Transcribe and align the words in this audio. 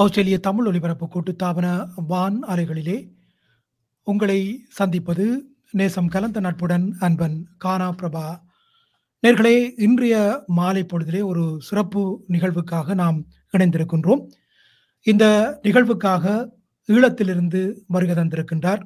ஆஸ்திரேலிய 0.00 0.38
தமிழ் 0.38 0.66
ஒலிபரப்பு 0.66 1.08
கூட்டுத்தாபன 1.08 1.88
வான் 2.06 2.42
அலைகளிலே 2.42 3.10
உங்களை 4.02 4.64
சந்திப்பது 4.68 5.44
நேசம் 5.70 6.08
கலந்த 6.08 6.40
நட்புடன் 6.40 6.96
அன்பன் 6.98 7.48
கானா 7.58 7.90
பிரபா. 7.90 8.40
நேர்களே 9.26 9.70
இன்றைய 9.76 10.42
மாலை 10.46 10.84
பொழுதிலே 10.84 11.22
ஒரு 11.24 11.56
சிறப்பு 11.60 12.24
நிகழ்வுக்காக 12.28 12.94
நாம் 12.94 13.26
இணைந்திருக்கின்றோம். 13.52 14.26
இந்த 15.02 15.60
நிகழ்வுக்காக 15.62 16.48
ஈழத்திலிருந்து 16.86 17.74
வருகை 17.86 18.16
தந்திருக்கின்றார் 18.16 18.82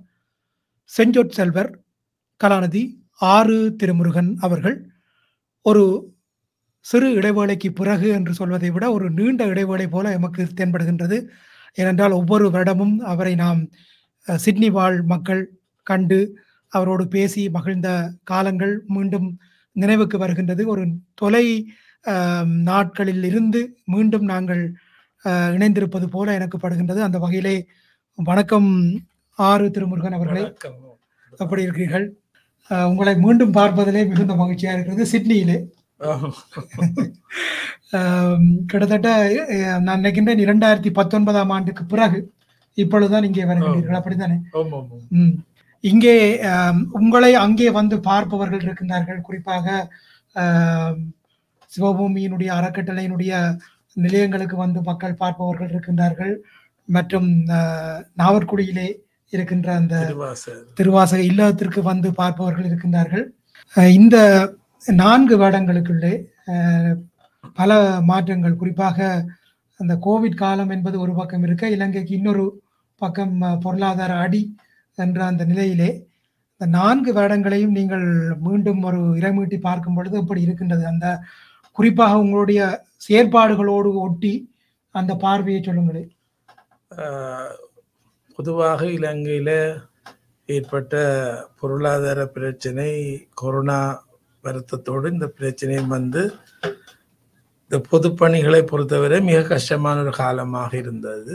செஞ்சொட் 0.97 1.31
செல்வர் 1.31 1.85
கலாநிதி 2.45 2.95
ஆறு 3.19 3.77
திருமுருகன் 3.83 4.37
அவர்கள். 4.37 4.91
ஒரு 5.63 6.14
சிறு 6.85 7.09
இடைவேளைக்கு 7.19 7.69
பிறகு 7.81 8.09
என்று 8.17 8.33
சொல்வதை 8.39 8.71
விட 8.71 8.85
ஒரு 8.93 9.07
நீண்ட 9.19 9.43
இடைவேளை 9.53 9.87
போல 9.89 10.13
எமக்கு 10.19 10.43
தென்படுகின்றது. 10.59 11.19
ஏனென்றால் 11.75 12.17
ஒவ்வொரு 12.19 12.47
வருடமும் 12.55 12.97
அவரை 13.13 13.35
நாம் 13.35 13.61
சிட்னி 14.45 14.69
வாழ் 14.71 14.99
மக்கள் 15.13 15.43
கண்டு 15.83 16.19
அவரோடு 16.73 17.05
பேசி 17.15 17.43
மகிழ்ந்த 17.57 17.89
காலங்கள் 18.31 18.75
மீண்டும் 18.95 19.29
நினைவுக்கு 19.73 20.17
வருகின்றது. 20.19 20.63
ஒரு 20.73 20.83
தொலை 21.15 21.47
நாட்களில் 22.69 23.25
இருந்து 23.31 23.61
மீண்டும் 23.95 24.27
நாங்கள் 24.33 24.63
இணைந்திருப்பது 25.57 26.07
போல 26.15 26.35
எனக்கு 26.39 26.59
படுகின்றது. 26.59 27.01
அந்த 27.07 27.19
வகையிலே 27.25 27.57
வணக்கம் 28.29 28.71
ஆறு 29.39 29.67
திருமுருகன் 29.77 30.17
அவர்களே. 30.19 30.43
எப்படி 31.45 31.63
இருக்கிறீர்கள். 31.67 32.07
உங்களை 32.91 33.15
மீண்டும் 33.25 33.57
பார்ப்பதிலே 33.57 34.03
மிகுந்த 34.11 34.35
மகிழ்ச்சியாக 34.43 34.77
இருக்கிறது. 34.79 35.07
சிட்னியிலே. 35.15 35.59
கிட்டத்தட்ட 38.71 39.11
நான் 39.87 40.01
நினைக்கின்றேன் 40.01 40.45
இரண்டாயிரத்தி 40.45 40.91
பத்தொன்பதாம் 40.99 41.53
ஆண்டுக்கு 41.57 41.85
பிறகு 41.93 42.21
இப்பொழுதுதான் 42.83 43.27
இங்கே 43.29 43.45
வருகிறீர்கள் 43.51 43.99
அப்படித்தானே. 43.99 44.37
இங்கே 45.91 46.17
உங்களை 47.01 47.33
அங்கே 47.45 47.69
வந்து 47.79 47.97
பார்ப்பவர்கள் 48.09 48.65
இருக்கின்றார்கள். 48.67 49.21
குறிப்பாக 49.29 49.67
சிவபூமியினுடைய 51.77 52.51
அறக்கட்டளையினுடைய 52.59 53.33
நிலையங்களுக்கு 54.05 54.57
வந்து 54.65 54.81
மக்கள் 54.91 55.21
பார்ப்பவர்கள் 55.23 55.73
இருக்கின்றார்கள். 55.73 56.35
மற்றும் 56.89 57.29
நாவற்குடியிலே 58.23 58.89
இருக்கின்ற 59.35 59.69
அந்த. 59.81 59.95
திருவாசக 60.79 61.21
இல்லத்திற்கு 61.31 61.81
வந்து 61.93 62.09
பார்ப்பவர்கள் 62.21 62.69
இருக்கின்றார்கள். 62.71 63.25
இந்த 64.01 64.17
நான்கு 64.93 65.35
வருடங்களுக்குள்ளே 65.39 66.13
பல 67.57 67.79
மாற்றங்கள். 68.11 68.61
குறிப்பாக 68.61 68.99
அந்த 69.81 69.95
கோவிட் 70.07 70.41
காலம் 70.43 70.71
என்பது 70.71 70.97
ஒரு 71.01 71.13
பக்கம் 71.15 71.43
இருக்க 71.43 71.69
இலங்கைக்கு 71.69 72.13
இன்னொரு 72.15 72.45
பக்கம் 73.01 73.35
பொருளாதார 73.65 74.13
அடி 74.25 74.43
என்ற 74.99 75.25
அந்த 75.25 75.45
நிலையிலே 75.45 75.91
இந்த 76.53 76.67
நான்கு 76.79 77.13
வருடங்களையும் 77.13 77.77
நீங்கள் 77.79 78.07
மீண்டும் 78.47 78.83
ஒரு 78.83 79.01
இறைமீட்டி 79.21 79.59
பார்க்கும் 79.61 79.95
பொழுது 79.95 80.17
எப்படி 80.19 80.41
இருக்கின்றது? 80.43 80.85
அந்த 80.87 81.07
குறிப்பாக 81.73 82.19
உங்களுடைய 82.19 82.61
செயற்பாடுகளோடு 83.09 83.91
ஒட்டி 84.05 84.33
அந்த 84.91 85.13
பார்வையை 85.15 85.63
சொல்லுங்களேன். 85.63 86.11
பொதுவாக 88.39 88.81
இலங்கையில் 88.91 89.57
ஏற்பட்ட 90.49 90.95
பொருளாதார 91.61 92.27
பிரச்சனை 92.27 92.91
கொரோனா 93.35 93.81
வருத்தத்தோடு 94.47 95.13
இந்த 95.15 95.27
பிரச்சனையும் 95.39 95.93
வந்து 95.97 96.23
இந்த 97.65 97.77
பொதுப்பணிகளை 97.91 98.61
பொறுத்தவரை 98.71 99.19
மிக 99.29 99.39
கஷ்டமான 99.53 100.01
ஒரு 100.05 100.13
காலமாக 100.23 100.71
இருந்தது. 100.83 101.35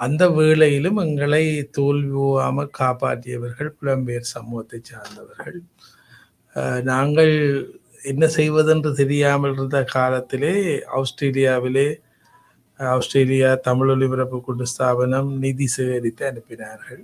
அந்த 0.00 0.22
வேளையிலும் 0.36 0.98
எங்களை 1.04 1.44
தோல்வி 1.78 2.12
போகாமல் 2.18 2.72
காப்பாற்றியவர்கள் 2.80 3.70
புலம்பெயர் 3.78 4.32
சமூகத்தை 4.34 4.78
சார்ந்தவர்கள். 4.90 5.58
நாங்கள் 6.90 7.34
என்ன 8.10 8.24
செய்வதென்று 8.36 8.90
தெரியாமல் 9.00 9.54
இருந்த 9.56 9.80
காலத்திலே 9.96 10.54
ஆஸ்திரேலியாவிலே 10.98 11.88
ஆஸ்திரேலியா 12.80 13.50
தமிழ் 13.68 13.90
ஒலிபரப்பு 13.94 14.38
கூட்டு 14.46 14.64
ஸ்தாபனம் 14.72 15.30
நிதி 15.44 15.66
சேகரித்து 15.76 16.24
அனுப்பினார்கள். 16.30 17.02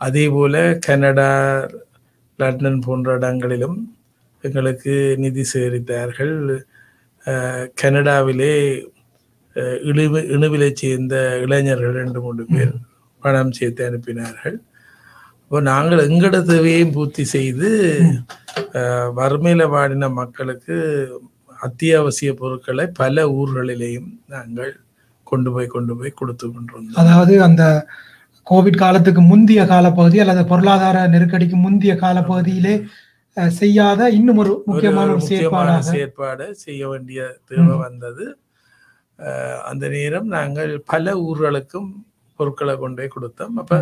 அதே 0.00 0.24
போல 0.36 0.54
கனடா 0.86 1.30
லண்டன் 2.38 2.84
போன்ற 2.86 3.08
இடங்களிலும் 3.18 3.78
எங்களுக்கு 4.44 4.92
நிதி 5.18 5.44
சேகரித்தார்கள். 5.52 6.34
கனடாவிலே 7.80 8.54
அஹ், 9.56 9.78
இழிவு 9.82 10.18
இணுவிலை 10.34 10.68
சேர்ந்த 10.74 11.14
இளைஞர்கள் 11.44 11.96
ரெண்டு 11.98 12.18
மூன்று 12.20 12.44
பேர் 12.48 12.74
பணம் 13.22 13.50
சேர்த்து 13.52 13.82
அனுப்பினார்கள். 13.88 14.56
இப்போ 15.40 15.60
நாங்கள் 15.68 16.04
எங்களோட 16.06 16.38
தேவையையும் 16.46 16.94
பூர்த்தி 16.94 17.24
செய்து 17.32 17.68
அஹ், 18.80 19.08
வறுமையில 19.18 19.62
வாடின 19.72 20.10
மக்களுக்கு 20.18 20.76
அத்தியாவசிய 21.60 22.30
பொருட்களை 22.34 22.84
பல 22.98 23.24
ஊர்களிலேயும் 23.38 24.06
நாங்கள் 24.28 24.72
கொண்டு 25.26 25.50
போய் 25.54 25.68
கொண்டு 25.68 25.92
போய் 25.98 26.18
கொடுத்து 26.20 26.46
கொண்டிருந்தோம். 26.48 27.00
அதாவது 27.02 27.34
அந்த 27.48 27.64
கோவிட் 28.46 28.78
காலத்துக்கு 28.78 29.22
முந்தைய 29.26 29.62
காலப்பகுதி 29.66 30.18
அல்லது 30.22 30.42
பொருளாதார 30.48 30.96
நெருக்கடிக்கு 31.12 31.56
முந்தைய 31.58 31.94
காலப்பகுதியிலே 31.96 32.74
செய்யாத 33.60 34.10
இன்னும் 34.18 34.40
ஒரு 34.42 34.52
முக்கியமான 34.68 35.08
ஒரு 35.14 35.20
முக்கியமான 35.22 35.74
செயற்பாடு 35.90 36.46
செய்ய 36.64 36.82
வேண்டிய 36.92 37.20
தேவை 37.50 37.74
வந்தது. 37.86 38.24
அந்த 39.70 39.84
நேரம் 39.96 40.28
நாங்கள் 40.36 40.72
பல 40.92 41.14
ஊர்களுக்கும் 41.26 41.90
பொருட்களை 42.38 42.74
கொண்டு 42.82 43.00
போய் 43.00 43.14
கொடுத்தோம். 43.16 43.56
அப்ப 43.62 43.74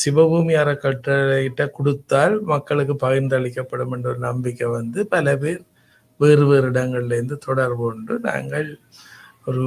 சிவபூமி 0.00 0.54
அறக்கட்டளைகிட்ட 0.62 1.62
கொடுத்தால் 1.76 2.34
மக்களுக்கு 2.52 2.94
பகிர்ந்தளிக்கப்படும் 3.04 3.92
என்ற 3.96 4.08
ஒரு 4.12 4.20
நம்பிக்கை 4.28 4.66
வந்து 4.78 5.00
பல 5.14 5.36
பேர் 5.42 5.62
வேறு 6.20 6.44
வேறு 6.50 6.66
இடங்கள்ல 6.72 7.16
இருந்து 7.18 7.36
தொடர்பு 7.46 7.82
கொண்டு 7.86 8.14
நாங்கள் 8.28 8.68
ஒரு 9.50 9.64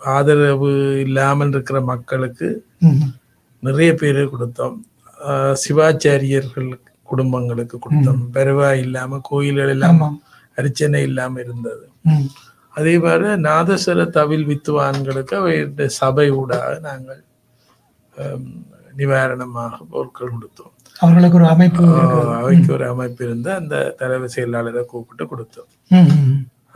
ஆதரவு 0.00 0.70
இல்லாமல் 1.06 1.52
இருக்கிற 1.54 1.78
மக்களுக்கு. 1.92 2.48
நிறைய 3.62 3.92
பேர் 4.02 4.20
கொடுத்தோம். 4.34 4.76
சிவாச்சாரியர்கள் 5.62 6.68
குடும்பங்களுக்கு 7.10 7.76
கொடுத்தோம் 7.84 8.22
பெருவா 8.36 8.70
இல்லாம 8.84 9.20
கோயில்கள் 9.30 9.72
எல்லாம் 9.74 9.98
ஆமாம். 9.98 10.18
அர்ச்சனை 10.58 11.00
இல்லாம 11.08 11.40
இருந்தது. 11.44 11.84
அதே 12.74 12.94
மாதிரி 13.04 13.28
நாதஸ்வர 13.48 14.04
தவில் 14.16 14.48
வித்துவான்களுக்கு 14.50 15.34
அவையுடைய 15.40 15.88
சபை 16.00 16.26
ஊடாக 16.40 16.72
நாங்கள் 16.88 17.22
நிவாரணமாக 19.00 19.78
பொருட்கள் 19.92 20.34
கொடுத்தோம். 20.34 20.74
அவர்களுக்கு 20.96 21.38
ஒரு 21.40 21.48
அமைப்பு. 21.54 21.86
அவைக்கு 22.40 22.70
ஒரு 22.76 22.86
அமைப்பு 22.92 23.22
இருந்து 23.26 23.50
அந்த 23.60 23.74
தலைவர் 24.00 24.34
செயலாளரை 24.36 24.82
கூப்பிட்டு 24.92 25.24
கொடுத்தோம். 25.32 25.70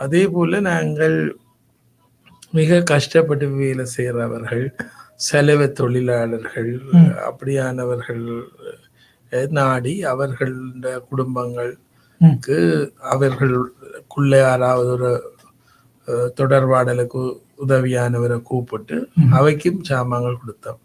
அதே 0.05 0.23
போல 0.35 0.61
நாங்கள் 0.71 1.17
மிக 2.59 2.81
கஷ்டப்பட்டு 2.93 3.47
வேலை 3.59 3.85
செய்கிறவர்கள் 3.97 4.65
செலவு 5.29 5.67
தொழிலாளர்கள் 5.79 6.71
அப்படியானவர்கள் 7.29 8.25
நாடி 9.59 9.95
அவர்கள 10.13 10.49
குடும்பங்களுக்கு 11.11 12.57
அவர்களுக்குள்ள 13.13 14.33
யாராவது 14.47 14.91
ஒரு 14.97 15.11
தொடர்பாடலுக்கு 16.39 17.23
உதவியானவரை 17.65 18.39
கூப்பிட்டு 18.43 18.97
அவைக்கும் 19.39 19.81
சாமான்கள் 19.89 20.41
கொடுத்தோம். 20.43 20.81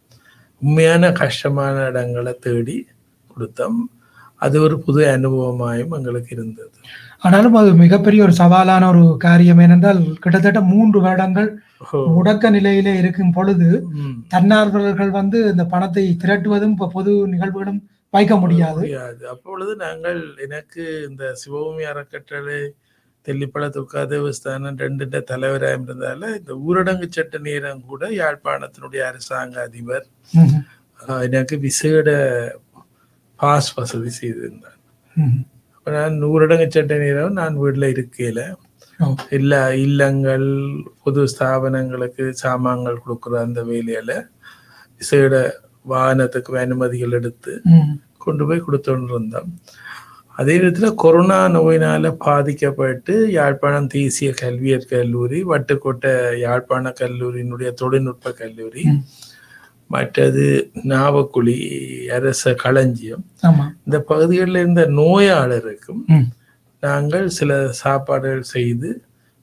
உண்மையான 0.62 1.12
கஷ்டமான 1.22 1.76
இடங்களை 1.90 2.34
தேடி 2.46 2.78
கொடுத்தோம். 3.32 3.80
அது 4.42 4.56
ஒரு 4.62 4.76
புது 4.86 5.02
அனுபவமாயும் 5.16 5.94
எங்களுக்கு 5.98 6.32
இருந்தது. 6.36 6.72
ஆனாலும் 7.20 7.58
அது 7.60 7.70
மிகப்பெரிய 7.74 8.24
ஒரு 8.24 8.34
சவாலான 8.40 8.88
ஒரு 8.94 9.04
காரியம் 9.26 9.62
ஏனென்றால் 9.66 10.02
கிட்டத்தட்ட 10.24 10.62
மூன்று 10.72 11.00
வருடங்கள் 11.06 11.50
முடக்க 12.16 12.50
நிலையிலே 12.50 12.94
இருக்கும் 13.02 13.32
பொழுது. 13.32 13.70
தன்னார்வலர்கள் 14.34 15.12
வந்து 15.20 15.40
இந்த 15.52 15.66
பணத்தை 15.74 16.04
திரட்டுவதும் 16.24 16.74
இப்ப 16.76 16.92
பொது 16.98 17.12
நிகழ்வுகளும் 17.34 17.82
வைக்க 18.16 18.34
முடியாது. 18.44 18.82
அப்பொழுது 19.34 19.72
நாங்கள் 19.86 20.20
எனக்கு 20.46 20.84
இந்த 21.10 21.24
சிவபூமி 21.42 21.86
அறக்கட்டளை 21.92 22.60
தெல்லிப்பள 23.26 23.66
துர்கா 23.76 24.02
தேவஸ்தானம் 24.12 24.82
ரெண்டு 24.84 25.22
தலைவராக 25.32 25.76
இருந்ததால 25.76 26.22
இந்த 26.40 26.54
ஊரடங்கு 26.66 27.08
சட்ட 27.16 27.38
நேரம் 27.48 27.82
கூட 27.90 28.10
யாழ்ப்பாணத்தினுடைய 28.20 29.02
அரசாங்க 29.10 29.56
அதிபர் 29.68 30.06
எனக்கு 31.28 31.56
விசேட 31.66 32.10
பாஸ் 33.40 33.72
வசதி 33.78 34.12
செய்திருந்தார். 34.20 34.80
அப்ப 35.76 35.92
நான் 35.98 36.16
ஊரடங்கு 36.30 36.68
சட்ட 36.76 36.94
நேரம் 37.06 37.36
நான் 37.40 37.60
வீட்டில் 37.64 37.92
இருக்கையில 37.96 38.42
எல்லா 39.38 39.62
இல்லங்கள் 39.86 40.48
பொது 41.04 41.22
ஸ்தாபனங்களுக்கு 41.34 42.26
சாமான்கள் 42.44 43.04
கொடுக்குற 43.04 43.34
அந்த 43.48 43.62
வேலையில 43.72 44.12
விசேட 45.02 45.34
வாகனத்துக்கு 45.90 46.58
அனுமதிகள் 46.58 47.12
எடுத்து 47.12 47.54
கொண்டு 48.18 48.46
போய் 48.48 48.66
கொடுத்துட்டு 48.68 49.14
இருந்தோம் 49.14 49.52
அதே 50.38 50.54
நேரத்தில் 50.58 50.96
கொரோனா 50.96 51.38
நோயினால 51.48 52.16
பாதிக்கப்பட்டு 52.18 53.14
யாழ்ப்பாணம் 53.32 53.88
தேசிய 53.88 54.34
கல்வியற் 54.42 54.90
கல்லூரி 54.90 55.44
வட்டுக்கோட்டை 55.44 56.40
யாழ்ப்பாண 56.40 56.94
கல்லூரியினுடைய 57.02 57.70
தொழில்நுட்ப 57.74 58.32
கல்லூரி. 58.32 58.84
மற்றது 59.88 60.72
நாவக்குழி 60.92 61.56
அரச 62.10 62.54
களஞ்சியம். 62.54 63.26
இந்த 63.86 63.98
பகுதிகளில் 64.02 64.56
இருந்த 64.56 64.86
நோயாளருக்கும். 65.00 66.04
நாங்கள் 66.84 67.28
சில 67.30 67.52
சாப்பாடுகள் 67.84 68.52
செய்து 68.56 68.90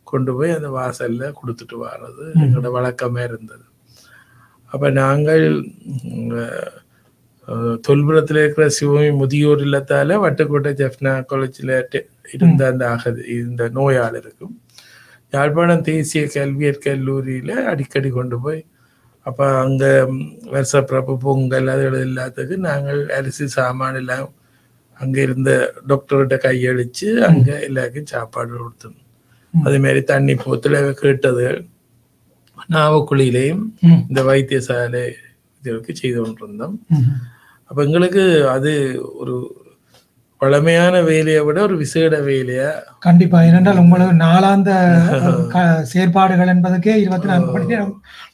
கொண்டு 0.05 0.35
போய் 0.35 0.51
அந்த 0.51 0.69
வாசல்ல 0.79 1.33
கொடுத்துட்டு 1.39 1.77
வர்றது 1.87 2.25
எங்களோட 2.43 2.71
வழக்கமே 2.71 3.23
இருந்தது. 3.25 3.65
அப்ப 4.73 4.91
நாங்கள் 5.01 5.45
தொல்புரத்தில் 7.87 8.41
இருக்கிற 8.43 8.67
சிவமி 8.71 9.09
முதியோர் 9.21 9.63
இல்லத்தால 9.63 10.19
வட்டுக்கோட்டை 10.25 10.73
ஜெஃப்னா 10.81 11.13
காலேஜில் 11.25 11.73
இருந்த 12.35 12.63
அந்த 12.67 12.85
அகதி 12.89 13.23
இந்த 13.41 13.65
நோயாளருக்கும் 13.75 14.55
யாழ்ப்பாணம் 15.33 15.87
தேசிய 15.87 16.23
கல்வியற் 16.35 16.85
கல்லூரியில 16.85 17.53
அடிக்கடி 17.65 18.11
கொண்டு 18.11 18.37
போய் 18.41 18.61
அப்ப 19.27 19.41
அங்க 19.59 19.85
வருஷப்பிறப்பு 20.53 21.15
பொங்கல் 21.25 21.69
அது 21.71 21.85
எல்லாத்துக்கு 22.07 22.57
நாங்கள் 22.69 23.01
அரிசி 23.11 23.47
சாமான் 23.57 23.99
எல்லாம் 24.01 24.29
அங்க 25.01 25.17
இருந்த 25.21 25.51
டாக்டர்கிட்ட 25.89 26.37
கையளிச்சு 26.47 27.09
அங்க 27.29 27.49
எல்லாருக்கும் 27.61 28.11
சாப்பாடு 28.15 28.53
கொடுத்தோம். 28.55 28.99
அதே 29.55 29.79
மாதிரி 29.79 30.01
தண்ணி 30.05 30.35
போத்துல 30.45 30.77
கேட்டது 31.03 31.45
நாவக்குழியிலையும். 32.71 33.65
இந்த 34.09 34.23
வைத்தியசாலை 34.23 35.05
இதுக்கு 35.63 35.93
செய்து 35.97 36.21
கொண்டிருந்தோம். 36.21 36.77
அப்ப 37.71 37.85
எங்களுக்கு 37.85 38.23
அது 38.49 38.73
ஒரு 39.15 39.35
பழமையான 40.41 40.95
வேலையை 41.03 41.41
விட 41.41 41.59
ஒரு 41.63 41.77
விசேட 41.77 42.15
வேலையா 42.21 42.69
கண்டிப்பா 42.99 43.39
ஏனென்றால் 43.43 43.79
உங்களுக்கு 43.79 44.15
நாளாந்த 44.25 44.71
செயற்பாடுகள் 45.93 46.53
என்பதற்கே 46.55 46.95
இருபத்தி 47.01 47.29
நான்கு 47.29 47.79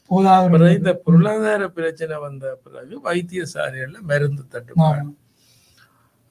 போதாது 0.08 0.74
இந்த 0.78 0.92
பொருளாதார 1.04 1.68
பிரச்சனை 1.68 2.16
வந்த 2.18 2.58
பிறகு 2.64 2.94
வைத்தியசாலைகள்ல 3.04 3.98
மருந்து 4.10 4.42
தட்டுப்பாடு. 4.48 5.02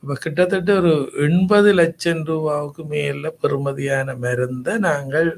இப்ப 0.04 0.16
கிட்டத்தட்ட 0.24 0.72
ஒரு 0.82 0.94
எண்பது 1.26 1.74
லட்சம் 1.74 2.24
ரூபாவுக்கு 2.26 2.84
மேல 2.94 3.32
பெறுமதியான 3.44 4.18
மருந்தை 4.26 4.74
நாங்கள். 4.88 5.32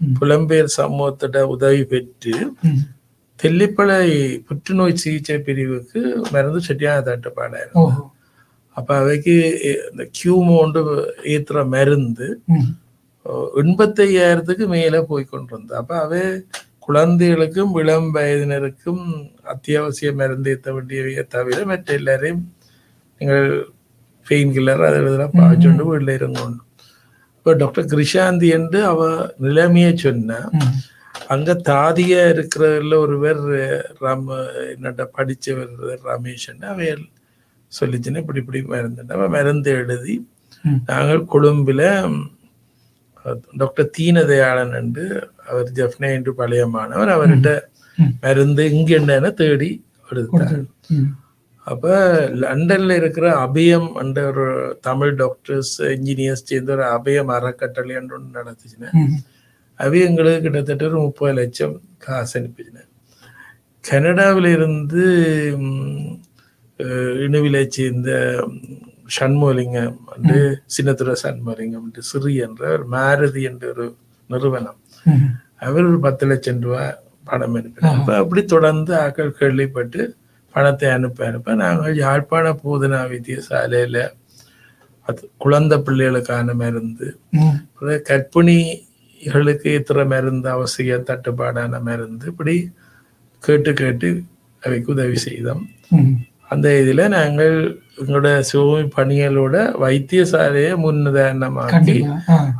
புலம்பெயர் 0.00 0.76
சமூகத்திட 0.78 1.40
உதவி 1.54 1.82
பெற்று. 1.92 2.34
தெல்லிப்பளை 3.38 4.00
புற்றுநோய் 4.48 5.00
சிகிச்சை 5.02 5.38
பிரிவுக்கு 5.46 6.00
மருந்து 6.34 6.60
சரியான 6.68 7.02
தட்டுப்பாடாயிரும் 7.08 7.80
ஓஹோ. 7.82 8.02
அப்ப 8.76 8.90
அவைக்கு 9.02 9.34
இந்த 9.90 10.04
கியூமோண்டு 10.18 10.80
ஏத்துற 11.34 11.58
மருந்து. 11.74 12.28
எண்பத்தையாயிரத்துக்கு 13.62 14.66
மேல 14.74 14.96
போய் 15.10 15.30
கொண்டிருந்தது. 15.32 15.78
அப்ப 15.82 15.94
அவை 16.04 16.22
குழந்தைகளுக்கும் 16.86 17.72
இளம் 17.82 18.10
வயதினருக்கும் 18.16 19.02
அத்தியாவசிய 19.54 20.10
மருந்து 20.20 20.50
ஏற்ற 20.54 20.74
வேண்டியவையே 20.76 21.22
தவிர 21.34 21.64
மற்ற 21.70 21.94
எல்லாரையும் 22.00 22.42
நீங்கள் 23.20 23.48
பெயின் 24.26 24.54
கில்லர் 24.56 24.86
அது 24.88 25.00
இதெல்லாம் 25.02 25.36
பாய்ச்சொண்டு 25.38 25.84
வீட்டில் 25.88 26.14
இருங்கணும் 26.18 26.62
இப்போ 27.46 27.58
டாக்டர் 27.58 27.84
கிருஷாந்தி 27.90 28.48
என்று 28.56 28.78
அவ 28.84 29.00
நிலைமையை 29.44 29.90
சொன்னா. 29.96 30.38
அங்க 31.34 31.50
தாதியா 31.68 32.22
இருக்கிறதுல 32.32 32.96
ஒருவர் 33.04 33.42
ராம 34.04 34.36
என்னட்ட 34.72 35.04
படிச்சவர் 35.16 35.70
ரமேஷ் 36.08 36.46
அவையல் 36.70 37.04
சொல்லிச்சுன்னா 37.72 38.22
இப்படி 38.22 38.42
இப்படி 38.42 38.62
மருந்து 38.72 39.14
அவ 39.16 39.28
மருந்து 39.36 39.70
எழுதி. 39.82 40.16
நாங்கள் 40.90 41.22
கொழும்புல 41.34 41.82
டாக்டர் 43.62 43.92
தீனதயாளன் 43.98 44.74
என்று 44.80 45.06
அவர் 45.48 45.70
ஜெஃப்னே 45.78 46.10
என்று 46.18 46.34
பழைய 46.40 46.64
மாணவர் 46.76 47.14
அவர்கிட்ட. 47.16 47.52
மருந்து 48.26 48.64
இங்க 48.74 48.92
என்னன்னு 49.00 49.32
தேடி 49.42 49.70
எடுத்தார். 50.10 50.58
அப்ப 51.66 51.86
லண்டன்ல 52.42 52.96
இருக்கிற 53.00 53.26
அபயம் 53.44 53.88
என்ற 54.02 54.18
ஒரு 54.30 54.44
தமிழ் 54.80 55.14
டாக்டர்ஸ் 55.22 55.72
இன்ஜினியர்ஸ் 55.94 56.48
சேர்ந்து 56.50 56.74
ஒரு 56.76 56.84
அபயம் 56.96 57.30
அறக்கட்டளை 57.36 57.94
என்று 58.00 58.14
ஒன்று 58.18 58.38
நடத்துச்சுன்னா 58.38 58.90
எங்களுக்கு 60.08 60.44
கிட்டத்தட்ட 60.44 60.84
ஒரு 60.90 60.98
முப்பது 61.06 61.34
லட்சம் 61.38 61.74
காசு 62.04 62.34
அனுப்பிச்சினேன். 62.38 62.90
கனடாவில் 63.84 64.48
இருந்து 64.56 65.02
இணுவிலை 67.26 67.62
சேர்ந்த 67.76 68.10
சண்முகலிங்கம் 69.16 69.98
வந்து 70.12 70.38
சின்னத்துறை 70.76 71.14
சண்முகலிங்கம் 71.24 71.84
என்று 71.88 72.02
சிறி 72.10 72.32
என்ற 72.46 72.62
ஒரு 72.76 72.86
மாருதி 72.94 73.42
என்ற 73.50 73.66
ஒரு 73.74 73.86
நிறுவனம். 74.30 74.78
அவர் 75.66 75.88
ஒரு 75.90 75.98
பத்து 76.06 76.24
லட்சம் 76.30 76.62
ரூபாய் 76.66 76.94
பணம் 77.30 77.56
அனுப்பினார். 77.58 77.98
அப்ப 77.98 78.16
அப்படி 78.22 78.44
தொடர்ந்து 78.54 78.94
ஆக்கள் 79.04 79.38
கேள்விப்பட்டு 79.42 80.02
பணத்தை 80.56 80.88
அனுப்ப 80.96 81.26
அனுப்ப 81.30 81.54
நாங்கள் 81.62 81.96
யாழ்ப்பாண 82.04 82.46
போதனா 82.62 83.00
வைத்தியசாலையில 83.10 83.98
அது 85.08 85.20
குழந்தை 85.44 85.76
பிள்ளைகளுக்கான 85.86 86.54
மருந்து 86.62 87.08
கர்ப்பிணிகளுக்கு 88.08 89.68
இத்தனை 89.78 90.04
மருந்து 90.12 90.48
அவசிய 90.56 90.98
தட்டுப்பாடான 91.10 91.80
மருந்து 91.88 92.26
இப்படி 92.32 92.54
கேட்டு 93.42 93.72
கேட்டு 93.74 94.08
அவைக்கு 94.62 94.90
உதவி 94.94 95.18
செய்தோம். 95.26 95.62
அந்த 96.52 96.66
இதில் 96.80 97.12
நாங்கள் 97.16 97.56
எங்களோட 98.00 98.28
சிவமி 98.50 98.84
பணிகளோட 98.96 99.56
வைத்தியசாலையை 99.84 100.72
முன்னுதாரணமாக்கி. 100.84 101.96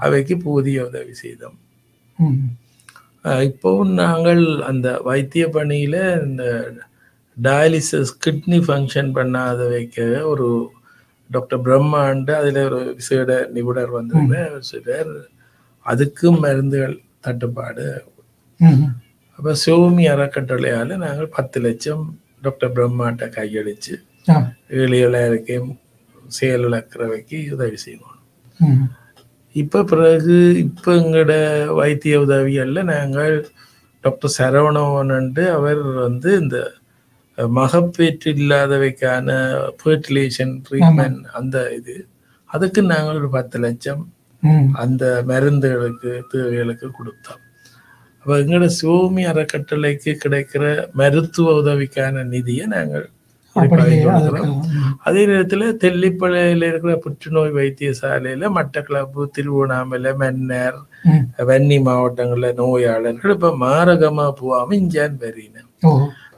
அவைக்கு 0.07 0.37
போதிய 0.45 0.85
உதவி 0.91 1.15
செய்தோம் 1.23 1.59
இப்போவும் 3.49 3.95
நாங்கள் 4.03 4.43
அந்த 4.71 4.89
வைத்திய 5.09 5.45
பணியில 5.57 5.97
இந்த 6.27 6.45
டயாலிசிஸ் 7.37 8.13
கிட்னி 8.25 8.59
ஃபங்க்ஷன் 8.67 9.11
பண்ணாத 9.15 9.69
வைக்க 9.69 9.99
ஒரு 10.25 10.47
டாக்டர் 11.31 11.61
பிரம்மாண்டு 11.61 12.33
அதுல 12.33 12.65
ஒரு 12.65 12.95
விசேட 12.95 13.49
நிபுணர் 13.53 13.91
வந்திருந்த 13.91 14.37
சிலர் 14.61 15.13
அதுக்கும் 15.87 16.39
மருந்துகள் 16.41 16.95
தட்டுப்பாடு. 17.21 17.87
அப்ப 19.39 19.55
சிவமி 19.55 20.05
அறக்கட்டளையால 20.09 20.97
நாங்கள் 20.97 21.29
பத்து 21.29 21.61
லட்சம் 21.61 22.05
டாக்டர் 22.43 22.73
பிரம்மாட்ட 22.73 23.25
கையளிச்சு 23.35 23.95
ஆ. 24.27 24.37
ஏழு 24.71 24.97
ஏழாயிரக்கையும் 25.05 25.73
செயல் 26.29 26.65
இழக்கிறவைக்கு 26.65 27.39
உதவி 27.53 27.77
செய்வோம். 27.77 28.13
இப்ப 29.57 29.85
பிறகு 29.85 30.37
இப்ப 30.59 30.95
எங்களோட 30.95 31.35
வைத்திய 31.75 32.21
உதவியல்ல 32.21 32.83
நாங்கள் 32.85 33.37
டாக்டர் 34.05 34.37
சரவணவன் 34.39 35.15
அவர் 35.53 35.83
வந்து 35.99 36.31
இந்த 36.41 36.57
மகப்பேற்று 37.39 38.31
இல்லாதவைக்கான 38.35 39.31
ஃபர்டிலேஷன் 39.81 40.55
ட்ரீட்மெண்ட் 40.67 41.23
அந்த 41.33 41.57
இது 41.73 41.97
அதுக்கு 42.51 42.83
நாங்கள் 42.83 43.19
ஒரு 43.21 43.31
பத்து 43.31 43.59
லட்சம். 43.59 44.03
அந்த 44.75 45.05
மருந்துகளுக்கு 45.29 46.13
தேவைகளுக்கு 46.31 46.89
கொடுத்தோம் 46.91 47.43
அப்ப 48.27 48.39
எங்களோட 48.39 48.67
சிவமி 48.79 49.23
அறக்கட்டளைக்கு 49.27 50.13
கிடைக்கிற 50.25 50.63
மருத்துவ 50.93 51.53
உதவிக்கான 51.61 52.25
நிதியை 52.29 52.67
நாங்கள். 52.67 53.07
அதே 55.07 55.23
நேரத்துல 55.27 55.69
தெல்லிப்பளையில 55.85 56.69
இருக்கிற 56.69 56.95
புற்றுநோய் 57.05 57.53
வைத்தியசாலையில 57.53 58.51
மட்டக்களப்பு 58.57 59.23
திருவண்ணாமலை 59.37 60.13
மன்னர். 60.15 60.79
வன்னி 61.51 61.79
மாவட்டங்கள்ல 61.89 62.51
நோயாளர்கள் 62.55 63.35
இப்ப 63.35 63.53
மாரகமா 63.65 64.27
போகாம 64.41 64.75
இஞ்சான் 64.77 65.17
வரின 65.23 65.65
ஓ 65.83 65.93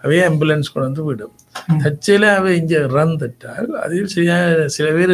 அவையே 0.08 0.22
ஆம்புலன்ஸ் 0.28 0.70
கொண்டு 0.72 0.86
வந்து 0.86 1.02
விடும் 1.04 1.32
ம். 1.68 1.80
தச்சில 1.82 2.24
அவை 2.34 2.50
இங்க 2.58 2.74
இறந்துட்டால் 2.86 3.66
அதில் 3.80 4.06
சில 4.08 4.28
சில 4.76 4.86
பேர் 4.92 5.12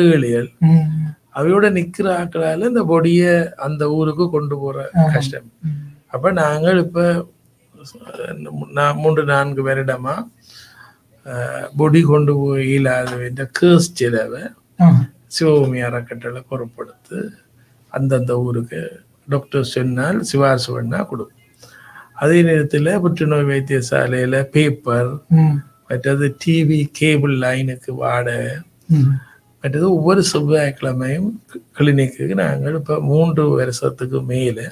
ம். 0.66 0.84
அவையோட 1.34 1.66
நிக்கிற 1.76 2.06
ஆக்களால 2.18 2.68
இந்த 2.68 2.82
பொடிய 2.84 3.22
அந்த 3.58 3.84
ஊருக்கு 3.90 4.24
கொண்டு 4.30 4.56
போற. 4.58 4.76
கஷ்டம். 5.14 5.48
அப்ப 6.12 6.30
நாங்கள் 6.36 6.78
இப்ப 6.78 7.00
மூன்று 8.96 9.22
நான்கு 9.24 9.62
வருடமா 9.66 10.14
பொடி 11.76 12.00
கொண்டு 12.04 12.32
போய் 12.34 12.66
இல்லாத 12.70 13.10
கேஸ் 13.58 13.88
செலவை. 13.94 14.42
சிவபூமி 15.34 15.80
அறக்கட்டளை 15.84 16.42
பொறுப்படுத்து 16.50 17.18
அந்தந்த 17.92 18.32
ஊருக்கு 18.42 18.82
டாக்டர் 19.28 19.70
சொன்னால் 19.70 20.18
சிபாரிசு 20.22 20.70
பண்ணா 20.72 21.00
கொடுக்கும் 21.04 21.40
அதே 22.16 22.38
நேரத்தில் 22.49 22.90
புற்றுநோய் 23.04 23.49
வைத்தியசாலையில 23.50 24.37
பேப்பர். 24.54 25.12
மற்றது 25.88 26.26
டிவி 26.42 26.80
கேபிள் 26.99 27.35
லைனுக்கு 27.44 27.90
வாடகை. 28.02 28.54
மற்றது 29.64 29.87
ஒவ்வொரு 29.97 30.23
செவ்வாய்க்கிழமையும் 30.33 31.28
கிளினிக்கு 31.76 32.25
நாங்கள் 32.42 32.78
இப்போ 32.80 32.97
மூன்று 33.11 33.44
வருஷத்துக்கு 33.61 34.18
மேலே 34.33 34.66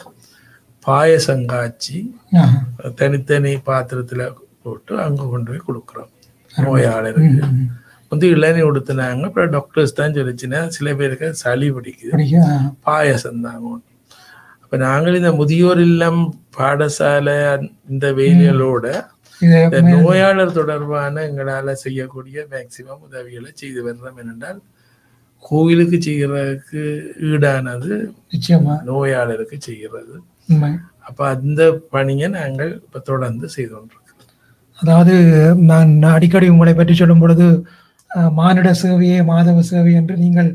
பாயசம் 0.84 1.44
காய்ச்சி. 1.52 1.98
தனித்தனி 3.00 3.52
பாத்திரத்தில் 3.68 4.24
போட்டு 4.64 4.92
அங்கே 5.04 5.24
கொண்டு 5.32 5.48
போய் 5.52 5.66
கொடுக்குறோம் 5.68 6.10
நோயாளருக்கு. 6.54 7.44
வந்து 8.12 8.26
இளநீர் 8.34 8.66
கொடுத்துனாங்க 8.68 9.28
அப்புறம் 9.28 9.52
டாக்டர்ஸ் 9.54 9.98
தான் 10.00 10.16
சொல்லிச்சுன்னா 10.16 10.60
சில 10.76 10.88
பேருக்கு 11.00 11.28
சளி 11.42 11.68
பிடிக்குது. 11.76 12.12
பாயசம் 12.88 13.44
தாங்க 13.46 13.78
அப்ப 14.72 14.84
நாங்கள் 14.84 15.16
இந்த 15.18 15.30
முதியோர் 15.38 15.80
இல்லம் 15.80 16.20
பாடசாலை 16.56 17.34
இந்த 17.92 18.06
வேலைகளோட 18.18 18.84
இந்த 19.40 19.78
நோயாளர் 19.88 20.54
தொடர்பான 20.58 21.24
எங்களால 21.26 21.72
செய்யக்கூடிய 21.82 22.44
மேக்சிமம் 22.52 23.02
உதவிகளை 23.06 23.50
செய்து 23.54 23.80
வர்றோம் 23.86 24.20
என்னென்றால் 24.22 24.60
கோயிலுக்கு 25.44 25.98
செய்யறதுக்கு 26.06 26.82
ஈடானது 27.30 27.90
நிச்சயமா. 28.34 28.76
நோயாளருக்கு 28.88 29.58
செய்கிறது. 29.68 30.14
அப்ப 31.08 31.20
அந்த 31.34 31.60
பணியை 31.94 32.30
நாங்கள் 32.38 32.72
இப்ப 32.80 33.04
தொடர்ந்து 33.10 33.46
செய்து 33.56 33.72
கொண்டிருக்கிறோம். 33.74 34.26
அதாவது 34.78 35.14
நான் 35.72 35.92
அடிக்கடி 36.14 36.48
உங்களை 36.54 36.74
பற்றி 36.74 36.96
சொல்லும் 37.02 37.22
பொழுது 37.24 37.48
மானிட 38.40 38.72
சேவையே 38.82 39.20
மாதவ 39.32 39.66
சேவை 39.72 39.92
என்று 40.00 40.16
நீங்கள் 40.24 40.50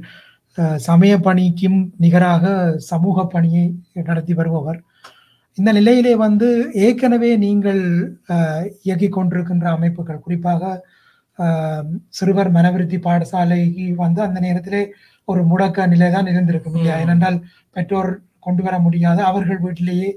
சமய 0.88 1.14
பணிக்கும் 1.28 1.80
நிகராக 2.04 2.46
சமூக 2.92 3.26
பணியை 3.34 3.66
நடத்தி 4.10 4.34
வருபவர். 4.40 4.80
இந்த 5.58 5.70
நிலையிலே 5.78 6.14
வந்து 6.26 6.48
ஏற்கனவே 6.86 7.32
நீங்கள் 7.46 7.82
இயக்கிக் 8.88 9.16
கொண்டிருக்கின்ற 9.18 9.68
அமைப்புகள் 9.78 10.24
குறிப்பாக 10.26 10.64
சிறுவர் 12.18 12.50
மனவிருத்தி 12.58 12.98
பாடசாலைக்கு 13.08 13.88
வந்து 14.04 14.20
அந்த 14.28 14.40
நேரத்திலே 14.46 14.82
ஒரு 15.32 15.42
முடக்க 15.52 15.88
நிலை 15.94 16.08
தான் 16.16 16.30
இருந்திருக்கும் 16.34 16.76
இல்லையா. 16.78 16.96
ஏனென்றால் 17.04 17.38
பெற்றோர் 17.76 18.12
கொண்டு 18.46 18.62
வர 18.68 18.76
முடியாத 18.86 19.20
அவர்கள் 19.32 19.64
வீட்டிலேயே 19.66 20.10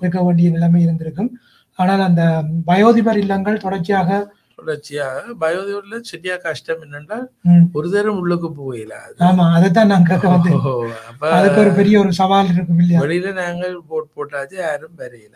இருக்க 0.00 0.18
வேண்டிய 0.26 0.48
நிலைமை 0.56 0.80
இருந்திருக்கும். 0.86 1.30
ஆனால் 1.78 2.02
அந்த 2.08 2.22
வயோதிபர் 2.70 3.20
இல்லங்கள் 3.24 3.62
தொடர்ச்சியாக 3.64 4.10
தொடர்ச்சியாக 4.62 5.34
பயோதியூர்ல 5.40 5.96
சரியா 6.08 6.34
கஷ்டம் 6.42 6.82
என்னென்றால் 6.84 7.24
ம், 7.50 7.64
ஒரு 7.74 7.88
தரம் 7.92 8.18
உள்ளுக்கு 8.20 8.48
போயிடாது 8.58 9.14
ஆமா 9.26 9.44
அதைத்தான் 9.56 9.94
அப்ப 9.96 11.24
அதுக்கு 11.32 11.60
ஒரு 11.60 11.72
பெரிய 11.78 11.94
ஒரு 12.00 12.12
சவால் 12.18 12.52
இருக்கும் 12.52 12.80
இல்லையா? 12.82 13.00
வெளியில 13.04 13.32
நாங்கள் 13.40 13.74
போட் 13.88 14.12
போட்டாச்சு 14.16 14.56
யாரும் 14.60 14.96
வரையில. 15.00 15.34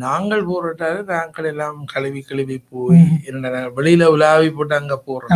நாங்கள் 0.00 0.40
போராட்டாரு 0.48 1.00
நாங்கள் 1.10 1.48
எல்லாம் 1.50 1.76
கழுவி 1.90 2.20
கழுவி 2.22 2.56
போய். 2.70 3.02
என்னடா 3.26 3.50
நாங்க 3.56 3.72
வெளியில 3.76 4.06
உலாவி 4.14 4.48
போட்டு 4.54 4.74
அங்க 4.78 4.96
போறோம் 5.04 5.34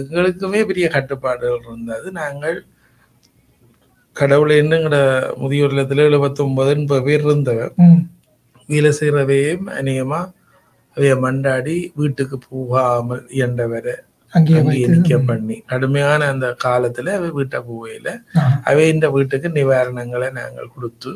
எங்களுக்குமே 0.00 0.60
பெரிய 0.68 0.86
கட்டுப்பாடுகள் 0.90 1.64
இருந்தது. 1.64 2.08
நாங்கள் 2.18 2.58
கடவுளை 4.16 4.54
என்னங்கட 4.60 4.96
முதியோர் 5.40 5.72
இல்லத்துல 5.72 6.06
எழுபத்தி 6.08 6.40
ஒன்பது 6.44 6.70
எண்பது 6.74 7.02
பேர் 7.04 7.24
இருந்தவ 7.24 7.66
ம், 7.84 8.00
வேலை 8.68 8.90
செய்யறவையும் 8.96 9.66
அநேகமா 9.76 10.20
அவைய 10.96 11.14
மண்டாடி 11.22 11.76
வீட்டுக்கு 11.96 12.36
போகாமல் 12.46 13.24
இயண்டவரை 13.34 13.96
அங்கேயே 14.32 14.60
நிக்க 14.90 15.14
பண்ணி. 15.22 15.56
கடுமையான 15.70 16.26
அந்த 16.32 16.46
காலத்துல 16.64 17.14
அவை 17.16 17.28
வீட்டை 17.36 17.58
போகையில 17.64 18.08
ஆ, 18.36 18.42
அவை 18.64 18.84
இந்த 18.92 19.06
வீட்டுக்கு 19.10 19.48
நிவாரணங்களை 19.56 20.28
நாங்கள் 20.36 20.72
கொடுத்து. 20.74 21.12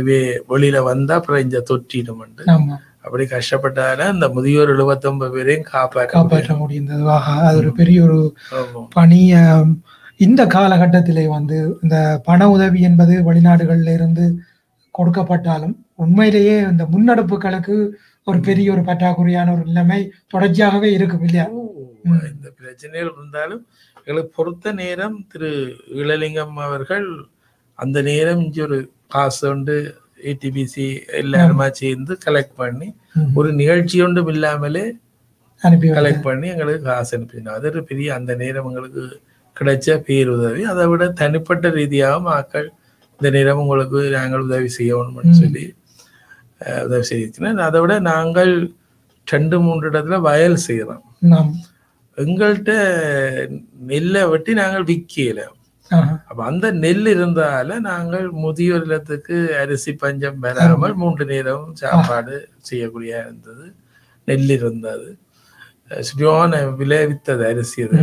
இவே 0.00 0.18
வெளியில 0.50 0.80
வந்தா 0.86 1.14
அப்புறம் 1.18 1.44
இந்த 1.44 1.62
தொற்றிடுமெண்டு 1.70 2.44
ஆமா. 2.52 2.76
அப்படி 3.02 3.24
கஷ்டப்பட்டால 3.28 4.04
அந்த 4.10 4.26
முதியோர் 4.34 4.72
எழுபத்தொன்பது 4.74 5.32
பேரையும் 5.34 5.66
காப்பாற்ற 5.70 6.12
காப்பாற்ற 6.12 6.54
முடிந்தது 6.56 7.04
அது 7.40 7.56
ஒரு 7.58 7.72
பெரிய 7.72 8.00
ஒரு 8.04 8.18
ஆமாம். 8.58 8.86
பணி 8.94 9.20
ஆம், 9.40 9.72
இந்த 10.20 10.42
காலகட்டத்திலே 10.54 11.24
வந்து 11.30 11.56
இந்த 11.82 11.96
பண 12.26 12.48
உதவி 12.50 12.80
என்பது 12.88 13.14
வெளிநாடுகள்ல 13.24 13.92
இருந்து 13.92 14.26
கொடுக்கப்பட்டாலும் 14.94 15.74
உண்மையிலேயே 15.96 16.56
இந்த 16.70 16.84
முன்னெடுப்புகளுக்கு 16.92 17.76
ஒரு 18.26 18.38
பெரிய 18.40 18.72
ஒரு 18.72 18.82
பற்றாக்குறையான 18.82 19.52
ஒரு 19.54 19.64
நிலைமை 19.64 19.98
தொடர்ச்சியாகவே 20.34 20.88
இருக்கும் 20.92 21.24
இல்லையா 21.26 21.46
இந்த 22.30 22.48
பிரச்சனைகள் 22.58 23.12
இருந்தாலும் 23.14 23.62
எங்களுக்கு 23.96 24.30
பொறுத்த 24.34 24.72
நேரம் 24.72 25.16
திரு 25.32 25.50
இளலிங்கம் 25.94 26.56
அவர்கள் 26.66 27.08
அந்த 27.78 27.98
நேரம் 28.02 28.40
இங்க 28.40 28.60
ஒரு 28.62 28.78
காசு 29.08 29.44
உண்டு 29.50 29.76
ஏடிபிசி 30.24 30.86
எல்லாருமா 31.20 31.66
சேர்ந்து 31.72 32.12
கலெக்ட் 32.26 32.56
பண்ணி. 32.56 32.88
ஒரு 33.34 33.48
நிகழ்ச்சி 33.52 33.96
ஒன்றும் 34.02 34.30
இல்லாமலே 34.32 34.84
அனுப்பி. 35.62 35.88
கலெக்ட் 35.96 36.26
பண்ணி 36.28 36.46
எங்களுக்கு 36.48 36.82
காசு 36.84 37.12
அனுப்பினார் 37.16 37.56
அது 37.56 37.68
ஒரு 37.72 37.82
பெரிய 37.84 38.08
அந்த 38.18 38.32
நேரம் 38.34 38.68
எங்களுக்கு 38.70 39.04
கிடைச்ச 39.56 39.96
பேருதவி 40.06 40.62
அதை 40.64 40.84
விட 40.86 41.06
தனிப்பட்ட 41.20 41.68
ரீதியாகவும் 41.70 42.28
மக்கள் 42.30 42.68
இந்த 43.20 43.30
நேரம் 43.30 43.60
உங்களுக்கு 43.62 43.98
நாங்கள் 44.16 44.46
உதவி 44.48 44.70
செய்யணும்னு. 44.78 45.34
சொல்லி 45.42 45.64
உதவி 46.84 47.04
செய்திருக்கிறேன். 47.10 47.64
அதை 47.68 47.78
விட 47.82 47.94
நாங்கள் 48.12 48.52
ரெண்டு 49.26 49.56
மூன்று 49.64 49.86
இடத்துல 49.90 50.16
வயல் 50.28 50.64
செய்கிறோம் 50.66 51.04
நாம் 51.32 51.50
எங்கள்கிட்ட 52.18 52.72
நெல்லை 53.90 54.22
வெட்டி 54.32 54.52
நாங்கள் 54.60 54.86
விற்கல. 54.90 55.40
அப்ப 56.30 56.40
அந்த 56.50 56.66
நெல் 56.84 57.08
இருந்தால 57.14 57.78
நாங்கள் 57.88 58.26
முதியோர் 58.44 58.84
இல்லத்துக்கு 58.86 59.36
அரிசி 59.62 59.92
பஞ்சம் 60.02 60.38
வராமல் 60.44 60.94
மூன்று 61.02 61.24
நேரம் 61.32 61.66
சாப்பாடு 61.80 62.36
செய்யக்கூடிய 62.68 63.12
இருந்தது. 63.24 63.66
நெல் 64.28 64.52
இருந்தது. 64.56 65.08
சரியான 66.08 66.60
விளைவித்தது 66.80 67.44
அரிசி 67.50 67.78
அது. 67.86 67.98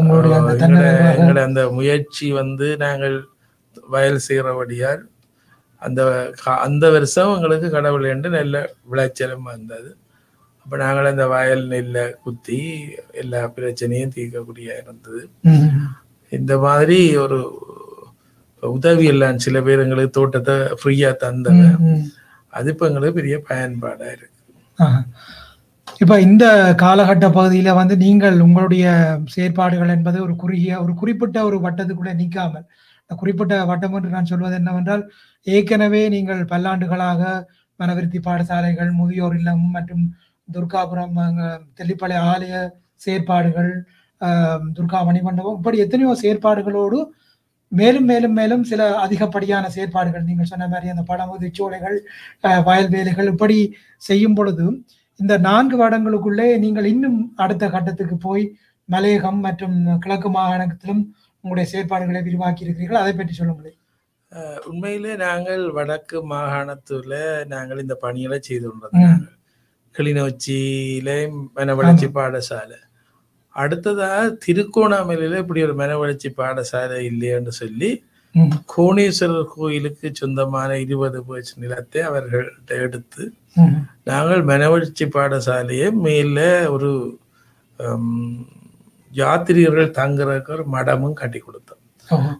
உங்களுடைய 0.00 1.44
அந்த 1.48 1.62
முயற்சி 1.78 2.26
வந்து 2.40 2.68
நாங்கள் 2.84 3.16
வயல் 3.94 4.24
செய்கிறபடியால் 4.26 5.02
அந்த 5.82 6.00
அந்த 6.62 6.84
வருஷம் 6.90 7.32
எங்களுக்கு 7.34 7.68
கடவுள் 7.70 8.06
என்று 8.12 8.28
நல்ல 8.30 8.56
விளைச்சலும் 8.90 9.48
வந்தது 9.50 9.90
அப்ப 10.66 10.78
நாங்கள் 10.78 11.10
அந்த 11.10 11.24
வயல் 11.28 11.62
நெல்லை 11.66 12.04
குத்தி 12.22 12.58
எல்லா 13.14 13.40
பிரச்சனையும் 13.54 14.14
தீர்க்கக்கூடிய 14.16 14.68
இருந்தது. 14.80 15.20
இந்த 16.32 16.54
மாதிரி 16.58 16.98
ஒரு 17.16 17.38
உதவி 18.62 19.04
எல்லாம் 19.06 19.38
சில 19.38 19.60
பேர் 19.62 19.82
எங்களுக்கு 19.82 20.16
தோட்டத்தை 20.16 20.56
ஃப்ரீயா 20.80 21.10
தந்தவ 21.22 21.60
ம். 21.60 21.78
ம். 21.90 22.02
அது 22.52 22.68
இப்ப 22.70 22.88
எங்களுக்கு 22.88 23.18
பெரிய 23.18 23.36
பயன்பாடா 23.48 24.08
இருக்கு. 24.10 24.34
இப்ப 26.00 26.14
இந்த 26.20 26.44
காலகட்ட 26.82 27.26
பகுதியில 27.30 27.70
வந்து 27.74 27.94
நீங்கள் 28.02 28.36
உங்களுடைய 28.40 28.84
செயற்பாடுகள் 29.34 29.94
என்பது 29.96 30.18
ஒரு 30.22 30.34
குறுகிய 30.36 30.72
ஒரு 30.82 30.92
குறிப்பிட்ட 30.94 31.38
ஒரு 31.44 31.56
வட்டத்துக்குள்ளே 31.64 32.12
நிற்காமல் 32.14 32.66
குறிப்பிட்ட 33.10 33.54
வட்டம் 33.64 33.94
என்று 33.94 34.10
நான் 34.10 34.30
சொல்வது 34.32 34.56
என்னவென்றால் 34.56 35.04
ஏற்கனவே 35.46 36.02
நீங்கள் 36.08 36.42
பல்லாண்டுகளாக 36.44 37.22
மனவிருத்தி 37.80 38.18
பாடசாலைகள் 38.18 38.90
முதியோர் 38.92 39.36
இல்லம் 39.36 39.64
மற்றும் 39.70 40.04
துர்காபுரம் 40.48 41.16
தெல்லிப்பளை 41.78 42.18
ஆலய 42.24 42.54
செயற்பாடுகள் 43.00 43.72
துர்கா 44.76 45.00
மணிமண்டபம் 45.02 45.58
இப்படி 45.58 45.78
எத்தனையோ 45.78 46.12
செயற்பாடுகளோடு 46.22 46.98
மேலும் 47.72 48.06
மேலும் 48.06 48.34
மேலும் 48.34 48.62
சில 48.64 48.82
அதிகப்படியான 48.96 49.64
செயற்பாடுகள் 49.68 50.28
நீங்கள் 50.28 50.50
சொன்ன 50.52 50.68
மாதிரி 50.68 50.88
அந்த 50.90 51.02
படம் 51.02 51.32
உதிச்சோலைகள் 51.34 51.96
வயல் 52.44 52.64
வயல்வேலைகள் 52.66 53.28
இப்படி 53.28 53.58
செய்யும் 54.02 54.36
பொழுது 54.38 54.66
இந்த 55.20 55.34
நான்கு 55.38 55.76
வருடங்களுக்குள்ளே 55.76 56.48
நீங்கள் 56.58 56.86
இன்னும் 56.86 57.18
அடுத்த 57.36 57.64
கட்டத்துக்கு 57.68 58.16
போய் 58.18 58.44
மலையகம் 58.88 59.40
மற்றும் 59.40 59.76
கிழக்கு 59.98 60.28
மாகாணத்திலும் 60.30 61.02
உங்களுடைய 61.44 61.66
செயற்பாடுகளை 61.70 62.20
விரிவாக்கி 62.24 62.64
இருக்கிறீர்கள் 62.64 63.02
அதை 63.02 63.12
பற்றி 63.14 63.34
சொல்லுங்களேன். 63.34 63.78
உண்மையிலே 64.68 65.12
நாங்கள் 65.22 65.62
வடக்கு 65.76 66.18
மாகாணத்துல 66.30 67.12
நாங்கள் 67.52 67.82
இந்த 67.84 67.94
பணிகளை 68.02 68.38
செய்து 68.40 68.66
ம். 68.66 68.80
கொண்டிருந்தோம் 68.82 69.34
கிளிநொச்சியில 69.94 71.08
மனவளர்ச்சி 71.56 72.08
பாடசாலை. 72.16 72.78
அடுத்ததா 73.54 74.08
திருக்கோணாமலையில 74.44 75.40
இப்படி 75.42 75.62
ஒரு 75.64 75.74
மனவளர்ச்சி 75.80 76.28
பாடசாலை 76.36 76.98
இல்லையென்று 77.08 77.52
சொல்லி 77.56 77.90
கோணேஸ்வரர் 78.72 79.48
கோயிலுக்கு 79.52 80.08
சொந்தமான 80.14 80.70
இருபது 80.84 81.20
பேச்சு 81.24 81.54
நிலத்தை 81.62 82.00
அவர்கள்ட்ட 82.08 82.70
எடுத்து 82.84 83.22
நாங்கள் 84.04 84.42
மனவளர்ச்சி 84.50 85.06
பாடசாலையை 85.14 85.88
மேல 86.04 86.38
ஒரு 86.70 86.90
ஹம், 89.18 89.24
யாத்திரிகர்கள் 89.24 89.96
தங்குறதுக்கு 89.96 90.50
ஒரு 90.50 90.64
மடமும் 90.68 91.12
கட்டி 91.14 91.40
கொடுத்தோம். 91.40 91.82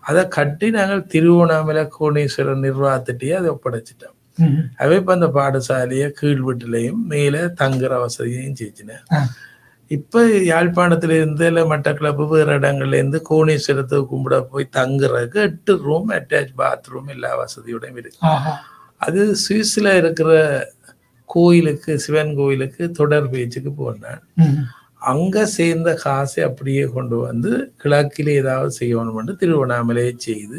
அதை 0.02 0.28
கட்டி 0.28 0.70
நாங்கள் 0.70 1.06
திருவண்ணாமலை 1.06 1.82
கோணேஸ்வரர் 1.97 2.62
நிர்வாகத்திட்டே 2.62 3.32
அதை 3.38 3.50
ஒப்படைச்சிட்டோம். 3.50 4.14
அவை 4.76 4.97
இப்ப 4.97 5.12
அந்த 5.12 5.26
பாடசாலையை 5.35 6.08
கீழ் 6.18 6.42
வீட்டிலையும் 6.44 7.00
மேலே 7.08 7.40
தங்குற 7.61 7.92
வசதியையும் 8.02 8.58
செஞ்சினேன் 8.61 9.04
இப்ப 9.90 10.23
யாழ்ப்பாணத்துல 10.47 11.16
இருந்து 11.16 11.47
இல்ல 11.47 11.61
மட்டக்களப்பு 11.66 12.25
வேறு 12.28 12.58
இடங்கள்ல 12.58 12.94
இருந்து 12.94 13.18
கோணேஸ்வரத்தை 13.28 13.99
கும்பிட 14.11 14.38
போய் 14.50 14.75
தங்குறதுக்கு 14.76 15.38
எட்டு 15.44 15.73
ரூம் 15.85 16.11
அட்டாச் 16.11 16.52
பாத்ரூம் 16.58 17.08
எல்லா 17.08 17.30
வசதியோடையும் 17.38 17.99
இருக்கு. 17.99 18.20
அது 19.00 19.20
சுவிஸ்ல 19.42 19.88
இருக்கிற 19.97 20.30
கோயிலுக்கு 21.30 21.92
சிவன் 21.99 22.35
கோயிலுக்கு 22.37 22.85
தொடர் 22.92 23.30
பேச்சுக்கு 23.30 23.73
போனேன். 23.78 24.20
அங்க 25.02 25.45
சேர்ந்த 25.47 25.90
காசை 26.05 26.40
அப்படியே 26.45 26.85
கொண்டு 26.95 27.17
வந்து 27.17 27.50
கிழக்கிலே 27.83 28.33
ஏதாவது 28.43 28.71
செய்யணும்னு 28.81 29.35
திருவண்ணாமலையை 29.43 30.14
செய்து. 30.26 30.59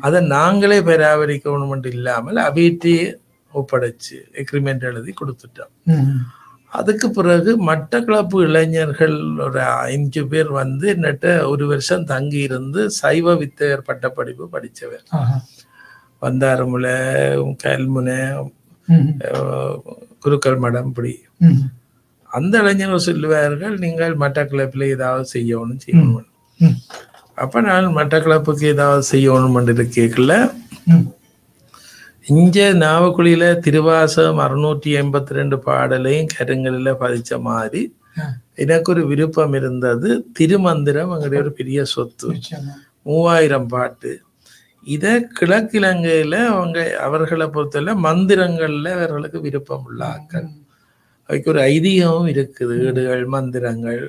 அதை 0.00 0.20
நாங்களே 0.26 0.78
பராமரிக்கணும்னு 0.80 1.92
இல்லாமல் 1.96 2.40
அவையிட்டே 2.46 2.96
ஒப்படைச்சு 3.54 4.16
எக்ரிமெண்ட் 4.42 4.88
எழுதி 4.90 5.12
கொடுத்துட்டோம் 5.20 5.74
அதுக்கு 6.72 7.06
பிறகு 7.10 7.50
மட்டக்களப்பு 7.66 8.38
இளைஞர்கள் 8.46 9.16
ஒரு 9.44 9.60
அஞ்சு 9.62 10.22
பேர் 10.26 10.50
வந்து 10.52 10.86
என்னட்ட 10.94 11.26
ஒரு 11.50 11.64
வருஷம் 11.66 12.04
தங்கி 12.04 12.40
இருந்து 12.48 12.80
சைவ 13.00 13.34
வித்தையர் 13.42 13.86
பட்டப்படிப்பு 13.88 14.46
படித்தவர். 14.48 15.04
வந்தாரமுலை 16.22 16.96
கல்முனை 17.64 18.18
குருக்கள் 20.24 20.62
மடம் 20.64 20.88
இப்படி. 20.90 21.14
அந்த 22.34 22.54
இளைஞர்கள் 22.58 23.06
சொல்லுவார்கள் 23.08 23.74
நீங்கள் 23.78 24.14
மட்டக்களப்பில் 24.14 24.86
ஏதாவது 24.86 25.26
செய்யணும் 25.34 25.82
செய்யணும். 25.84 26.28
அப்ப 27.38 27.60
நான் 27.60 27.96
மட்டக்களப்புக்கு 27.96 28.66
ஏதாவது 28.74 29.04
செய்யணும் 29.12 29.56
கேட்கல 29.98 30.32
ம். 30.86 31.06
இங்க 32.34 32.58
நாவக்குழியில 32.82 33.44
திருவாசகம் 33.60 34.38
அறுநூற்றி 34.38 34.90
எண்பத்தி 35.00 35.32
ரெண்டு 35.32 35.56
பாடலையும் 35.66 36.30
கருங்கல்ல 36.34 36.92
பதிச்ச 37.02 37.40
மாதிரி. 37.40 37.82
எனக்கு 38.54 38.88
ஒரு 38.92 39.02
விருப்பம் 39.06 39.54
இருந்தது 39.54 40.08
திருமந்திரம் 40.32 41.12
எங்களுடைய 41.14 41.40
ஒரு 41.40 41.52
பெரிய 41.52 41.84
சொத்து. 41.94 42.28
மூவாயிரம் 43.02 43.68
பாட்டு 43.68 44.12
இத 44.86 45.06
கிழக்கிழங்கையில 45.38 46.34
அவங்க 46.52 46.78
அவர்களை 47.00 47.46
பொறுத்தவரை 47.48 47.94
மந்திரங்கள்ல 48.06 48.88
அவர்களுக்கு 48.98 49.40
விருப்பம் 49.40 49.84
உள்ள 49.84 50.00
ஆக்கள். 50.14 50.48
அதுக்கு 51.28 51.50
ஒரு 51.52 51.60
ஐதீகமும் 51.72 52.30
இருக்குது. 52.34 52.74
வீடுகள் 52.84 53.24
மந்திரங்கள் 53.34 54.04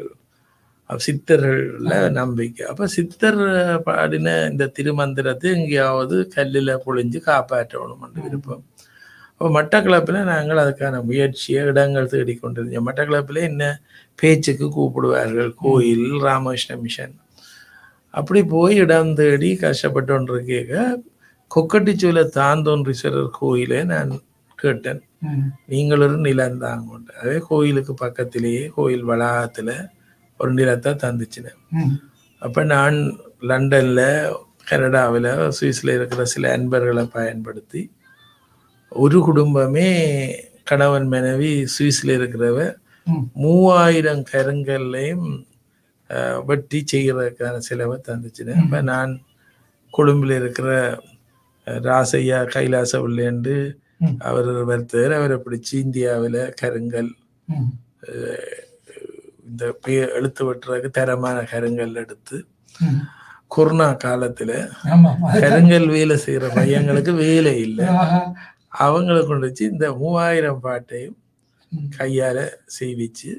சித்தர்கள்ல 0.89 1.93
நம்பிக்கை. 2.19 2.63
அப்ப 2.72 2.88
சித்தர் 2.95 3.39
பாடின 3.88 4.34
இந்த 4.51 4.72
திருமந்திரத்தை 4.77 5.48
எங்கேயாவது 5.60 6.15
கல்லில் 6.36 6.72
பொழிஞ்சு 6.86 7.19
காப்பாற்றணும் 7.29 8.03
விருப்பம். 8.25 8.63
அப்போ 9.38 9.50
மட்டக்களப்பில் 9.57 10.19
நாங்கள் 10.34 10.62
அதுக்கான 10.63 11.00
முயற்சியை 11.10 11.62
இடங்கள் 11.72 12.12
தேடிக்கொண்டிருந்தோம் 12.13 12.88
மட்டக்களப்பில் 12.89 13.41
என்ன 13.50 13.63
பேச்சுக்கு 14.22 14.67
கூப்பிடுவார்கள்? 14.77 15.51
கோயில் 15.63 16.07
ராமகிருஷ்ண 16.27 16.77
மிஷன். 16.84 17.15
அப்படி 18.13 18.41
போய் 18.55 18.75
இடம் 18.84 19.13
தேடி 19.22 19.50
கஷ்டப்பட்டு 19.63 20.38
கேட்க 20.51 21.01
கொக்கட்டிச்சூல 21.51 22.22
தாந்தோன்றீஸ்வரர் 22.38 23.36
கோயிலை 23.39 23.81
நான் 23.93 24.13
கேட்டேன். 24.60 25.01
நீங்கள் 25.72 26.03
ஒரு 26.05 26.17
நிலம் 26.25 26.62
தாங்க 26.63 27.00
அதே 27.22 27.38
கோயிலுக்கு 27.50 27.94
பக்கத்திலேயே 28.03 28.63
கோயில் 28.75 29.08
வளாகத்துல 29.10 29.70
ஒரு 30.39 30.51
நிலத்தை 30.53 30.91
தந்துச்சினேன். 31.03 31.60
அப்ப 32.41 32.63
நான் 32.74 32.98
லண்டன்ல 33.50 34.01
கனடாவில் 34.70 35.29
சுவிஸ்ல 35.58 35.96
இருக்கிற 35.98 36.22
சில 36.34 36.51
அன்பர்களை 36.58 37.03
பயன்படுத்தி 37.17 37.82
ஒரு 38.91 39.17
குடும்பமே 39.20 39.89
கணவன் 40.70 41.08
மனைவி 41.13 41.51
சுவிஸ்ல 41.75 42.15
இருக்கிறவ. 42.20 42.60
மூவாயிரம் 43.44 44.24
கருங்கல்லையும் 44.32 45.27
வெட்டி 46.50 46.79
செய்கிறதுக்கான 46.91 47.55
செலவை 47.67 47.98
தந்துச்சினேன் 48.08 48.62
அப்ப 48.63 48.82
நான் 48.91 49.12
கொழும்பில் 49.94 50.36
இருக்கிற 50.39 50.70
ராசையா 51.88 52.39
கைலாச 52.53 52.91
உள்ளேண்டு. 53.05 53.55
அவர் 54.19 54.49
வருத்தர் 54.65 55.13
அவரை 55.13 55.37
பிடிச்சி 55.37 55.73
இந்தியாவில் 55.77 56.39
கருங்கல். 56.61 57.11
இந்த 59.47 59.63
எழுத்து 60.15 60.41
வெட்டுறதுக்கு 60.45 60.89
தரமான 60.91 61.43
கருங்கல் 61.51 61.95
எடுத்து. 61.95 62.37
கொரோனா 63.47 63.97
காலத்துல 64.03 64.51
கருங்கல் 65.41 65.87
வேலை 65.87 66.15
செய்யற 66.25 66.45
பையங்களுக்கு 66.55 67.13
வேலை 67.15 67.59
இல்லை. 67.59 67.85
அவங்களை 68.79 69.27
கொண்டு 69.27 69.47
வச்சு 69.47 69.65
இந்த 69.65 69.93
மூவாயிரம் 69.93 70.59
பாட்டையும். 70.59 71.17
கையால 71.97 72.39
செய்விச்சு 72.79 73.31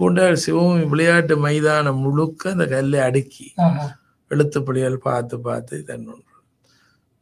கூண்டாள் 0.00 0.32
சிவம் 0.34 0.88
விளையாட்டு 0.88 1.36
மைதானம் 1.36 1.98
முழுக்க 1.98 2.50
அந்த 2.50 2.66
கல்லை 2.66 3.00
அடுக்கி 3.00 3.46
ஆஹா. 3.56 3.84
எழுத்துப்படிகள் 4.30 4.96
பார்த்து 5.00 5.40
பார்த்து 5.40 5.84
தன்னொன்று 5.88 6.31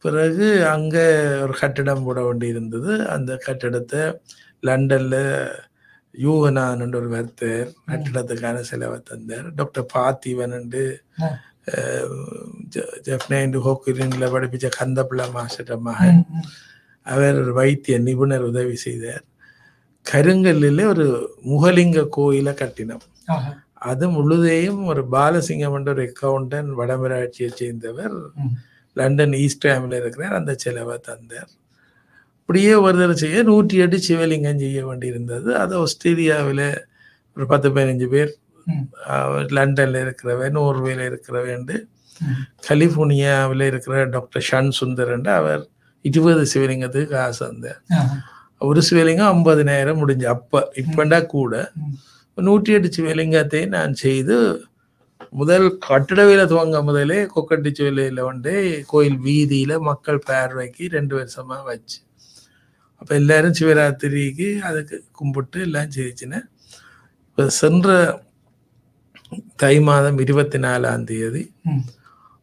பிறகு 0.03 0.47
அங்க 0.65 0.97
ஒரு 1.43 1.53
கட்டிடம் 1.59 2.05
போட 2.05 2.19
வேண்டி 2.27 2.47
இருந்தது 2.53 2.91
அந்த 3.15 3.31
கட்டிடத்தை 3.45 4.01
லண்டன்ல 4.67 5.17
யூவனான் 6.23 6.95
ஒரு 6.99 7.09
வர்த்தர் 7.15 7.69
கட்டிடத்துக்கான 7.89 8.63
செலவை 8.69 8.97
தந்தார் 9.09 9.47
டாக்டர் 9.59 9.91
பார்த்திவன். 9.95 10.55
ஜெஃப்னைண்டு 13.07 13.59
ஹோக்கிரின்ல 13.65 14.27
படிப்பிச்ச 14.35 14.69
கந்தப்பிள்ளை 14.79 15.25
மாஸ்டர் 15.35 15.83
மகன். 15.87 16.21
அவர் 17.07 17.37
ஒரு 17.41 17.53
வைத்திய 17.59 17.97
நிபுணர் 18.07 18.47
உதவி 18.51 18.75
செய்தார் 18.85 19.23
கருங்கல்லில் 20.05 20.83
ஒரு 20.93 21.05
முகலிங்க 21.51 21.99
கோயிலை 22.17 22.53
கட்டினோம். 22.61 23.05
அது 23.89 24.05
முழுதையும் 24.15 24.81
ஒரு 24.91 25.01
பாலசிங்கம் 25.15 25.75
என்ற 25.77 25.91
ஒரு 25.95 26.03
அக்கௌண்டன்ட் 26.09 26.71
வடமராட்சியை 26.79 27.49
சேர்ந்தவர். 27.61 28.17
லண்டன் 28.95 29.35
ஈஸ்ட் 29.39 29.67
ஹாமில் 29.69 29.97
இருக்கிறார் 29.99 30.35
அந்த 30.35 30.53
செலவை 30.57 30.95
தந்தார் 31.05 31.49
இப்படியே 32.39 32.73
ஒரு 32.81 32.95
தடவை 32.95 33.15
செய்ய 33.17 33.41
நூற்றி 33.47 33.75
எட்டு 33.77 33.97
சிவலிங்கம் 34.05 34.61
செய்ய 34.61 34.79
வேண்டியிருந்தது 34.87 35.49
அது 35.57 35.73
ஆஸ்திரேலியாவில் 35.81 36.65
ஒரு 37.37 37.45
பத்து 37.47 37.69
பதினஞ்சு 37.69 38.07
பேர் 38.09 38.31
லண்டன்ல 39.57 40.01
இருக்கிறவன் 40.05 40.55
நோர்வேல 40.57 41.05
இருக்கிறவன் 41.09 41.63
ம். 42.21 42.41
கலிஃபோர்னியாவில் 42.67 43.63
இருக்கிற 43.67 44.01
டாக்டர் 44.11 44.45
ஷன் 44.47 44.71
சுந்தரன் 44.77 45.29
அவர் 45.35 45.63
இருபது 46.05 46.43
சிவலிங்கத்துக்கு 46.51 47.13
காசு 47.13 47.41
வந்தார். 47.45 47.79
ஒரு 48.61 48.81
சிவலிங்கம் 48.87 49.31
ஐம்பதினாயிரம் 49.31 49.99
முடிஞ்சு 49.99 50.27
அப்ப 50.27 50.53
இப்பண்டா 50.81 51.19
கூட. 51.33 51.53
நூற்றி 52.37 52.71
எட்டு 52.73 52.89
சிவலிங்கத்தை 52.95 53.61
நான் 53.69 53.93
செய்து 54.01 54.35
முதல் 55.39 55.65
கட்டிட 55.87 56.21
வேலை 56.29 56.45
துவங்க 56.51 56.77
முதலே 56.87 57.19
கொக்கட்டி 57.33 57.69
சிவலையில் 57.77 58.21
வந்து 58.29 58.53
கோயில் 58.91 59.19
வீதியில 59.27 59.77
மக்கள் 59.89 60.19
பார்வைக்கு 60.29 60.83
ரெண்டு 60.95 61.13
வருஷமா 61.19 61.57
வச்சு. 61.69 61.99
அப்ப 63.01 63.11
எல்லாரும் 63.19 63.55
சிவராத்திரிக்கு 63.59 64.49
அதுக்கு 64.69 64.97
கும்பிட்டு 65.19 65.59
எல்லாம் 65.67 65.93
செய்திச்சினேன் 65.95 66.45
இப்போ 67.27 67.45
சென்ற 67.61 67.89
தை 69.61 69.75
மாதம் 69.89 70.19
இருபத்தி 70.25 70.59
நாலாம் 70.67 71.07
தேதி. 71.11 71.43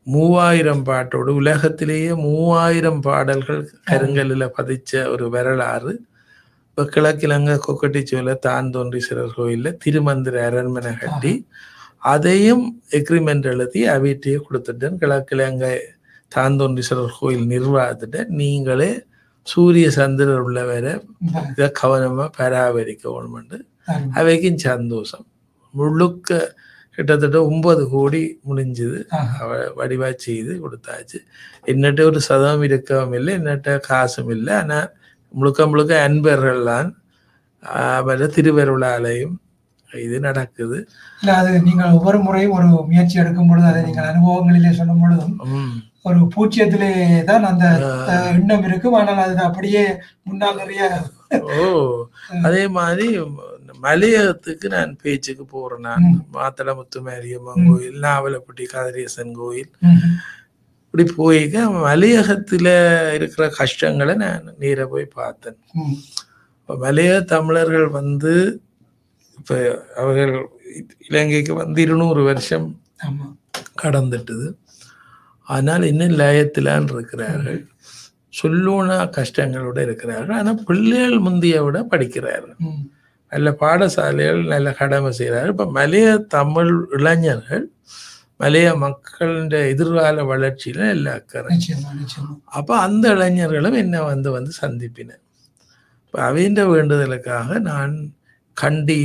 மூவாயிரம் 0.06 0.84
பாட்டோடு 0.90 1.30
உலகத்திலேயே 1.40 2.12
மூவாயிரம் 2.26 3.00
பாடல்கள் 3.08 3.62
கருங்கல்லில் 3.90 4.54
பதிச்ச 4.58 4.92
ஒரு 5.14 5.26
வரலாறு. 5.34 5.92
இப்போ 6.68 6.82
கிழக்கிழங்க 6.94 7.52
கொக்கட்டிச்சோல 7.66 8.34
தான் 8.46 8.68
தோன்றீஸ்வரர் 8.76 9.34
கோயிலில் 9.38 9.78
திருமந்திர 9.84 10.36
அரண்மனை 10.48 10.92
கட்டி 11.04 11.32
அதையும் 12.02 12.64
எக்ரிமெண்ட் 12.92 13.46
எழுதி 13.46 13.80
அவிட்டையே 13.88 14.38
கொடுத்துட்டேன் 14.42 14.98
கிழக்கிழங்க 15.00 15.64
தான் 16.32 16.56
தோன்றீஸ்வரர் 16.60 17.16
கோயில் 17.18 17.46
நிர்வாகத்திட்ட 17.46 18.24
நீங்களே 18.38 18.90
சூரிய 19.46 19.88
சந்திரர் 19.90 20.42
உள்ளவரை 20.42 20.92
ம். 21.26 21.44
இதை 21.52 21.68
கவனமாக 21.72 22.28
பராமரிக்கணும்னு 22.38 23.58
அருமை. 23.88 24.10
அவைக்கும் 24.16 24.58
சந்தோஷம் 24.66 25.26
முழுக்க 25.74 26.30
கிட்டத்தட்ட 26.98 27.38
ஒன்பது 27.44 27.82
கோடி 27.88 28.20
முடிஞ்சுது 28.48 28.98
வடிவா 29.76 30.08
செய்து 30.18 30.52
கொடுத்தாச்சு 30.62 31.18
என்னட்ட 31.66 32.00
ஒரு 32.02 32.20
சதம் 32.28 32.62
இருக்கவும் 32.68 33.14
இல்லை 33.14 33.32
என்னட்ட 33.38 33.76
காசும் 33.86 34.30
இல்லை 34.30 34.54
ஆனால் 34.56 34.88
முழுக்க 35.34 35.66
முழுக்க 35.66 35.92
அன்பர்கள்லாம் 36.06 36.90
அவரை 37.96 38.26
திருவருளாலையும் 38.36 39.36
இது 39.90 40.16
நடக்குது. 40.20 40.78
இல்ல 41.20 41.34
அது 41.40 41.50
நீங்கள் 41.62 41.94
ஒவ்வொரு 41.96 42.18
முறையும் 42.18 42.56
ஒரு 42.56 42.66
முயற்சி 42.88 43.20
எடுக்கும் 43.22 43.50
பொழுது 43.50 43.68
அதை 43.70 43.82
நீங்கள் 43.82 44.08
அனுபவங்களிலே 44.10 44.72
சொல்லும் 44.78 45.02
பொழுதும் 45.02 45.36
ஒரு 46.04 46.20
பூச்சியத்திலே 46.34 46.90
தான் 47.22 47.48
அந்த 47.50 47.64
எண்ணம் 48.32 48.66
இருக்கும். 48.68 48.96
ஆனால் 49.00 49.22
அது 49.24 49.42
அப்படியே 49.48 49.82
முன்னால் 50.22 50.60
நிறைய 50.60 50.82
ஓ 51.48 51.56
அதே 52.42 52.62
மாதிரி 52.76 53.06
மலையகத்துக்கு 53.84 54.66
நான் 54.68 54.92
பேச்சுக்கு 55.02 55.44
போறேன் 55.46 55.84
நான். 55.86 56.04
மாத்தள 56.34 56.72
முத்துமாரியம்மன் 56.78 57.66
கோயில் 57.68 57.98
நாவலப்பட்டி 58.04 58.64
காதரேசன் 58.66 59.34
கோயில். 59.34 59.72
இப்படி 60.84 61.04
போய்க்க 61.16 61.56
மலையகத்துல 61.84 62.68
இருக்கிற 63.16 63.44
கஷ்டங்களை 63.58 64.14
நான் 64.16 64.48
நேர 64.58 64.86
போய் 64.86 65.06
பார்த்தேன். 65.14 65.58
ம். 65.76 65.98
இப்ப 66.60 66.76
மலையக 66.84 67.18
தமிழர்கள் 67.26 67.86
வந்து 67.98 68.32
இப்ப 69.38 69.56
அவர்கள் 70.00 70.32
இலங்கைக்கு 71.08 71.52
வந்து 71.62 71.78
இருநூறு 71.86 72.22
வருஷம் 72.30 72.68
கடந்துட்டுது. 73.82 74.48
ஆனால் 75.48 75.84
இன்னும் 75.90 76.16
லயத்திலான் 76.20 76.88
இருக்கிறார்கள். 76.94 77.60
சொல்லூனா 78.40 78.96
கஷ்டங்களோட 79.18 79.78
இருக்கிறார்கள். 79.86 80.38
ஆனால் 80.40 80.60
பிள்ளைகள் 80.68 81.24
முந்தைய 81.26 81.58
விட 81.66 81.78
படிக்கிறார்கள். 81.92 82.58
நல்ல 83.32 83.48
பாடசாலைகள் 83.62 84.42
நல்ல 84.54 84.68
கடமை 84.80 85.10
செய்கிறார்கள். 85.20 85.54
இப்போ 85.56 85.66
மலைய 85.78 86.08
தமிழ் 86.36 86.74
இளைஞர்கள் 86.98 87.66
மலைய 88.42 88.68
மக்களுடைய 88.82 89.62
எதிர்கால 89.72 90.24
வளர்ச்சியில 90.32 90.84
எல்லா 90.96 91.12
அக்கறை 91.18 91.54
அப்போ 92.58 92.74
அந்த 92.86 93.06
இளைஞர்களும் 93.16 93.78
என்ன 93.84 94.02
வந்து 94.10 94.28
வந்து 94.36 94.52
சந்திப்பினேன் 94.62 95.22
இப்போ 96.04 96.18
அவைன்ற 96.28 96.62
வேண்டுதலுக்காக 96.74 97.58
நான் 97.70 97.94
கண்டி 98.58 99.00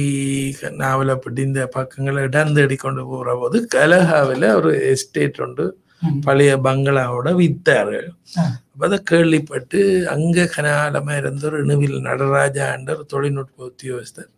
நாவலப்பட்டி 0.80 1.42
இந்த 1.42 1.62
பக்கங்களை 1.72 2.20
இடந்தேடி 2.24 2.76
கொண்டு 2.78 3.04
போகிற 3.06 3.32
போது 3.38 3.58
கலகாவில் 3.74 4.48
ஒரு 4.56 4.72
எஸ்டேட் 4.92 5.42
உண்டு. 5.42 5.66
பழைய 6.26 6.54
பங்களாவோட 6.64 7.30
வித்தார்கள் 7.38 8.08
ஆ. 8.38 8.44
அப்ப 8.72 8.86
அதை 8.86 8.98
கேள்விப்பட்டு 9.04 9.80
அங்க 10.08 10.46
கனாலமா 10.56 11.14
இருந்த 11.18 11.44
ஒரு 11.46 11.60
இணுவில் 11.64 11.96
நடராஜா 12.02 12.66
என்ற 12.74 12.90
ஒரு 12.96 13.06
தொழில்நுட்ப 13.06 13.70
உத்தியோகஸ்தர். 13.70 14.30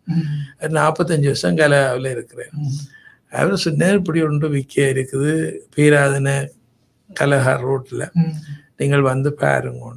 நாற்பத்தஞ்சு 0.76 1.28
வருஷம் 1.28 1.58
கலகாவில் 1.58 2.10
இருக்கிறேன். 2.12 2.54
அவர் 3.32 3.64
சொன்னார் 3.64 4.00
இப்படி 4.00 4.22
ஒன்று 4.24 4.50
விற்க 4.50 4.76
இருக்குது 4.92 5.32
பேராதன 5.76 6.30
கலஹார் 7.10 7.66
ரோட்ல 7.66 8.04
ம். 8.20 8.36
நீங்கள் 8.78 9.08
வந்து 9.10 9.32
பாருங்க 9.40 9.90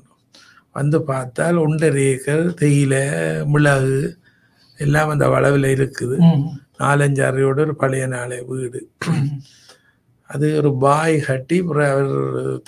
வந்து 0.76 0.98
பார்த்தால் 1.04 1.56
ஒன்றரை 1.58 2.02
ஏக்கர் 2.08 2.46
தேயிலை 2.54 3.02
மிளகு 3.46 3.98
எல்லாம் 4.78 5.12
அந்த 5.14 5.26
வளவில் 5.34 5.68
இருக்குது. 5.74 6.16
நாலஞ்சு 6.80 7.22
அறையோட 7.28 7.58
ஒரு 7.60 7.74
பழைய 7.76 8.04
நாளை 8.12 8.38
வீடு. 8.50 8.80
அது 10.30 10.46
ஒரு 10.58 10.70
பாய் 10.80 11.16
கட்டி 11.26 11.56
அவர் 11.86 12.10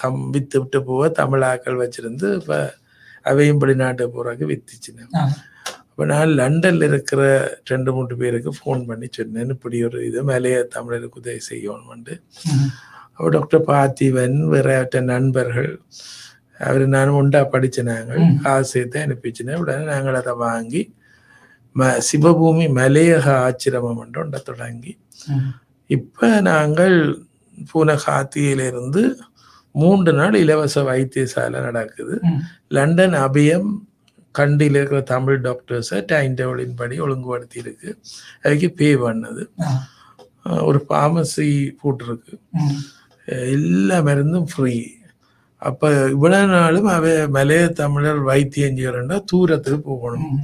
தம் 0.00 0.20
வித்து 0.34 0.58
விட்டு 0.60 0.78
போக 0.84 1.08
தமிழாக்கள் 1.18 1.80
வச்சிருந்து 1.82 2.28
இப்போ 2.38 2.58
அவையும் 3.26 3.60
வெளிநாட்டு 3.62 4.04
போறாக்கு 4.14 4.44
வித்துச்சுன்னு. 4.50 5.04
அப்போ 5.90 6.04
நான் 6.10 6.30
லண்டன்ல 6.38 6.84
இருக்கிற 6.88 7.22
ரெண்டு 7.70 7.90
மூன்று 7.92 8.14
பேருக்கு 8.16 8.50
ஃபோன் 8.58 8.82
பண்ணி 8.86 9.08
சொன்னேன் 9.10 9.52
இப்படி 9.56 9.78
ஒரு 9.84 9.98
இது 10.06 10.20
மேலேய 10.28 10.60
தமிழருக்கு 10.76 11.20
உதவி 11.22 11.40
செய்யணும்னு 11.48 12.14
ம். 12.52 12.70
அப்போ 13.10 13.28
டாக்டர் 13.30 13.66
பார்த்திவன் 13.68 14.36
வேற 14.52 14.68
நண்பர்கள் 15.12 15.70
அவர் 16.60 16.84
நானும் 16.88 17.18
உண்டா 17.18 17.40
படிச்ச 17.52 17.78
நாங்கள். 17.86 18.22
காசு 18.42 18.70
சேர்த்து 18.72 18.98
அனுப்பிச்சினேன் 19.04 19.60
உடனே 19.62 19.84
நாங்கள் 19.92 20.18
அதை 20.18 20.32
வாங்கி 20.42 20.82
சிவபூமி 22.08 22.66
மலையக 22.78 23.26
ஆச்சிரமம் 23.46 24.00
என்று 24.04 24.20
ஒன்றை 24.22 24.40
தொடங்கி. 24.50 24.92
இப்போ 25.90 26.28
நாங்கள் 26.50 26.96
பூனை 27.70 27.94
காத்தியிலிருந்து 28.06 29.02
மூன்று 29.74 30.12
நாள் 30.18 30.36
இலவச 30.44 30.76
வைத்தியசாலை 30.90 31.58
நடக்குது. 31.68 32.16
லண்டன் 32.76 33.16
அபயம் 33.26 33.68
கண்டியில் 34.34 34.78
இருக்கிற 34.78 35.00
தமிழ் 35.14 35.38
டாக்டர்ஸை 35.46 35.98
டைம் 36.12 36.34
டேபிளின் 36.40 36.78
படி 36.80 36.96
ஒழுங்குபடுத்தி 37.04 37.58
இருக்கு 37.64 37.90
அதுக்கு 38.42 38.68
பே 38.80 38.88
பண்ணது 39.04 39.44
ஒரு 40.68 40.80
ஃபார்மசி 40.86 41.48
போட்டிருக்கு. 41.82 42.34
எல்லா 43.56 43.98
மருந்தும் 44.08 44.48
ஃப்ரீ 44.52 44.76
அப்போ 45.62 45.88
இவ்வளவு 46.14 46.46
நாளும் 46.52 46.88
அவ 46.96 47.06
மலைய 47.36 47.64
தமிழர் 47.80 48.20
வைத்தியம் 48.28 48.76
செய்யறா 48.78 49.18
தூரத்துக்கு 49.32 49.80
போகணும் 49.90 50.38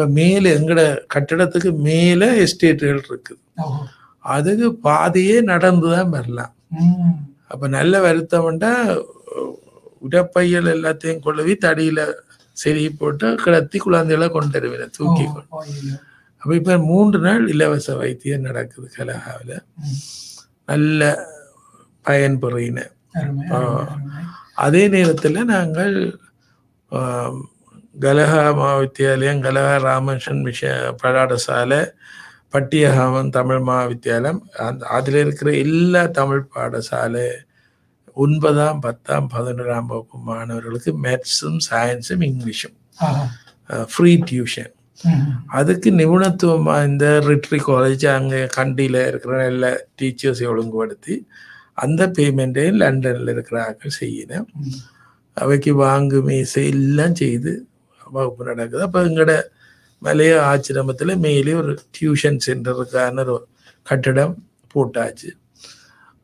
ம். 0.00 0.06
அப்போ 0.06 0.12
மேலே 0.12 0.48
எங்கட 0.56 0.80
கட்டடத்துக்கு 1.14 1.70
மேலே 1.80 2.28
எஸ்டேட்டுகள் 2.44 3.02
இருக்குது. 3.04 3.40
அதுக்கு 4.24 4.68
பாதையே 4.84 5.40
நடந்து 5.42 5.86
தான் 5.94 6.10
வரலாம். 6.10 6.52
அப்போ 7.48 7.68
நல்ல 7.68 8.00
வருத்தம்ண்டா 8.00 8.72
உடப்பையல் 10.02 10.68
எல்லாத்தையும் 10.74 11.24
கொழுவி 11.24 11.54
தடியில் 11.58 12.02
செடி 12.56 12.88
போட்டு 12.90 13.26
கிடத்தி 13.44 13.78
குழந்தைகளை 13.78 14.28
கொண்டு 14.28 14.58
வருவேன் 14.58 14.94
தூக்கி 14.96 15.24
கொண்டு. 15.26 15.50
அப்போ 16.42 16.52
இப்போ 16.54 16.78
மூன்று 16.84 17.18
நாள் 17.18 17.48
இலவச 17.48 17.96
வைத்தியம் 17.96 18.40
நடக்குது 18.40 18.88
கலகாவில். 18.96 19.56
நல்ல 20.68 21.02
பயன்பெறின. 22.06 22.78
அதே 24.56 24.88
நேரத்தில் 24.88 25.48
நாங்கள் 25.48 25.96
கலகா 28.04 28.42
மகாவித்தியாலயம் 28.58 29.40
கலகா 29.44 29.74
ராமகிருஷ்ணன் 29.86 30.44
விஷ 30.48 30.68
பாடசாலை 31.00 31.80
பட்டியகாமம் 32.54 33.30
தமிழ் 33.36 33.62
மகாவித்தியாலயம் 33.68 34.40
அந்த 34.66 34.86
அதில் 34.96 35.18
இருக்கிற 35.22 35.50
எல்லா 35.64 36.02
தமிழ் 36.18 36.44
பாடசாலை 36.54 37.26
ஒன்பதாம் 38.16 38.80
பத்தாம் 38.86 39.28
பதினொன்றாம் 39.34 39.88
வகுப்பு 39.92 40.18
மாணவர்களுக்கு 40.28 40.92
மேத்ஸும் 41.04 41.60
சயின்ஸும் 41.68 42.24
இங்கிலீஷும். 42.28 42.76
Free 43.92 44.12
tuition. 44.30 44.72
அதுக்கு 45.58 45.90
நிபுணத்துவம் 46.00 46.66
வாய்ந்த 46.70 47.06
ரிட்ரி 47.28 47.60
காலேஜ் 47.68 48.06
அங்கே 48.16 48.40
கண்டியில் 48.58 49.00
இருக்கிற 49.10 49.36
எல்லா 49.52 49.70
டீச்சர்ஸை 50.00 50.46
ஒழுங்குபடுத்தி 50.52 51.16
அந்த 51.84 52.02
பேமெண்ட்டையும் 52.18 52.80
லண்டனில் 52.82 53.32
இருக்கிற 53.34 53.58
ஆட்கள் 53.66 53.98
செய்யணும். 54.02 54.48
அவைக்கு 55.36 55.72
வாங்கு 55.84 56.18
மீசை 56.28 56.62
எல்லாம் 56.74 57.18
செய்து 57.22 57.52
வகுப்பு 58.10 58.44
நடக்குது 58.44 58.82
அப்போ 58.82 59.00
எங்களோட 59.04 59.34
மலைய 60.02 60.34
ஆச்சிரமத்தில் 60.46 61.14
மேலே 61.20 61.54
ஒரு 61.56 61.72
டியூஷன் 61.94 62.38
சென்டருக்கான 62.46 63.24
ஒரு 63.26 63.36
கட்டடம் 63.86 64.34
போட்டாச்சு 64.74 65.30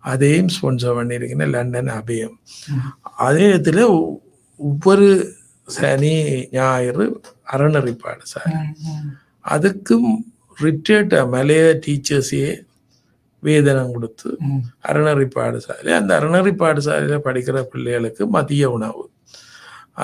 அதையும் 0.04 0.50
ஸ்பான்சர் 0.54 0.96
பண்ணியிருக்கேன் 0.96 1.52
லண்டன் 1.52 1.90
அபயம். 1.94 2.34
அதே 3.20 3.42
நேரத்தில் 3.44 3.82
ஒவ்வொரு 4.60 5.06
சனி 5.68 6.12
ஞாயிறு 6.52 7.06
அறநெறி 7.52 7.92
பாடசாலை. 7.98 8.52
அதுக்கும் 9.44 10.08
ரிட்டையர்ட் 10.58 11.14
மலைய 11.32 11.64
டீச்சர்ஸையே 11.84 12.52
வேதனம் 13.42 13.92
கொடுத்து. 13.92 14.28
அறநெறி 14.88 15.26
பாடசாலை 15.34 15.90
அந்த 15.98 16.10
அறநெறி 16.18 16.52
பாடசாலையில் 16.56 17.26
படிக்கிற 17.26 17.58
பிள்ளைகளுக்கு 17.72 18.22
மதிய 18.36 18.64
உணவு 18.76 19.04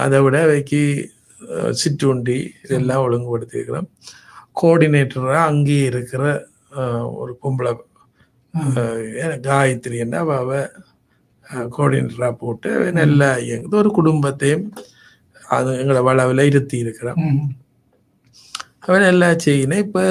அதை 0.00 0.20
விட 0.20 0.36
அவைக்கு 0.42 0.82
அஹ், 1.00 1.21
சிற்றுண்டி 1.80 2.36
இதெல்லாம் 2.64 3.04
ஒழுங்குபடுத்தியிருக்கிறோம் 3.04 3.88
கோஆர்டினேட்டராக 4.56 5.42
அங்கேயே 5.48 5.84
இருக்கிற 5.90 6.22
ஒரு 7.16 7.32
பொம்பளை 7.42 7.72
காயத்ரி 9.46 9.98
என்ன 10.04 10.16
அவ 10.36 10.50
கோஆர்டினேட்டராக 11.70 12.34
போட்டு 12.40 12.70
நல்லா 12.98 13.30
இயங்குது 13.44 13.80
ஒரு 13.80 13.90
குடும்பத்தையும் 13.96 14.64
அது 15.50 15.70
எங்களை 15.80 16.00
வளவில் 16.08 16.42
இருத்தி 16.50 16.76
இருக்கிறோம் 16.82 17.18
ம். 17.24 17.48
அவன் 18.84 19.04
எல்லாம் 19.10 19.42
செய்யணும் 19.44 19.82
இப்போ 19.84 20.04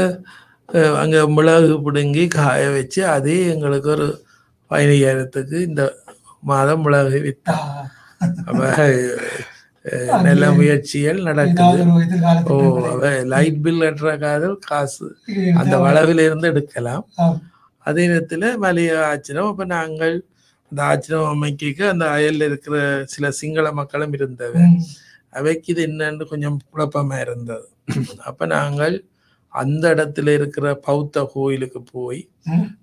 அங்கே 0.99 1.21
மிளகு 1.35 1.73
பிடுங்கி 1.85 2.25
காய 2.35 2.67
வச்சு 2.75 3.01
அதே 3.15 3.37
எங்களுக்கு 3.53 3.89
ஒரு 3.95 4.07
பதினையாயிரத்துக்கு 4.71 5.57
இந்த 5.67 5.83
மாதம் 6.43 6.83
மிளகு 6.85 7.17
வித்தா. 7.25 7.55
அப்போ 8.47 8.67
நல்ல 10.25 10.45
முயற்சிகள் 10.51 11.19
நடக்குது 11.21 11.83
ஓ 12.51 12.57
லைட் 13.25 13.61
பில் 13.61 13.81
கட்டுறக்காக 13.81 14.51
காசு 14.67 15.07
நம்மளை 15.27 15.53
அந்த 15.61 15.75
வளவில 15.85 16.25
இருந்து 16.25 16.47
எடுக்கலாம். 16.47 17.05
அதே 17.85 18.07
நேரத்தில் 18.07 18.47
மலைய 18.57 18.91
ஆச்சிரம் 19.07 19.49
அப்போ 19.49 19.65
நாங்கள் 19.71 20.15
அந்த 20.71 20.81
ஆச்சிரம் 20.83 21.29
அமைக்க 21.29 21.89
அந்த 21.89 22.05
அயல்ல 22.09 22.43
இருக்கிற 22.43 22.75
சில 23.05 23.31
சிங்கள 23.31 23.71
மக்களும் 23.71 24.13
இருந்தவ. 24.13 24.53
அவைக்கு 25.33 25.71
இது 25.73 25.81
என்னன்னு 25.87 26.25
கொஞ்சம் 26.25 26.59
குழப்பமா 26.69 27.17
இருந்தது 27.19 27.67
அப்ப 28.23 28.45
நாங்கள் 28.45 28.95
அந்த 29.53 29.93
இடத்துல 29.95 30.33
இருக்கிற 30.33 30.75
பௌத்த 30.79 31.29
கோயிலுக்கு 31.33 31.81
போய். 31.93 32.21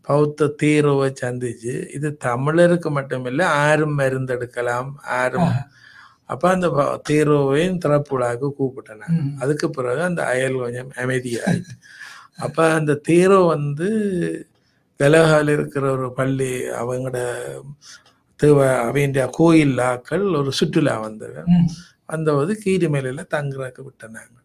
பௌத்த 0.03 0.51
தீரோவை 0.63 1.09
சந்திச்சு 1.23 1.75
இது 1.95 2.19
தமிழருக்கு 2.25 2.91
மட்டுமில்லை 2.99 3.45
ஆரும் 3.63 3.99
மருந்தெடுக்கலாம் 3.99 4.91
ஆரும் 5.21 5.53
அப்ப 6.29 6.45
அந்த 6.51 6.69
தீரோவையும் 7.09 7.81
திறப்புழாக்கு 7.83 8.49
கூப்பிட்டேன். 8.57 9.05
அதுக்கு 9.39 9.67
பிறகு 9.71 10.01
அந்த 10.03 10.23
அயல் 10.27 10.59
கொஞ்சம் 10.59 10.91
அமைதியாயிட்டு 10.99 11.75
அப்ப 12.39 12.59
அந்த 12.73 12.93
தீரோ 13.09 13.39
வந்து 13.47 13.89
கலகால 15.01 15.53
இருக்கிற 15.53 15.85
ஒரு 15.93 16.09
பள்ளி 16.15 16.51
அவங்களோட 16.79 17.19
தேவ 18.41 18.59
அவன்ற 18.83 19.21
கோயில் 19.37 19.77
ஆக்கள் 19.87 20.25
ஒரு 20.37 20.51
சுற்றுலா 20.53 20.95
வந்தவன் 21.01 21.49
ம். 21.55 21.69
வந்தபோது 22.07 22.53
கீரிமலையில 22.63 23.25
தங்குறதுக்கு 23.33 23.83
விட்டனாங்க. 23.87 24.37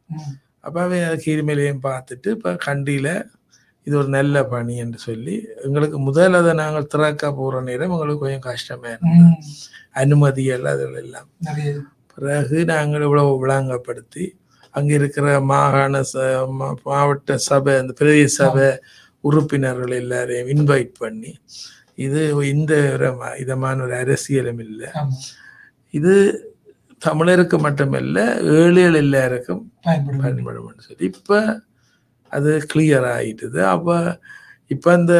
அப்போ 0.62 0.80
அவன் 0.84 1.22
கீரிமலையும் 1.24 1.84
பார்த்துட்டு 1.84 2.30
இப்போ 2.30 2.52
கண்டியில் 2.66 3.12
இது 3.88 3.96
ஒரு 4.02 4.10
நல்ல 4.18 4.36
பணி 4.54 4.74
என்று 4.84 5.00
சொல்லி 5.08 5.36
எங்களுக்கு 5.66 5.98
முதல்ல 6.08 6.40
அதை 6.44 6.52
நாங்கள் 6.62 6.90
திறக்க 6.94 7.32
போகிற 7.40 7.62
நேரம் 7.70 7.94
எங்களுக்கு 7.96 8.24
கொஞ்சம் 8.26 8.48
கஷ்டமா 8.50 8.88
இருந்தது. 8.94 9.26
அனுமதிகள் 10.02 10.66
அதில் 10.74 11.00
எல்லாம். 11.04 11.28
பிறகு 12.18 12.58
நாங்கள் 12.74 13.06
இவ்வளவு 13.08 13.34
விளங்கப்படுத்தி 13.44 14.26
அங்கே 14.76 14.94
இருக்கிற 15.00 15.28
மாகாண 15.52 16.02
ச 16.12 16.24
மாவட்ட 16.90 17.36
சபை 17.48 17.74
அந்த 17.82 17.94
பிரதேச 18.00 18.32
சபை 18.40 18.68
உறுப்பினர்கள் 19.24 19.94
எல்லாரையும் 20.02 20.50
இன்வைட் 20.56 20.94
பண்ணி 21.04 21.32
இது 22.06 22.22
இந்த 22.54 22.74
இதமான 23.44 23.84
ஒரு 23.88 23.96
அரசியலும் 24.04 24.62
இல்லை. 24.68 24.90
இது 25.94 26.14
தமிழருக்கு 27.02 27.58
மட்டுமல்ல 27.68 28.18
ஏழைகள் 28.58 29.00
எல்லாருக்கும் 29.04 29.64
பயன்படும். 29.86 30.84
சொல்லி 30.88 31.06
இப்போ 31.12 31.40
அது 32.36 32.52
கிளியர் 32.74 33.08
ஆயிட்டுது 33.16 33.62
அப்போ 33.74 33.96
இப்போ 34.76 34.90
அந்த 35.00 35.14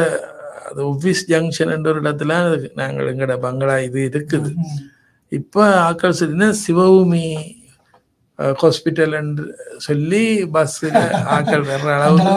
அது 0.68 0.80
ஒஃபீஸ் 0.92 1.22
ஜங்ஷன் 1.32 1.72
ஒரு 1.92 2.00
இடத்துல 2.04 2.32
நாங்கள் 2.80 3.10
எங்களோட 3.12 3.34
பங்களா 3.46 3.74
இது 3.88 4.00
இருக்குது. 4.10 4.50
இப்போ 5.38 5.62
ஆக்கள் 5.88 6.18
சொல்லினா 6.20 6.48
சிவபூமி 6.64 7.26
ஹாஸ்பிட்டல் 8.60 9.14
என்று 9.20 9.44
சொல்லி 9.86 10.22
பஸ்ஸில் 10.54 10.98
ஆட்கள் 11.34 11.66
வர்ற 11.70 11.90
அளவுக்கு 11.98 12.32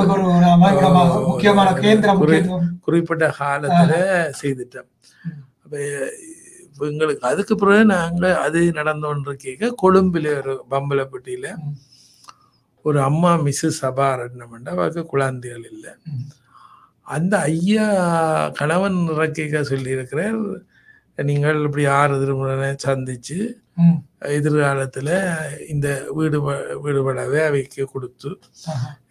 குறிப்பிட்ட 2.87 3.25
காலத்துல 3.39 3.93
செய்துட்டோம். 4.41 4.89
அப்ப 5.63 5.75
எங்களுக்கு 6.89 7.29
அதுக்கு 7.31 7.53
பிறகு 7.61 7.85
நாங்க 7.95 8.25
அது 8.45 8.59
நடந்தோன்று 8.79 9.33
கேட்க 9.45 9.71
கொழும்புல 9.83 10.27
ஒரு 10.41 10.53
பம்பலப்பட்டியில. 10.73 11.47
ஒரு 12.85 12.99
அம்மா 13.01 13.31
மிஸ்ஸு 13.45 13.69
சபாரட்னமெண்டா 13.81 14.71
அவருக்கு 14.77 15.03
குழந்தைகள் 15.05 15.65
இல்லை. 15.71 15.93
அந்த 17.15 17.33
ஐயா 17.51 17.85
கணவன் 18.59 18.97
இறக்கிக்க 19.13 19.61
சொல்லியிருக்கிறார் 19.71 20.39
நீங்கள் 21.29 21.59
இப்படி 21.67 21.85
ஆறு 21.99 22.15
திருமுறை 22.19 22.55
சந்திச்சு. 22.87 23.37
எதிர்காலத்துல 24.37 25.09
இந்த 25.73 25.87
வீடு 26.17 26.37
வீடுபடவே 26.83 27.39
அவைக்கு 27.45 27.83
கொடுத்து. 27.93 28.29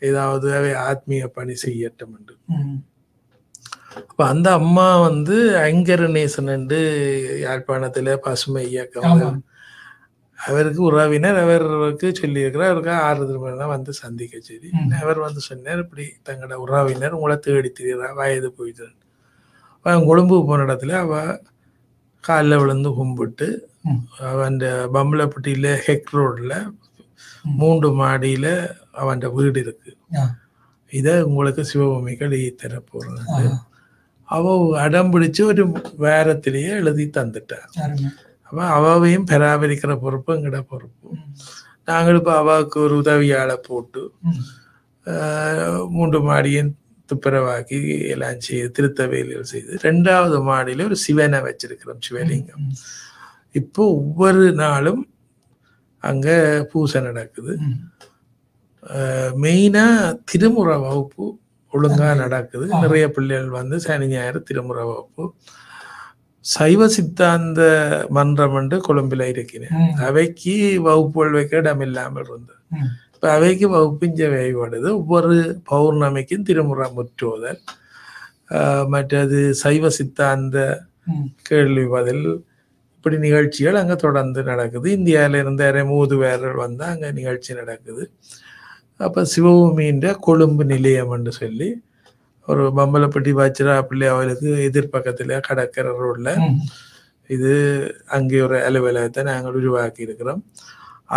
ஏதாவது 0.09 0.47
அவை 0.59 0.73
ஆத்மீக 0.89 1.27
பணி 1.39 1.55
செய்யட்டும் 1.65 2.15
என்று. 2.19 2.37
அப்ப 4.01 4.21
அந்த 4.27 4.49
அம்மா 4.53 4.89
வந்து 5.01 5.37
ஐங்கரநேசன் 5.69 6.51
என்று 6.57 6.81
யாழ்ப்பாணத்துல 7.47 8.17
பசுமை 8.27 8.65
இயக்கம். 8.71 9.45
அவருக்கு 10.39 10.83
உறவினர் 10.83 11.37
அவருக்கு 11.37 12.13
சொல்லியிருக்கிறார் 12.21 12.71
அவருக்கு 12.71 12.91
ஆறு 13.01 13.27
திருமணம் 13.27 13.69
வந்து 13.69 13.93
சந்திக்க 13.93 14.41
சரி. 14.41 14.69
அவர் 15.01 15.19
வந்து 15.19 15.41
சொன்னார் 15.41 15.79
இப்படி 15.79 16.05
தங்களோட 16.29 16.53
உறவினர் 16.65 17.11
உங்களை 17.11 17.39
தேடி 17.39 17.73
திரிகிறா 17.73 18.15
வயது 18.15 18.53
போயிட்டு 18.53 18.89
அவன் 19.87 20.07
கொழும்பு 20.07 20.47
போன 20.47 20.65
இடத்துல 20.65 20.93
அவ 20.97 21.15
காலில் 22.25 22.59
விழுந்து 22.59 22.91
கும்பிட்டு. 22.91 23.49
அவன் 24.31 24.57
பம்பலப்பட்டியில 24.95 25.67
ஹெக் 25.87 26.13
ரோட்ல. 26.13 26.55
மூன்று 27.57 27.89
மாடியில 28.01 28.47
அவன் 28.93 29.19
வீடு 29.33 29.61
இருக்கு. 29.61 29.93
இதை 30.93 31.23
உங்களுக்கு 31.23 31.63
சிவபூமிக்கு 31.73 32.19
எழுதி 32.21 32.55
தர 32.55 32.83
ஆஹா. 33.35 33.53
அவ 34.29 34.45
அடம் 34.81 35.13
பிடிச்சு 35.13 35.43
ஒரு 35.43 35.65
வேரத்திலேயே 35.99 36.69
எழுதி 36.81 37.11
தந்துட்டார் 37.17 37.69
அருமை. 37.85 38.11
அப்ப 38.49 38.61
அவாவையும் 38.77 39.29
பராமரிக்கிற 39.31 39.93
பொறுப்பு 40.03 40.31
எங்கட 40.37 40.59
பொறுப்பு. 40.73 41.09
நாங்கள் 41.89 42.19
இப்போ 42.21 42.33
அவாவுக்கு 42.43 42.77
ஒரு 42.87 42.95
உதவியாளை 43.03 43.57
போட்டு 43.69 44.03
மூன்று 45.97 46.19
மாடியும் 46.29 46.71
துப்புரவாக்கி 47.09 47.79
எல்லாம் 48.15 48.41
செய்து 48.47 48.69
திருத்த 48.77 49.03
வேலைகள் 49.13 49.51
செய்து 49.53 49.79
ரெண்டாவது 49.85 50.39
மாடியில 50.49 50.87
ஒரு 50.89 50.97
சிவனை 51.05 51.41
வச்சிருக்கிறோம் 51.47 52.01
சிவலிங்கம். 52.07 52.65
இப்போ 53.55 53.83
ஒவ்வொரு 53.99 54.45
நாளும் 54.63 55.03
அங்க 56.05 56.29
பூசை 56.73 57.01
நடக்குது 57.09 57.53
ம். 57.65 57.79
மெயினா 59.43 59.85
திருமுறை 60.31 60.77
வகுப்பு 60.85 61.25
ஒழுங்கா 61.73 62.11
நடக்குது. 62.25 62.67
நிறைய 62.83 63.05
பிள்ளைகள் 63.15 63.57
வந்து 63.59 63.77
சனி 63.87 64.07
ஞாயிறு 64.13 64.41
திருமுறை 64.49 64.85
வகுப்பு 64.91 65.25
சைவ 66.47 66.87
சித்தாந்த 66.89 67.61
மன்றம் 68.09 68.57
என்று 68.57 68.77
கொழும்பில் 68.81 69.25
இருக்கிறேன். 69.33 69.75
அவைக்கு 70.07 70.55
வகுப்புகள் 70.87 71.37
வைக்க 71.39 71.57
இடம் 71.57 71.85
இல்லாமல் 71.87 72.25
இருந்தது. 72.25 72.61
இப்போ 73.15 73.27
அவைக்கு 73.31 73.67
வகுப்பு 73.69 74.07
இங்கே 74.07 74.29
வேய்படுது 74.29 74.89
ஒவ்வொரு 74.99 75.35
பௌர்ணமிக்கும் 75.71 76.47
திருமுறை 76.49 76.89
முற்றுவதல் 76.97 77.61
ஆஹ் 78.57 78.87
மற்றது 78.89 79.41
சைவ 79.63 79.89
சித்தாந்த. 79.99 80.59
கேள்வி 81.49 81.85
பதில் 81.87 82.25
இப்படி 82.97 83.17
நிகழ்ச்சிகள் 83.19 83.79
அங்கே 83.81 83.97
தொடர்ந்து 83.97 84.41
நடக்குது 84.43 84.87
இந்தியாவில 84.97 85.41
இருந்து 85.43 85.63
யாரே 85.65 85.83
மூதுவேரர் 85.91 86.57
வந்து 86.63 86.85
அங்கே 86.85 87.09
நிகழ்ச்சி 87.13 87.51
நடக்குது 87.55 88.05
அப்போ 89.01 89.21
சிவபூமின்ற 89.33 90.07
கொழும்பு 90.21 90.65
நிலையம் 90.65 91.13
என்று 91.17 91.33
சொல்லி 91.33 91.69
ஒரு 92.49 92.63
பம்பலப்பட்டி 92.79 93.33
பாச்சிரா 93.39 93.75
பிள்ளை 93.89 94.07
அவளுக்கு 94.15 94.49
எதிர்பக்கத்தில் 94.69 95.35
கடற்கரை 95.49 95.93
ரோட்ல. 96.05 96.31
இது 97.31 97.53
அங்கே 98.17 98.41
ஒரு 98.47 98.57
அலுவலகத்தை 98.67 99.23
நாங்கள் 99.31 99.57
உருவாக்கி 99.61 100.07
இருக்கிறோம். 100.07 100.43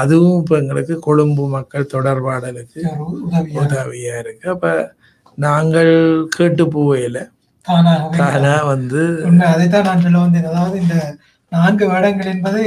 அதுவும் 0.02 0.38
இப்போ 0.42 0.56
எங்களுக்கு 0.62 0.96
கொழும்பு 1.08 1.44
மக்கள் 1.58 1.92
தொடர்பாடலுக்கு 1.94 2.80
ஒரு 2.92 3.04
உதவியா 3.26 3.62
உதவியா 3.64 4.16
இருக்கு. 4.24 4.46
அப்ப 4.56 4.68
நாங்கள் 5.38 5.94
கேட்டு 6.38 6.64
போவையில 6.76 7.20
தானா 7.66 8.56
வந்து 8.74 9.02
அதைத்தான் 9.54 9.88
நான் 9.88 10.04
சொல்ல 10.06 10.20
வந்தேன். 10.24 10.50
அதாவது 10.52 10.76
இந்த 10.84 10.96
நான்கு 11.52 11.86
வேடங்கள் 11.92 12.32
என்பது 12.36 12.64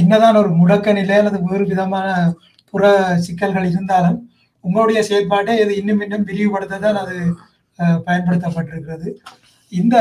என்னதான் 0.00 0.38
ஒரு 0.42 0.50
முடக்க 0.60 0.92
நிலை 0.98 1.16
அல்லது 1.20 1.38
வேறு 1.48 1.64
விதமான 1.72 2.08
புற 2.74 2.84
சிக்கல்கள் 3.24 3.70
இருந்தாலும் 3.72 4.18
உங்களுடைய 4.66 5.00
செயற்பாட்டை 5.08 5.54
இது 5.62 5.72
இன்னும் 5.80 6.02
இன்னும் 6.06 6.28
விரிவுபடுத்த 6.30 6.80
தான் 6.84 7.00
அது 7.02 7.16
பயன்படுத்தப்பட்டிருக்கிறது. 8.06 9.08
இந்த 9.72 9.96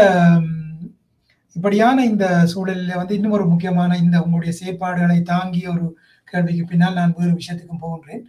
இப்படியான 1.55 2.03
இந்த 2.11 2.25
சூழலில் 2.51 2.99
வந்து 2.99 3.15
இன்னும் 3.17 3.35
ஒரு 3.37 3.45
முக்கியமான 3.51 3.97
இந்த 4.03 4.17
உங்களுடைய 4.25 4.53
செயற்பாடுகளை 4.59 5.17
தாங்கிய 5.31 5.67
ஒரு 5.75 5.85
கேள்விக்கு 6.31 6.63
பின்னால் 6.69 6.99
நான் 6.99 7.17
வேறு 7.17 7.33
விஷயத்துக்கும் 7.39 7.83
போகின்றேன். 7.83 8.23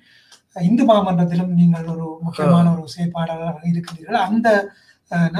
இந்து 0.69 0.85
மாமன்றத்திலும் 0.89 1.55
நீங்கள் 1.61 1.87
ஒரு 1.93 2.07
முக்கியமான 2.25 2.67
ஒரு 2.75 2.85
செயற்பாடாளராக 2.95 3.63
இருக்கிறீர்கள். 3.73 4.19
அந்த 4.29 4.49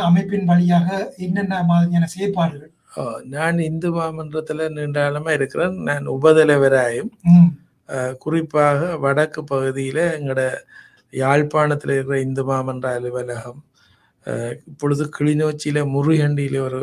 அமைப்பின் 0.09 0.49
வழியாக 0.53 0.89
என்னென்ன 1.27 1.61
மாதிரியான 1.71 2.09
செயற்பாடுகள்? 2.15 2.73
நான் 3.35 3.59
இந்து 3.69 3.89
மாமன்றத்துல 3.97 4.67
நீண்டாளமா 4.79 5.31
இருக்கிறேன். 5.39 5.77
நான் 5.89 6.07
உபதலைவராயும் 6.17 7.13
குறிப்பாக 8.25 8.81
வடக்கு 9.05 9.41
பகுதியில 9.53 9.99
எங்களோட 10.17 10.43
யாழ்ப்பாணத்துல 11.17 11.95
இருக்கிற 11.95 12.19
இந்து 12.21 12.45
மாமன்ற 12.45 12.87
அலுவலகம் 12.97 13.61
அஹ், 14.27 14.55
இப்பொழுது 14.67 15.05
கிளிநொச்சியில 15.19 15.81
முருகண்டியில 15.95 16.59
ஒரு 16.69 16.81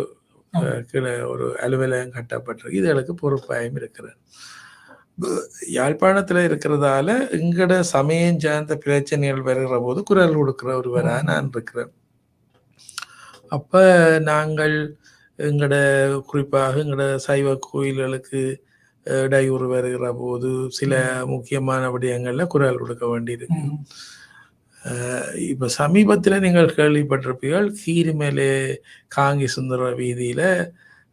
ஒரு 1.33 1.47
அலுவலகம் 1.63 2.15
கட்டப்பட்டிருக்கு. 2.15 2.79
இதுகளுக்கு 2.79 3.13
பொறுப்பாயும் 3.21 3.77
இருக்கிறேன் 3.81 4.19
யாழ்ப்பாணத்துல 5.75 6.39
இருக்கிறதால 6.49 7.09
எங்கட 7.37 7.73
சமயம் 7.91 8.39
சார்ந்த 8.39 8.75
பிரச்சனைகள் 8.77 9.47
வருகிற 9.49 9.77
போது 9.81 10.01
குரல் 10.03 10.37
கொடுக்கிற 10.37 10.71
ஒருவரா 10.81 11.15
நான் 11.29 11.49
இருக்கிறேன். 11.53 11.91
அப்ப 13.51 13.73
நாங்கள் 14.29 14.75
எங்கட 15.39 15.75
குறிப்பாக 16.29 16.75
எங்கட 16.83 17.05
சைவ 17.27 17.55
கோயில்களுக்கு 17.67 18.41
இடையூறு 19.07 19.67
வருகிற 19.73 20.07
போது 20.15 20.49
சில 20.71 20.93
முக்கியமான 21.33 21.83
விடயங்கள்ல 21.95 22.45
குரல் 22.53 22.81
கொடுக்க 22.83 23.05
வேண்டியிருக்கு. 23.13 23.61
இப்ப 25.49 25.67
சமீபத்துல 25.77 26.39
நீங்கள் 26.39 26.75
கேள்விப்பட்டிருப்பீர்கள் 26.77 27.67
கீரிமேலே 27.81 28.51
காங்கி 29.15 29.47
சுந்தர 29.47 29.89
வீதியில 29.99 30.43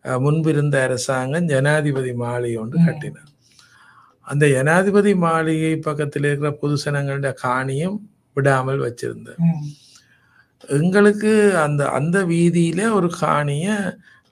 முன்பிருந்த 0.05 0.77
அரசாங்கம் 0.83 1.49
ஜனாதிபதி 1.49 2.13
மாளிகை 2.15 2.57
ஒன்று. 2.63 2.79
கட்டினார். 2.87 3.31
அந்த 4.27 4.45
ஜனாதிபதி 4.49 5.13
மாளிகை 5.17 5.75
பக்கத்தில் 5.79 6.25
இருக்கிற 6.25 6.51
பொதுசனங்களோட 6.63 7.31
காணியும் 7.45 7.99
விடாமல் 8.37 8.85
வச்சிருந்தார் 8.87 9.43
எங்களுக்கு 10.79 11.33
அந்த 11.59 11.83
அந்த 11.91 12.19
வீதியில 12.27 12.91
ஒரு 12.93 13.09
காணிய 13.21 13.67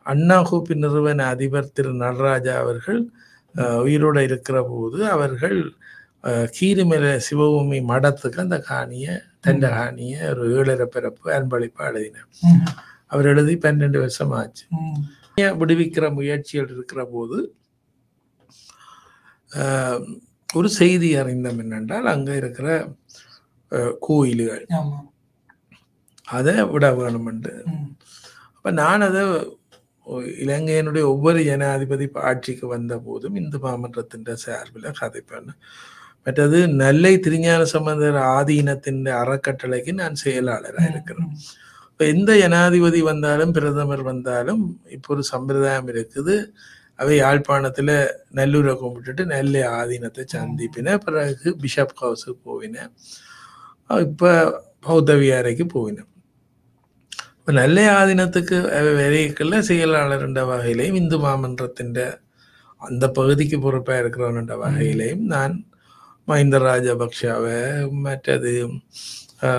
அண்ணா 0.06 0.38
கூப்பி 0.42 0.74
நிறுவன 0.76 1.26
அதிபர் 1.26 1.72
திரு 1.72 1.92
நடராஜா 2.02 2.54
அவர்கள் 2.58 3.00
உயிரோட 3.84 4.18
இருக்கிற 4.28 4.58
போது 4.64 4.98
அவர்கள் 5.08 5.58
கீரிமலை 6.56 7.10
சிவபூமி 7.26 7.78
மடத்துக்கு 7.90 8.38
அந்த 8.44 8.58
காணிய 8.68 9.06
தண்ட 9.44 9.68
காணிய 9.76 10.14
ஒரு 10.30 10.44
ஏழரை 10.56 10.86
பிறப்பு 10.94 11.26
அன்பளிப்பா 11.36 11.84
எழுதினார். 11.90 12.30
அவர் 13.12 13.28
எழுதி 13.32 13.54
பன்னெண்டு 13.64 13.98
வருஷம் 14.04 14.34
ஆச்சு 14.38 14.64
விடுவிக்கிற 15.60 16.04
முயற்சிகள் 16.18 16.72
இருக்கிற 16.74 17.00
போது 17.14 17.38
ஒரு 20.48 20.68
செய்தி 20.78 21.08
அறிந்தம் 21.20 21.60
என்னென்றால் 21.62 22.06
அங்க 22.14 22.30
இருக்கிற 22.40 22.68
கோயில்கள். 24.06 24.66
அதை 26.28 26.54
விட 26.72 26.86
வேணுமென்று 27.00 27.54
அப்ப 28.56 28.70
நான் 28.80 29.06
அதை 29.08 29.22
இலங்கையினுடைய 30.44 31.04
ஒவ்வொரு 31.12 31.40
ஜனாதிபதி 31.48 32.06
ஆட்சிக்கு 32.28 32.66
வந்த 32.66 32.94
போதும் 33.06 33.38
இந்து 33.40 33.58
மாமன்றத்தின் 33.58 34.42
சார்பில் 34.44 34.96
கதைப்பேன். 35.00 35.50
மற்றது 36.26 36.58
நெல்லை 36.80 37.12
திருஞான 37.24 37.62
சம்பந்தர் 37.74 38.18
ஆதீனத்தின் 38.36 39.02
அறக்கட்டளைக்கு 39.22 39.92
நான் 40.00 40.16
செயலாளராக 40.24 40.86
இருக்கிறேன். 40.92 41.30
இப்ப 41.90 42.04
எந்த 42.14 42.30
ஜனாதிபதி 42.40 43.00
வந்தாலும் 43.10 43.52
பிரதமர் 43.56 44.02
வந்தாலும் 44.10 44.64
இப்போ 44.96 45.10
ஒரு 45.14 45.22
சம்பிரதாயம் 45.32 45.88
இருக்குது. 45.92 46.34
அவை 47.00 47.14
யாழ்ப்பாணத்துல 47.20 47.90
நல்லூரை 48.38 48.74
கும்பிட்டுட்டு 48.82 49.22
நெல்லை 49.34 49.62
ஆதீனத்தை 49.78 50.24
சந்திப்பின 50.34 50.96
பிறகு 51.04 51.48
பிஷப் 51.62 51.96
ஹவுஸுக்கு 52.02 52.40
போவினேன் 52.48 52.92
இப்ப 54.06 54.32
பௌத்தவியாரைக்கு 54.86 55.64
போவினேன் 55.74 56.10
இப்ப 57.40 57.52
நெல்லை 57.60 57.86
ஆதீனத்துக்கு 57.98 58.56
வரைக்குள்ள 59.00 59.58
செயலாளர் 59.70 60.24
என்ற 60.28 60.42
வகையிலையும் 60.52 60.98
இந்து 61.02 61.18
மாமன்றத்தின் 61.24 61.92
அந்த 62.82 63.04
பகுதிக்கு 63.18 63.58
பொறுப்பா 63.66 63.94
இருக்கிறவன் 64.02 64.40
என்ற 64.42 64.54
வகையிலையும் 64.64 65.24
நான் 65.34 65.54
மஹிந்த 66.28 66.56
ராஜபக்ஷாவை 66.66 67.56
மற்றது 68.04 68.52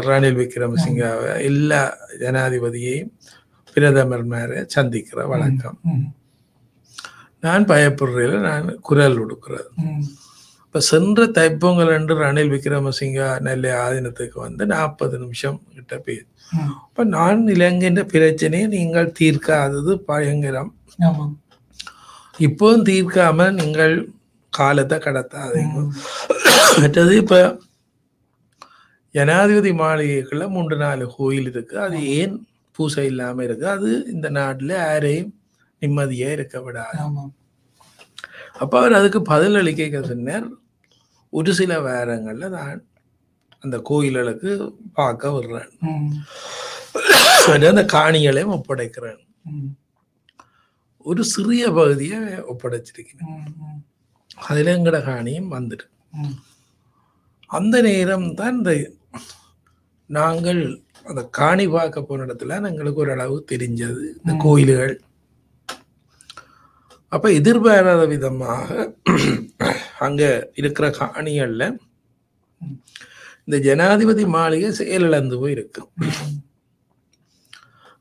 ரணில் 0.07 0.39
விக்ரமசிங்காவை 0.41 1.27
எல்லா 1.49 1.81
ஜனாதிபதியையும் 2.21 3.11
பிரதமர் 3.75 4.25
மேலே 4.31 4.59
சந்திக்கிற 4.75 5.19
வழக்கம் 5.31 5.77
நான் 7.43 7.67
பயப்படுறதில்ல 7.69 8.39
நான் 8.47 8.69
குரல் 8.87 9.19
கொடுக்கிறது. 9.19 9.67
இப்போ 10.63 10.79
சென்ற 10.87 11.25
தைப்பொங்கல் 11.35 11.91
அன்று 11.93 12.15
ரணில் 12.21 12.51
விக்ரமசிங்கா 12.53 13.27
நெல்லை 13.45 13.71
ஆதீனத்துக்கு 13.83 14.37
வந்து 14.45 14.63
நாற்பது 14.73 15.15
நிமிஷம் 15.23 15.59
கிட்ட 15.75 15.95
ம். 16.51 16.73
இப்போ 16.83 17.03
நான் 17.13 17.39
இலங்கைன்ற 17.53 18.03
பிரச்சனையை 18.11 18.67
நீங்கள் 18.75 19.13
தீர்க்காதது 19.19 19.93
பயங்கரம். 20.09 20.71
ஆமாம் 21.07 21.33
இப்போவும் 22.39 22.85
தீர்க்காம 22.89 23.49
நீங்கள் 23.59 23.95
காலத்தை 24.53 24.97
கடத்தாதீங்க. 24.99 25.77
மற்றது 26.75 27.13
இப்போ 27.21 27.39
ஜனாதிபதி 29.15 29.71
மாளிகைக்குள்ள 29.81 30.45
மூன்று 30.55 30.75
நாலு 30.83 31.03
கோயில் 31.17 31.49
இருக்கு. 31.51 31.75
அது 31.85 31.97
ஏன் 32.17 32.35
பூசை 32.75 33.05
இல்லாம 33.11 33.43
இருக்கு? 33.43 33.65
அது 33.75 33.89
இந்த 34.13 34.27
நாட்டுல 34.37 34.73
யாரையும் 34.83 35.31
நிம்மதியா 35.81 36.29
இருக்க 36.37 36.61
விடாது. 36.65 36.99
அப்ப 38.61 38.73
அவர் 38.79 38.97
அதுக்கு 38.99 39.19
பதில் 39.31 39.57
அளிக்க 39.61 40.01
சொன்னார். 40.11 40.47
ஒரு 41.33 41.51
சில 41.59 41.71
வாரங்கள்ல 41.87 42.49
நான் 42.57 42.79
அந்த 43.63 43.77
கோயில்களுக்கு 43.89 44.51
பார்க்க 44.99 45.33
விடுறேன் 45.35 45.71
அந்த 47.71 47.83
காணிகளையும் 47.95 48.55
ஒப்படைக்கிறேன். 48.57 49.21
ஒரு 51.09 51.21
சிறிய 51.33 51.63
பகுதியை 51.77 52.19
ஒப்படைச்சிருக்கிறேன். 52.51 53.37
அதுல 54.49 54.73
எங்கட 54.77 54.97
காணியும் 55.11 55.53
வந்துட்டு. 55.57 55.87
அந்த 57.49 57.75
நேரம் 57.81 58.27
தான் 58.35 58.55
இந்த 58.57 58.71
நாங்கள் 60.09 60.61
அந்த 61.05 61.21
காணி 61.37 61.65
பார்க்க 61.67 62.01
போன 62.01 62.25
இடத்துல 62.25 62.57
எங்களுக்கு 62.71 63.03
ஒரு 63.03 63.11
அளவு 63.15 63.37
தெரிஞ்சது 63.51 64.03
இந்த. 64.13 64.31
கோயில்கள் 64.43 64.95
அப்ப 67.11 67.27
எதிர்பாராத 67.31 68.03
விதமாக 68.05 68.67
அங்க 69.99 70.23
இருக்கிற 70.59 70.85
காணிகள்ல. 70.97 71.63
இந்த 73.45 73.57
ஜனாதிபதி 73.65 74.23
மாளிகை 74.33 74.69
செயலிழந்து 74.79 75.35
போய் 75.41 75.55
இருக்கு 75.55 75.81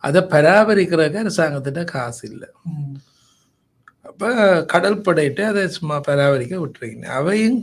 அதை 0.04 0.20
பராமரிக்கிறதுக்கு 0.32 1.22
அரசாங்கத்திட்ட 1.22 1.82
காசு 1.92 2.22
இல்லை 2.30 2.48
அப்ப 4.04 4.26
கடல் 4.72 5.04
படையிட்டு 5.06 5.42
அதை 5.46 5.62
சும்மா 5.76 5.96
பராமரிக்க 6.08 6.54
விட்டுருக்கீங்க 6.60 7.08
அவையும் 7.18 7.58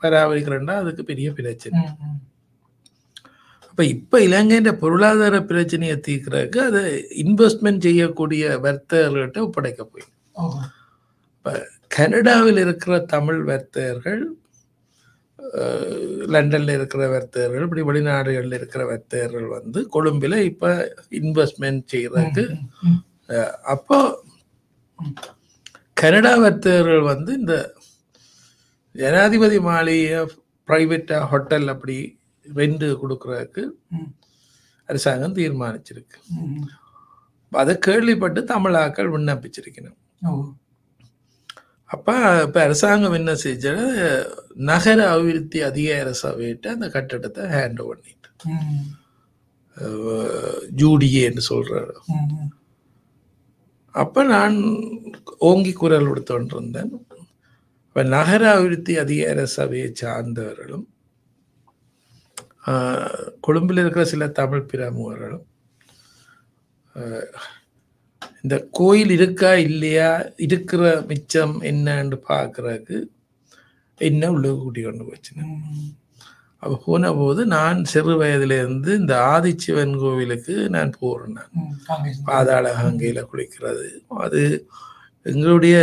பராமரிக்கிறேன்னா 0.00 0.74
அதுக்கு 0.82 1.02
பெரிய 1.04 1.28
பிரச்சனை. 1.34 1.80
அப்ப 3.68 3.84
இப்ப 3.92 4.20
இலங்கையின் 4.20 4.78
பொருளாதார 4.80 5.36
பிரச்சனையை 5.46 5.96
தீர்க்கறதுக்கு 6.06 6.60
அதை 6.68 6.82
இன்வெஸ்ட்மெண்ட் 7.22 7.86
செய்யக்கூடிய 7.86 8.44
வர்த்தகர்கள்ட்ட 8.64 9.44
ஒப்படைக்க 9.46 9.82
போய் 9.86 10.06
ஓ, 10.34 10.44
கனடாவில் 11.90 12.60
இருக்கிற 12.64 12.94
தமிழ் 13.12 13.40
வர்த்தகர்கள் 13.48 14.22
லண்டன்ல 16.32 16.74
இருக்கிற 16.78 17.04
வர்த்தகர்கள் 17.08 17.64
இப்படி 17.64 17.82
வெளிநாடுகளில் 17.88 18.58
இருக்கிற 18.58 18.82
வர்த்தகர்கள் 18.86 19.48
வந்து 19.54 19.80
கொழும்பில் 19.90 20.36
இப்ப 20.50 20.68
இன்வெஸ்ட்மெண்ட் 21.20 21.84
செய்யறதுக்கு 21.92 22.44
அப்போ 23.72 23.98
கனடா 25.96 26.32
வர்த்தகர்கள் 26.44 27.02
வந்து 27.10 27.32
இந்த 27.40 27.54
ஜனாதிபதி 28.94 29.58
மாளிகை 29.60 30.18
பிரைவேட்டா 30.68 31.18
ஹோட்டல் 31.30 31.68
அப்படி 31.68 31.96
ரெண்டு 32.46 32.86
கொடுக்கறதுக்கு 33.02 33.62
அரசாங்கம் 34.88 35.36
தீர்மானிச்சிருக்கு. 35.36 36.18
அதை 37.52 37.74
கேள்விப்பட்டு 37.78 38.40
தமிழாக்கள் 38.50 39.12
விண்ணப்பிச்சிருக்கணும். 39.14 39.98
அப்ப 41.90 42.10
இப்ப 42.44 42.58
அரசாங்கம் 42.62 43.14
என்ன 43.14 43.32
செஞ்ச 43.36 43.66
நகர 44.68 44.98
அபிவிருத்தி 45.12 45.58
அதிகார 45.62 46.12
சபையிட்ட 46.22 46.66
அந்த 46.74 46.86
கட்டடத்தை 46.94 47.44
ஹேண்ட் 47.54 47.82
பண்ணிட்டு. 47.82 48.28
ஜூடிஏன்னு 50.80 51.42
ம், 52.12 52.28
ம். 52.34 52.50
அப்ப 53.94 54.24
நான் 54.32 54.56
ஓங்கி 55.48 55.72
குரல் 55.74 56.10
கொடுத்தோன்று 56.10 56.54
இருந்தேன் 56.54 56.92
இப்ப 57.96 58.02
நகர 58.12 58.42
அபிவிருத்தி 58.52 58.92
அதிகார 59.00 59.40
சபையை 59.54 59.88
சார்ந்தவர்களும் 59.98 60.86
கொழும்பில் 63.40 63.80
இருக்கிற 63.80 64.04
சில 64.10 64.26
தமிழ் 64.36 64.68
பிரமுகர்களும் 64.70 65.46
இந்த 68.44 68.56
கோயில் 68.72 69.12
இருக்கா 69.12 69.50
இல்லையா 69.66 70.10
இருக்கிற 70.44 70.80
மிச்சம் 71.10 71.54
என்னன்னு 71.68 72.18
பார்க்கறதுக்கு 72.28 72.98
என்ன 74.00 74.30
உள்ள 74.32 74.52
கூட்டி 74.56 74.80
கொண்டு 74.82 75.04
போச்சுன்னு 75.04 75.44
அப்போ 76.62 76.76
போன 76.84 77.12
போது 77.14 77.42
நான் 77.52 77.78
சிறு 77.84 78.14
வயதிலிருந்து 78.18 78.90
இந்த 78.98 79.14
ஆதிச்சிவன் 79.30 79.94
கோவிலுக்கு 80.00 80.54
நான் 80.70 80.92
போறேன் 81.00 81.36
நான். 81.38 81.52
பாதாள 82.28 82.66
கங்கையில் 82.78 83.28
குளிக்கிறது 83.30 83.88
அது 84.20 84.42
எங்களுடைய 85.26 85.76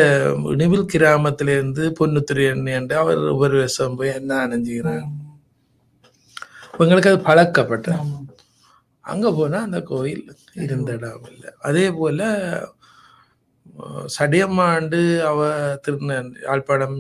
நிவில் 0.56 0.92
கிராமத்திலேருந்து 0.94 1.84
பொன்னுத்துறை 2.00 2.46
என்று 2.74 2.96
அவர் 2.98 3.22
ஒவ்வொரு 3.32 3.56
வருஷம் 3.60 3.98
போய் 3.98 4.18
என்ன 4.18 4.32
அணிஞ்சுக்கிறாங்க 4.46 5.06
எங்களுக்கு 6.84 7.12
அது 7.12 7.20
பழக்கப்பட்ட 7.24 7.88
அங்கே 7.96 8.18
அங்க 9.06 9.28
போனா 9.34 9.60
அந்த 9.64 9.80
கோயில் 9.90 10.24
இருந்த 10.64 10.90
இடம் 10.94 11.26
இல்லை. 11.32 11.50
அதே 11.62 11.86
போல 11.94 12.20
அஹ், 13.84 14.08
சடையம்மாண்டு 14.16 15.00
அவ 15.28 15.40
திருந 15.86 16.12
யாழ்ப்பாணம் 16.44 16.98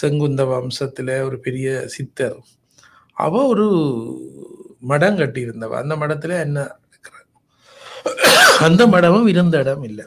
செங்குந்த 0.00 0.42
வம்சத்துல 0.50 1.16
ஒரு 1.24 1.38
பெரிய 1.40 1.66
சித்தர். 1.94 2.36
அவ 3.16 3.42
ஒரு 3.46 3.66
மடம் 4.82 5.18
கட்டியிருந்தவ. 5.18 5.72
அந்த 5.82 5.94
மடத்துல 5.96 6.38
என்ன 6.40 6.58
அந்த 8.66 8.82
மடமும் 8.88 9.28
இருந்த 9.28 9.58
இடம் 9.58 9.84
இல்லை. 9.84 10.06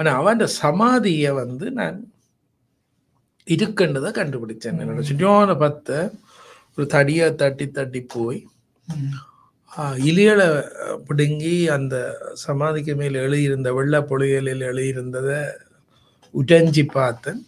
ம், 0.00 0.02
ஆனா 0.02 0.16
அவன் 0.16 0.40
சமாதியை 0.62 1.32
வந்து 1.34 1.70
நான் 1.70 1.96
இருக்குன்றதை 3.46 4.10
கண்டுபிடிச்சேன். 4.10 4.78
என்னோட 4.82 5.02
சுற்றியான 5.08 5.54
பத்த 5.62 5.88
ஒரு 6.78 6.86
தடியை 6.86 7.34
தட்டி 7.34 7.70
தட்டி 7.70 8.00
போய் 8.08 8.40
இலியலை 10.04 10.46
பிடுங்கி 11.06 11.68
அந்த 11.68 11.94
சமாதிக்கு 12.34 12.94
மேல் 12.96 13.14
எழுதியிருந்த 13.14 13.72
வெள்ள 13.72 14.00
பொழிகளில் 14.00 14.68
எழுதியிருந்ததை 14.70 15.40
உடைஞ்சி 16.34 16.88
பார்த்தேன். 16.92 17.40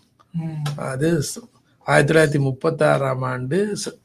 அது 0.77 1.09
ஆயிரத்தி 1.87 2.13
தொள்ளாயிரத்தி 2.13 2.43
முப்பத்தாறாம் 2.49 3.25
ஆண்டு 3.25 3.59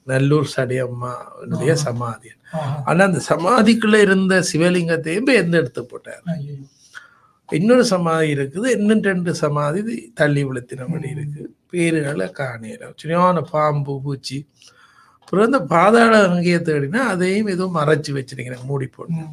நல்லூர் 0.03 0.53
சடையம்மாவுடைய 0.55 1.73
சமாதி. 1.83 2.29
ஆஹா. 2.51 2.81
ஆனா 2.85 3.05
அந்த 3.05 3.21
சமாதிக்குள்ள 3.29 3.95
இருந்த 4.01 4.43
சிவலிங்கத்தையும் 4.53 5.33
எந்த 5.35 5.57
எடுத்து 5.57 5.85
போட்டார். 5.85 6.23
இன்னொரு 7.49 7.83
சமாதி 7.85 8.27
இருக்குது. 8.35 8.67
இன்னும் 8.77 9.03
ரெண்டு 9.09 9.31
சமாதி 9.41 9.81
தள்ளி 10.19 10.41
விழுத்தினபடி 10.45 11.09
இருக்கு. 11.15 11.43
பேருகளை 11.71 12.27
காணையில 12.39 12.91
சின்ன 13.01 13.41
பாம்பு 13.53 13.93
பூச்சி. 14.05 14.37
அப்புறம் 15.21 15.47
இந்த 15.49 15.59
பாதாள 15.73 16.13
அங்கேயே 16.27 16.59
தேடினா 16.67 17.01
அதையும் 17.13 17.51
ஏதோ 17.53 17.65
மறைச்சு 17.77 18.11
வச்சிருக்கிறேன் 18.17 18.67
மூடி 18.69 18.87
போட்டு. 18.87 19.23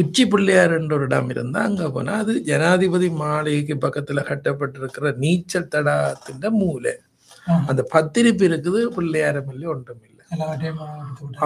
உச்சி 0.00 0.26
பிள்ளையார் 0.32 0.72
என்ற 0.76 0.92
ஒரு 0.96 1.04
இடம் 1.08 1.30
இருந்தா 1.34 1.60
அங்க 1.68 1.84
போனா 1.90 2.14
அது 2.22 2.32
ஜனாதிபதி 2.48 3.08
மாளிகைக்கு 3.22 3.74
பக்கத்துல 3.84 4.22
கட்டப்பட்டிருக்கிற 4.30 5.12
நீச்சல் 5.22 5.72
தடாகத்தின் 5.74 6.58
மூலை. 6.62 6.94
அந்த 7.70 7.82
பத்திரிப்பு 7.94 8.44
இருக்குது 8.48 8.80
பிள்ளையாரம் 8.96 9.50
இல்லை 9.54 9.68
ஒன்றும் 9.74 10.04
இல்லை. 10.08 10.15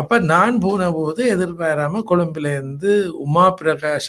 அப்ப 0.01 0.19
நான் 0.31 0.57
போன 0.62 0.83
போது 0.93 1.23
எதிர்பாராம 1.33 2.03
கொழும்புல 2.09 2.53
இருந்து 2.55 2.93
உமா 3.25 3.46
பிரகாஷ் 3.59 4.09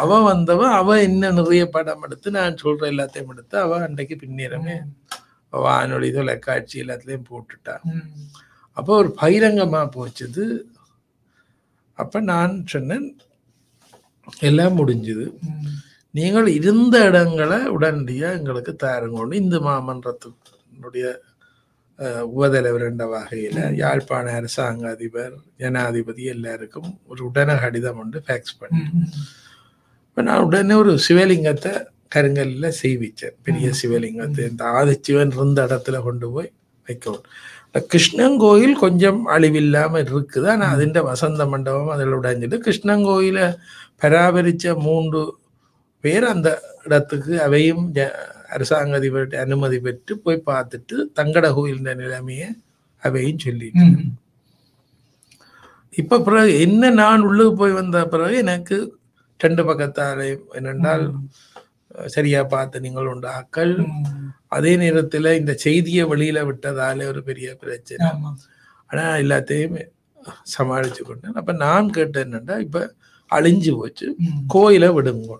அவ 0.00 0.10
வந்தவ 0.26 0.62
அவ 0.78 0.98
என்ன 1.02 1.30
நிறைய 1.38 1.64
படம் 1.70 2.04
எடுத்து 2.06 2.30
நான் 2.38 2.60
சொல்ற 2.62 2.82
எல்லாத்தையும் 2.92 3.32
எடுத்து 3.34 3.56
அவ 3.64 3.80
அன்றைக்கு 3.86 4.16
பின்னேறமே 4.22 4.76
வானொலி 5.52 6.10
தொலைக்காட்சி 6.12 6.76
எல்லாத்துலயும் 6.82 7.28
போட்டுட்டா 7.30 7.74
ம், 7.90 8.06
அப்போ 8.76 8.92
ஒரு 9.00 9.10
பகிரங்கமா 9.20 9.82
போச்சுது. 9.94 10.44
அப்ப 11.98 12.20
நான் 12.28 12.54
சொன்னேன் 12.72 13.06
எல்லாம் 14.46 14.76
முடிஞ்சுது. 14.78 15.26
நீங்கள் 16.14 16.48
இருந்த 16.58 16.96
இடங்களை 17.08 17.58
உடனடியா 17.74 18.28
எங்களுக்கு 18.38 18.72
தாருங்கன்னு 18.82 19.40
இந்து 19.40 19.58
மாமன்றத்தினுடைய 19.66 21.06
உபதலைவர் 22.34 22.84
என்ற 22.88 23.04
வகையில 23.14 23.60
யாழ்ப்பாண 23.82 24.26
அரசாங்க 24.38 24.84
அதிபர் 24.94 25.34
ஜனாதிபதி 25.62 26.24
எல்லாருக்கும் 26.34 26.90
ஒரு 27.10 27.20
உடனே 27.28 27.54
கடிதம் 27.62 28.00
ஒன்று 28.02 28.18
ஃபேக்ஸ் 28.26 28.58
பண்ணி. 28.60 28.82
இப்போ 30.08 30.22
நான் 30.28 30.44
உடனே 30.48 30.74
ஒரு 30.82 30.92
சிவலிங்கத்தை 31.06 31.72
கருங்கல்ல 32.14 32.68
செய்விச்சேன். 32.82 33.36
பெரிய 33.46 33.68
சிவலிங்கத்தை 33.80 34.44
இந்த 34.50 34.64
ஆதிச்சிவன் 34.78 35.34
இருந்த 35.38 35.60
இடத்துல 35.66 36.02
கொண்டு 36.08 36.28
போய் 36.36 36.50
வைக்கவும். 36.86 37.26
கிருஷ்ணன் 37.92 38.38
கோயில் 38.44 38.76
கொஞ்சம் 38.84 39.20
அழிவில்லாம 39.34 39.92
இருக்குது. 40.04 40.46
ஆனா 40.52 40.66
அதிண்ட 40.74 40.98
வசந்த 41.10 41.42
மண்டபம் 41.52 41.92
அதில் 41.96 42.16
உடைஞ்சிட்டு 42.18 42.58
கிருஷ்ணன் 42.66 43.04
கோயிலை 43.08 43.46
பராமரிச்ச 44.02 44.74
மூன்று 44.86 45.22
பேர் 46.04 46.24
அந்த 46.32 46.48
இடத்துக்கு 46.86 47.34
அவையும் 47.46 47.84
அரசாங்க 48.54 48.98
அதிபர்கிட்ட 49.00 49.36
அனுமதி 49.46 49.78
பெற்று 49.86 50.14
போய் 50.24 50.46
பார்த்துட்டு 50.50 50.96
தங்கட 51.18 51.46
கோயிலின் 51.56 52.00
நிலைமையை 52.02 52.48
அவையும் 53.04 53.42
சொல்லிட்டு. 53.46 53.86
இப்ப 56.00 56.20
பிறகு 56.26 56.50
என்ன 56.64 56.90
நான் 57.02 57.26
உள்ளுக்கு 57.28 57.54
போய் 57.60 57.78
வந்த 57.80 57.98
பிறகு 58.14 58.36
எனக்கு 58.44 58.76
ரெண்டு 59.40 59.62
பக்கத்தாலையும் 59.68 60.46
என்னென்றால் 60.58 61.04
சரியா 62.14 62.40
பார்த்து 62.54 62.82
நீங்கள் 62.84 63.10
உண்டு 63.12 63.28
ஆக்கள். 63.38 63.72
அதே 64.56 64.72
நேரத்துல 64.82 65.32
இந்த 65.40 65.52
செய்தியை 65.64 66.04
வெளியில 66.12 66.38
விட்டதால 66.48 67.06
ஒரு 67.12 67.20
பெரிய 67.28 67.48
பிரச்சனை. 67.62 68.08
ஆனா 68.90 69.04
எல்லாத்தையும் 69.22 69.76
சமாளிச்சு 70.54 71.02
கொண்டேன் 71.02 71.38
அப்ப 71.40 71.52
நான் 71.64 71.88
கேட்டேன் 71.96 72.26
என்னன்னா 72.26 72.56
இப்ப 72.66 72.80
அழிஞ்சு 73.30 73.72
போச்சு. 73.78 74.06
கோயிலை 74.54 74.88
விடுங்க. 74.96 75.32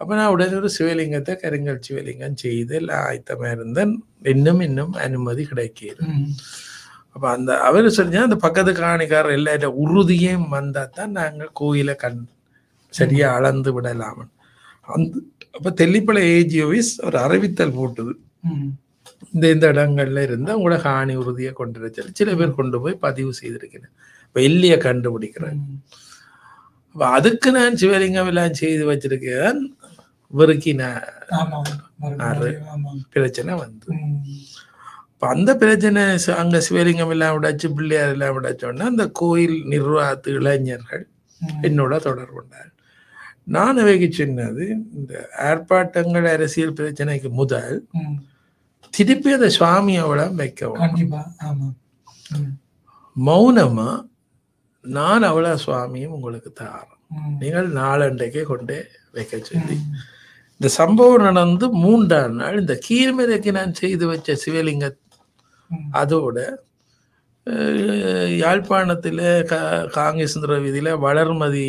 அப்ப 0.00 0.10
நான் 0.16 0.32
உடனே 0.34 0.56
ஒரு 0.58 0.70
சிவலிங்கத்தை 0.74 1.34
கருங்கல் 1.38 1.84
சிவலிங்கம் 1.86 2.40
செய்து 2.42 2.74
எல்லாம் 2.80 3.04
ஆயத்தமா 3.06 3.48
இருந்தேன் 3.54 3.92
இன்னும் 4.32 4.60
இன்னும் 4.66 4.92
அனுமதி 5.04 5.44
கிடைக்கிறது. 5.48 6.04
அப்ப 7.16 7.24
அந்த 7.32 7.50
அவர் 7.68 7.86
செஞ்சா 7.96 8.20
அந்த 8.26 8.36
பக்கத்து 8.44 8.72
காணிக்காரர் 8.78 9.36
எல்லா 9.36 9.54
உறுதியும் 9.82 10.46
வந்தா 10.52 10.82
தான் 10.92 11.16
நாங்க 11.18 11.48
கோயிலை 11.60 11.94
கண் 12.02 12.20
சரியா 12.94 13.28
அளந்து 13.38 13.70
விடலாம் 13.76 14.20
அந்த 14.88 15.14
அப்ப 15.54 15.70
தெல்லிப்பளை 15.80 16.22
ஏஜிஓவிஸ் 16.32 16.92
ஒரு 17.06 17.16
அறிவித்தல் 17.24 17.76
போட்டுது. 17.78 18.12
இந்த 19.32 19.44
இந்த 19.54 19.66
இடங்கள்ல 19.72 20.22
இருந்து 20.26 20.50
உங்களோட 20.56 20.76
காணி 20.84 21.14
உறுதியை 21.22 21.52
கொண்டு 21.54 21.78
வச்சு 21.82 22.10
சில 22.18 22.34
பேர் 22.38 22.58
கொண்டு 22.58 22.76
போய் 22.82 23.02
பதிவு 23.04 23.30
செய்திருக்கிறேன் 23.38 23.92
வெள்ளிய 24.36 24.74
கண்டுபிடிக்கிறேன் 24.84 25.58
ம். 25.64 25.78
அப்ப 26.96 27.02
அதுக்கு 27.16 27.48
நான் 27.56 27.78
சிவலிங்கம் 27.80 28.30
எல்லாம் 28.32 28.58
செய்து 28.60 28.84
வச்சிருக்கேன் 28.88 29.58
வெறுக்கி 30.32 30.72
நான் 30.74 31.04
ஆமா. 31.38 31.58
மறுபடியும் 32.00 32.66
ஆமா. 32.74 32.90
பிரச்சனை 33.10 33.52
வந்து 33.56 33.86
அந்த 35.28 35.50
பிரச்சனை 35.56 36.02
அங்க 36.42 36.58
சிவலிங்கம் 36.66 37.10
எல்லாம் 37.10 37.36
விடாச்சு 37.36 37.68
பிள்ளையார் 37.74 38.08
எல்லாம் 38.08 38.34
விடாச்சோன்னா 38.36 38.86
அந்த 38.92 39.06
கோயில் 39.20 39.56
நிர்வாகத்து 39.66 40.32
இளைஞர்கள். 40.32 41.04
என்னோட 41.62 42.00
தொடர்பு 42.00 42.34
கொண்டார் 42.34 42.70
நான் 43.48 43.78
அவைக்கு 43.78 44.08
சொன்னது 44.12 44.64
இந்த 44.96 45.12
ஆர்ப்பாட்டங்கள் 45.48 46.26
அரசியல் 46.32 46.76
பிரச்சனைக்கு 46.78 47.30
முதல். 47.40 47.76
திருப்பி 48.94 49.32
அந்த 49.32 49.50
சுவாமியோட 49.58 50.20
வைக்கவும். 50.34 50.82
மௌனமா 53.16 53.88
நான் 54.84 55.22
அவள 55.22 55.54
சுவாமியும் 55.64 56.14
உங்களுக்கு 56.16 56.52
தாரேன். 56.60 56.94
நீங்கள் 57.40 57.68
நாளண்டைக்கே 57.72 58.42
கொண்டே 58.44 58.78
வைக்க 59.12 59.40
சொல்லி. 59.50 59.76
இந்த 60.60 60.68
சம்பவம் 60.78 61.26
நடந்து 61.28 61.66
மூன்றாம் 61.82 62.38
நாள் 62.40 62.60
இந்த 62.60 62.74
கீழ்மறைக்கு 62.86 63.50
நான் 63.58 63.78
செய்து 63.82 64.04
வச்ச 64.10 64.36
சிவலிங்க. 64.44 64.86
அதோட 66.00 66.38
யாழ்ப்பாணத்தில் 68.40 69.20
கா 69.50 69.60
காங்கேசுந்தர 69.96 70.56
வீதியில 70.64 70.90
வளர்மதி 71.04 71.66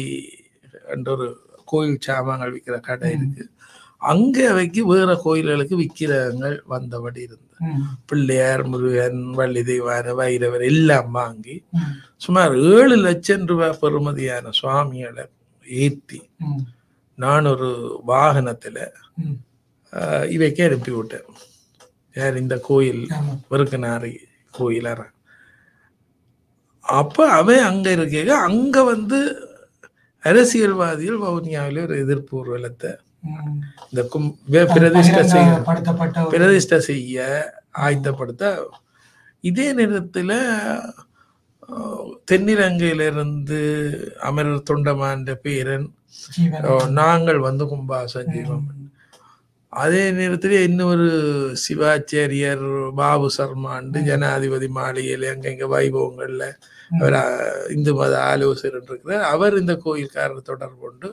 என்ற 0.93 1.07
ஒரு 1.15 1.27
கோயில் 1.67 2.03
சாமான்கள் 2.07 2.53
விற்கிற 2.55 2.77
கடை 2.81 3.09
இருக்கு 3.15 3.43
அங்கே 4.01 4.47
வைக்க 4.57 4.83
வேற 4.89 5.13
கோயில்களுக்கு 5.23 5.75
விற்கிறவங்கள் 5.77 6.57
வந்தபடி 6.69 7.21
இருந்தது. 7.25 7.45
பிள்ளையார் 8.09 8.63
முருகன் 8.67 9.21
வள்ளி 9.35 9.63
தெய்வான 9.63 10.13
வைரவர் 10.19 10.63
எல்லாம் 10.71 11.11
வாங்கி. 11.17 11.55
சுமார் 12.17 12.53
ஏழு 12.73 12.97
லட்சம் 13.05 13.45
ரூபாய் 13.51 13.79
பெறுமதியான 13.81 14.53
சுவாமிகளை 14.59 15.25
ம். 16.45 16.63
நான் 17.19 17.49
ஒரு 17.53 17.69
வாகனத்துல 18.07 18.77
இவைக்கு 20.35 20.61
அனுப்பி 20.67 20.91
விட்டேன். 20.95 21.29
யார் 22.15 22.41
இந்த 22.43 22.55
கோயில் 22.69 23.03
வெறுக்கனாரி 23.51 24.13
கோயிலற 24.53 25.01
அப்ப 26.85 27.27
அவன் 27.39 27.67
அங்க 27.69 27.87
இருக்க 27.91 28.35
அங்க 28.49 28.77
வந்து 28.91 29.19
அரசியல்வாதிகள் 30.23 31.23
வவுனியாவில 31.25 31.83
ஒரு 31.87 31.95
எதிர்ப்பு 32.03 32.33
ஊர்வலத்தை. 32.39 32.91
இந்த 33.89 34.01
கும் 34.11 34.29
பிரதிஷ்டை 34.75 35.23
செய்ய 35.33 35.51
பிரதிஷ்டை 36.33 36.79
செய்ய 36.89 37.17
ஆயத்தப்படுத்த 37.85 38.45
இதே 39.43 39.67
நேரத்துல 39.73 40.31
தென்னிலங்கையிலிருந்து 42.31 43.59
அமரர் 44.29 44.67
தொண்டமான்ற 44.69 45.33
பேரன் 45.45 45.87
நாங்கள் 46.93 47.39
வந்து 47.39 47.65
கும்பாசம் 47.65 48.31
செய்வோம் 48.31 48.65
ம். 48.69 48.85
அதே 49.73 50.11
நேரத்தில் 50.11 50.63
இன்னொரு 50.63 51.07
சிவாச்சாரியர் 51.63 52.63
பாபு 52.95 53.29
சர்மாண்டு 53.37 53.99
ஜனாதிபதி 54.01 54.67
மாளிகையில் 54.69 55.23
எங்கெங்க 55.23 55.65
வைபவங்கள்ல 55.73 56.45
அவர் 56.99 57.17
இந்து 57.69 57.93
மத 57.93 58.23
ஆலோசகர் 58.23 58.83
இருக்கிறார். 58.83 59.23
அவர் 59.25 59.57
இந்த 59.57 59.73
கோயில்காரர் 59.85 60.41
தொடர்பு 60.41 60.77
கொண்டு. 60.79 61.09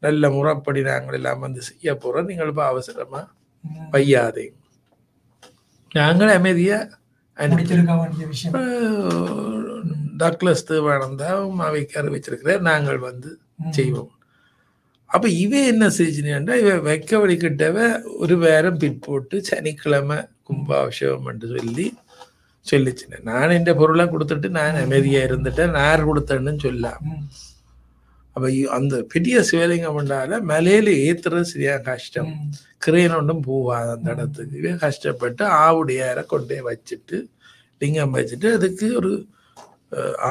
நல்ல 0.00 0.30
முறைப்படி 0.30 0.82
நாங்கள் 0.82 1.14
எல்லாம் 1.14 1.40
வந்து 1.40 1.62
செய்ய 1.62 1.94
போறோம். 1.94 2.24
நீங்கள் 2.24 2.48
இப்போ 2.48 2.64
அவசரமா 2.66 3.22
ம். 3.64 3.88
வையாதே. 3.92 4.46
நாங்கள் 5.94 6.28
அமைதியா 6.30 6.78
அனுப்பி 7.36 7.54
முடித்திருக்க 7.54 8.00
வேண்டிய 8.00 8.26
விஷயம். 8.26 8.56
டக்ளஸ் 10.16 10.66
தேவானந்தாவும் 10.68 11.60
அவைக்கு 11.62 12.00
அறிவிச்சிருக்கிறார் 12.00 12.60
நாங்கள் 12.62 12.98
வந்து. 13.00 13.30
செய்வோம். 13.70 14.10
அப்ப 15.10 15.28
இவ 15.38 15.52
என்ன 15.66 15.84
செஞ்சுனா 15.96 16.54
இவ 16.56 16.72
வைக்க 16.82 17.18
வழிகிட்டவ 17.18 17.78
ஒரு 18.16 18.34
வாரம் 18.38 18.78
பிற்போட்டு 18.78 19.36
சனிக்கிழமை 19.48 20.18
கும்பாபிஷேகம் 20.42 21.28
என்று 21.28 21.48
சொல்லி 21.54 21.86
சொல்லிச்சினேன் 22.66 23.24
நான் 23.24 23.50
என் 23.50 23.78
பொருளை 23.78 24.04
கொடுத்துட்டு 24.06 24.48
நான் 24.50 24.80
அமைதியா 24.82 25.20
இருந்துட்டேன் 25.26 25.76
நான் 25.76 26.08
கொடுத்தேன்னு 26.08 26.62
சொல்லலாம் 26.64 27.00
ம். 27.08 27.24
அப்ப 28.36 28.46
அந்த 28.70 28.96
பெரிய 29.14 29.36
சிவலிங்கம் 29.48 29.96
பண்ணால 29.96 30.38
மலையில 30.50 30.90
ஏத்துறது 31.04 31.46
சரியா 31.48 31.76
கஷ்டம். 31.86 32.30
கிரேன் 32.78 33.16
ஒன்றும் 33.16 33.42
போவாது 33.46 33.90
அந்த 33.94 34.10
இடத்துக்கு 34.10 34.58
இவன் 34.58 34.78
கஷ்டப்பட்டு 34.78 35.44
ஆவுடையார 35.60 36.20
கொண்டே 36.26 36.58
வச்சுட்டு 36.68 37.16
லிங்கம் 37.80 38.14
வச்சுட்டு 38.14 38.48
அதுக்கு 38.54 38.86
ஒரு 38.96 39.10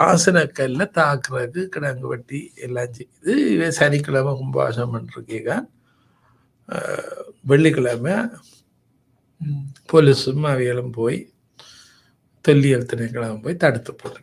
ஆசனக்கல்ல 0.05 0.83
தாக்குறதுக்கு 0.99 1.73
கிடங்கு 1.75 2.07
வெட்டி 2.11 2.39
எல்லாம் 2.65 2.93
செய்யுது 2.97 3.33
இவன் 3.55 3.77
சனிக்கிழமை 3.79 4.33
கும்பாசம் 4.39 4.93
பண்ணிருக்கீங்க 4.93 5.53
வெள்ளிக்கிழமை 7.51 8.15
போலீஸும் 9.91 10.47
அவைகளும் 10.53 10.93
போய் 10.99 11.19
தொல்லியல் 12.45 12.89
திணைக்கிழமை 12.91 13.37
போய் 13.45 13.61
தடுத்து 13.63 13.91
போட்டு 13.93 14.21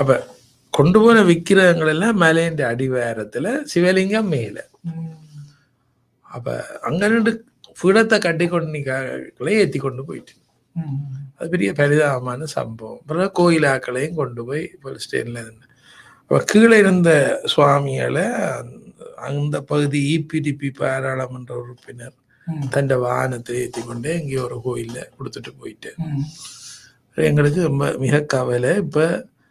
அப்போ 0.00 0.16
கொண்டு 0.74 0.98
போன 1.04 1.18
விக்கிரகங்கள் 1.30 1.92
எல்லாம் 1.94 2.20
மலையின் 2.22 2.60
அடிவாரத்தில் 2.72 3.50
சிவலிங்கம் 3.72 4.30
மேலே. 4.34 4.64
அப்போ 6.36 6.54
அங்கே 6.88 7.06
ரெண்டு 7.14 7.32
பீடத்தை 7.80 8.16
கட்டி 8.26 8.46
கொண்டு 8.48 8.70
நிற்களை 8.76 9.52
ஏற்றி 9.62 9.78
கொண்டு 9.86 10.02
போயிட்டு. 10.08 10.34
அது 11.40 11.48
பெரிய 11.50 11.72
பரிதாபமான 11.72 12.44
சம்பவம் 12.50 13.00
அப்புறம் 13.00 13.32
கோயிலாக்களையும் 13.38 14.14
கொண்டு 14.14 14.44
போய் 14.44 14.62
இருந்தேன் 15.40 15.74
அப்ப 16.20 16.38
கீழே 16.44 16.78
இருந்த 16.78 17.10
சுவாமிகளை 17.44 18.24
அந்த- 19.20 19.62
பகுதி 19.64 20.00
இபிடிபி 20.16 20.70
பாராளுமன்ற 20.78 21.54
உறுப்பினர். 21.56 22.16
தன் 22.70 22.88
வாகனத்தை 23.04 23.52
ஏற்றி 23.54 23.82
கொண்டு 23.82 24.12
எங்கேயோ 24.12 24.42
ஒரு 24.42 24.58
கோயில்ல 24.64 24.98
கொடுத்துட்டு 25.16 25.50
போயிட்டு. 25.58 25.90
எங்களுக்கு 27.16 27.62
ரொம்ப 27.62 27.96
மிக 27.98 28.20
கவலை 28.26 28.76
இப்ப 28.76 29.06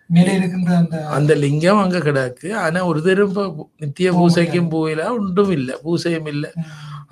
அந்த 0.09 0.97
அந்த 1.17 1.33
லிங்கம் 1.43 1.81
அங்க 1.83 1.99
கிடக்கு. 2.07 2.49
ஆனா 2.65 2.79
ஒரு 2.91 2.99
தரம் 3.07 3.35
நித்திய 3.83 4.09
பூசைக்கும் 4.19 4.71
போயில 4.75 5.01
ஒன்றும் 5.17 5.53
இல்லை. 5.57 5.75
பூசையும் 5.85 6.29
இல்லை. 6.33 6.51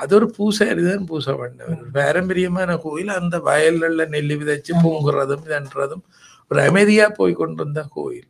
அது 0.02 0.12
ஒரு 0.20 0.28
பூசாரி 0.38 0.82
தான் 0.89 1.08
பூசை 1.12 1.34
பண்ணவர். 1.41 1.82
பாரம்பரியமான 1.98 2.72
கோயில். 2.86 3.12
அந்த 3.20 3.36
வயல்ல 3.50 4.06
நெல்லி 4.16 4.36
விதைச்சு 4.41 4.74
பூங்குறதும் 4.86 5.46
இதன்றதும் 5.50 6.04
ஒரு 6.52 6.62
அமைதியா 6.70 7.08
போய் 7.20 7.39
கொண்டிருந்த 7.41 7.84
கோயில். 7.98 8.30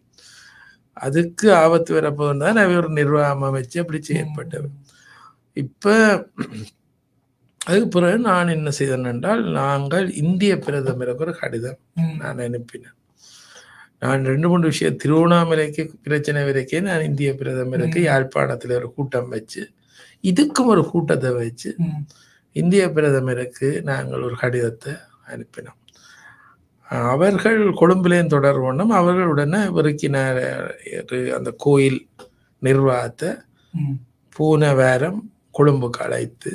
அதுக்கு 0.98 1.48
ஆபத்து 1.64 1.92
வரப்போன்னு 2.00 2.44
தான் 2.46 2.62
அவர் 2.64 2.80
ஒரு 2.82 2.92
நிர்வாகம் 3.00 3.46
அமைச்சு 3.50 3.78
அப்படி 3.84 4.00
செயற்பட்டவர் 4.10 4.76
இப்ப 5.58 5.86
அதுக்கு 7.62 7.88
பிறகு 7.96 8.18
நான் 8.30 8.54
என்ன 8.58 8.70
செய்தேன் 8.80 9.10
என்றால் 9.14 9.44
நாங்கள் 9.60 10.08
இந்திய 10.24 10.54
பிரதமருக்கு 10.68 11.26
ஒரு 11.28 11.34
கடிதம். 11.42 11.80
நான் 12.22 12.44
அனுப்பினேன். 12.48 12.98
நான் 14.02 14.28
ரெண்டு 14.32 14.48
மூணு 14.52 14.66
விஷயம் 14.72 15.00
திருவண்ணாமலைக்கு 15.04 15.84
பிரச்சனை 16.06 16.42
வரைக்கும் 16.48 16.88
நான் 16.90 17.08
இந்திய 17.10 17.30
பிரதமருக்கு 17.40 18.00
யாழ்ப்பாணத்தில் 18.10 18.78
ஒரு 18.80 18.90
கூட்டம் 18.98 19.32
வச்சு 19.36 19.62
இதுக்கும் 20.30 20.72
ஒரு 20.74 20.84
கூட்டத்தை 20.92 21.32
வச்சு. 21.42 21.70
இந்திய 22.56 22.84
பிரதமருக்கு 22.98 23.68
நாங்கள் 23.90 24.26
ஒரு 24.28 24.36
கடிதத்தை 24.44 24.94
அனுப்பினோம் 25.34 25.80
அவர்கள் 27.12 27.60
கொழும்பிலேயும் 27.82 28.34
தொடர்போனோம் 28.34 28.94
அவர்கள் 29.00 29.32
உடனே 29.34 29.62
விருக்கினார் 29.78 30.42
அந்த 31.38 31.50
கோயில் 31.66 32.00
நிர்வாகத்தை. 32.62 33.30
பூன 34.36 34.72
வாரம் 34.80 35.20
கொழும்புக்கு 35.58 36.02
அழைத்து. 36.06 36.52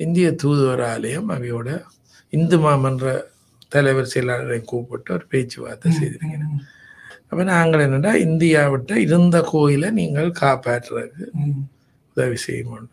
இந்திய 0.00 0.28
தூதுவர் 0.42 0.84
ஆலயம் 0.92 1.28
அவையோட 1.36 1.68
இந்து 2.32 2.56
மாமன்ற 2.64 3.06
தலைவர் 3.72 4.12
செயலாளரை 4.14 4.64
கூப்பிட்டு 4.64 5.12
ஒரு 5.12 5.24
பேச்சுவார்த்தை 5.30 5.90
செய்திருக்கிறேன். 5.92 6.54
அப்போ 7.30 7.42
நாங்கள் 7.44 7.84
என்னடா 7.86 8.12
இந்தியாவிட்ட 8.26 8.92
இருந்த 9.06 9.42
கோயிலை 9.50 9.90
நீங்கள் 9.92 10.30
காப்பாற்றுறதுக்கு. 10.40 11.26
உதவி 12.16 12.38
செய்யணும் 12.46 12.88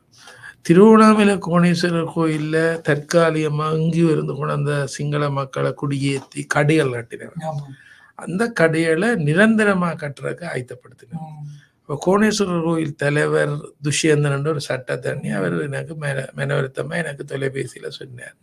திருவண்ணாமலை 0.65 1.33
கோணேஸ்வரர் 1.45 2.13
கோயிலில் 2.13 2.61
தற்காலிகமாக 2.81 3.77
இங்கேயும் 3.77 4.11
இருந்து 4.11 4.33
கொண்ட 4.33 4.77
சிங்கள 4.95 5.29
மக்களை 5.29 5.71
குடியேற்றி 5.73 6.41
கடைகள் 6.47 6.95
கட்டினார் 6.95 7.35
ஆமா. 7.49 7.65
அந்த 8.19 8.43
கடைகளை 8.53 9.09
நிரந்தரமாக 9.27 9.99
கட்டுறதுக்கு 10.01 10.45
ஆயத்தப்படுத்தினார் 10.51 11.23
ம். 11.27 11.45
இப்போ 11.81 11.95
கோணேஸ்வரர் 12.05 12.65
கோயில் 12.65 12.95
தலைவர் 12.95 13.53
துஷ்யந்தன் 13.85 14.47
ஒரு 14.47 14.61
சட்டத்தண்ணி 14.69 15.29
அவர் 15.39 15.55
எனக்கு 15.67 15.95
மென 16.03 16.23
மெனவருத்தமாக 16.37 17.01
எனக்கு 17.03 17.25
தொலைபேசியில் 17.25 17.97
சொன்னார். 17.99 18.37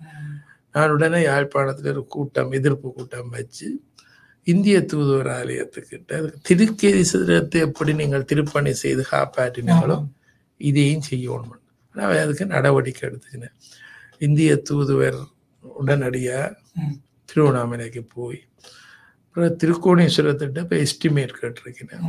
நான் 0.74 0.92
உடனே 0.96 1.20
யாழ்ப்பாணத்தில் 1.22 1.90
ஒரு 1.94 2.04
கூட்டம் 2.14 2.52
எதிர்ப்பு 2.58 2.88
கூட்டம் 2.98 3.32
வச்சு 3.36 3.68
இந்திய 4.46 4.76
தூதுவர் 4.92 5.30
ஆலயத்துக்கிட்ட 5.38 6.12
அதுக்கு 6.20 6.40
திருக்கேசிரத்தை 6.48 7.58
எப்படி 7.66 7.92
நீங்கள் 8.00 8.28
திருப்பணி 8.30 8.72
செய்து 8.84 9.02
காப்பாற்றினாங்களோ 9.12 9.98
இதையும் 10.60 11.06
செய்யணும் 11.10 11.60
ஆனால் 11.94 12.22
அதுக்கு 12.24 12.44
நடவடிக்கை 12.54 13.04
எடுத்துக்கினேன் 13.08 13.56
இந்திய 14.26 14.50
தூதுவர் 14.68 15.20
உடனடியாக. 15.64 16.48
திருவண்ணாமலைக்கு 17.28 18.02
போய் 18.14 18.40
அப்புறம் 19.26 19.54
திருக்கோணேஸ்வரத்திட்ட 19.60 20.64
இப்போ 20.64 20.76
எஸ்டிமேட் 20.86 21.38
கேட்டிருக்கிறேன். 21.40 22.02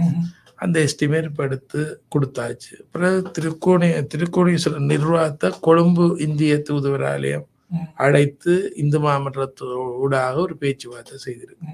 அந்த 0.64 0.76
எஸ்டிமேட் 0.88 1.28
இப்போ 1.30 1.44
எடுத்து 1.50 1.82
கொடுத்தாச்சு 2.16 2.74
அப்புறம் 2.84 3.18
திருக்கோணே 3.36 3.90
திருக்கோணேஸ்வரர் 4.14 4.90
நிர்வாகத்தை 4.94 5.50
கொழும்பு 5.68 6.06
இந்திய 6.28 6.56
தூதுவர் 6.70 7.06
ஆலயம். 7.14 7.48
அழைத்து 8.06 8.54
இந்து 8.82 9.00
மாமன்றத்தோடாக 9.06 10.36
ஒரு 10.46 10.56
பேச்சுவார்த்தை 10.64 11.18
செய்திருக்கு. 11.26 11.68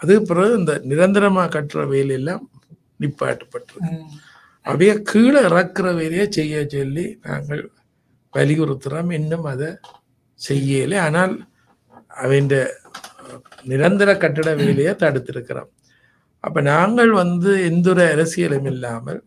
அதுக்கு 0.00 0.22
பிறகு 0.30 0.52
இந்த 0.60 0.74
நிரந்தரமா 0.90 1.44
கட்டுற 1.56 1.80
வேலையெல்லாம் 1.94 2.44
நிப்பாட்டப்பட்டிருக்கு. 3.02 3.94
அப்படியே 4.66 4.94
கீழே 5.10 5.40
இறக்குற 5.48 5.86
வேலையை 6.00 6.26
செய்ய 6.38 6.62
சொல்லி 6.74 7.04
நாங்கள் 7.26 7.62
வலியுறுத்துறோம் 8.34 9.10
இன்னும் 9.18 9.46
அதை 9.52 9.70
செய்யலை 10.40 10.96
ஆனால் 11.06 11.34
அவன் 12.22 12.50
நிரந்தர 13.70 14.10
கட்டட 14.22 14.50
வேலையை 14.60 14.92
தடுத்திருக்கிறோம் 15.02 15.70
அப்ப 16.44 16.58
நாங்கள் 16.72 17.12
வந்து 17.22 17.50
எந்த 17.70 17.86
ஒரு 17.92 18.02
அரசியலும் 18.14 18.68
இல்லாமல். 18.72 19.20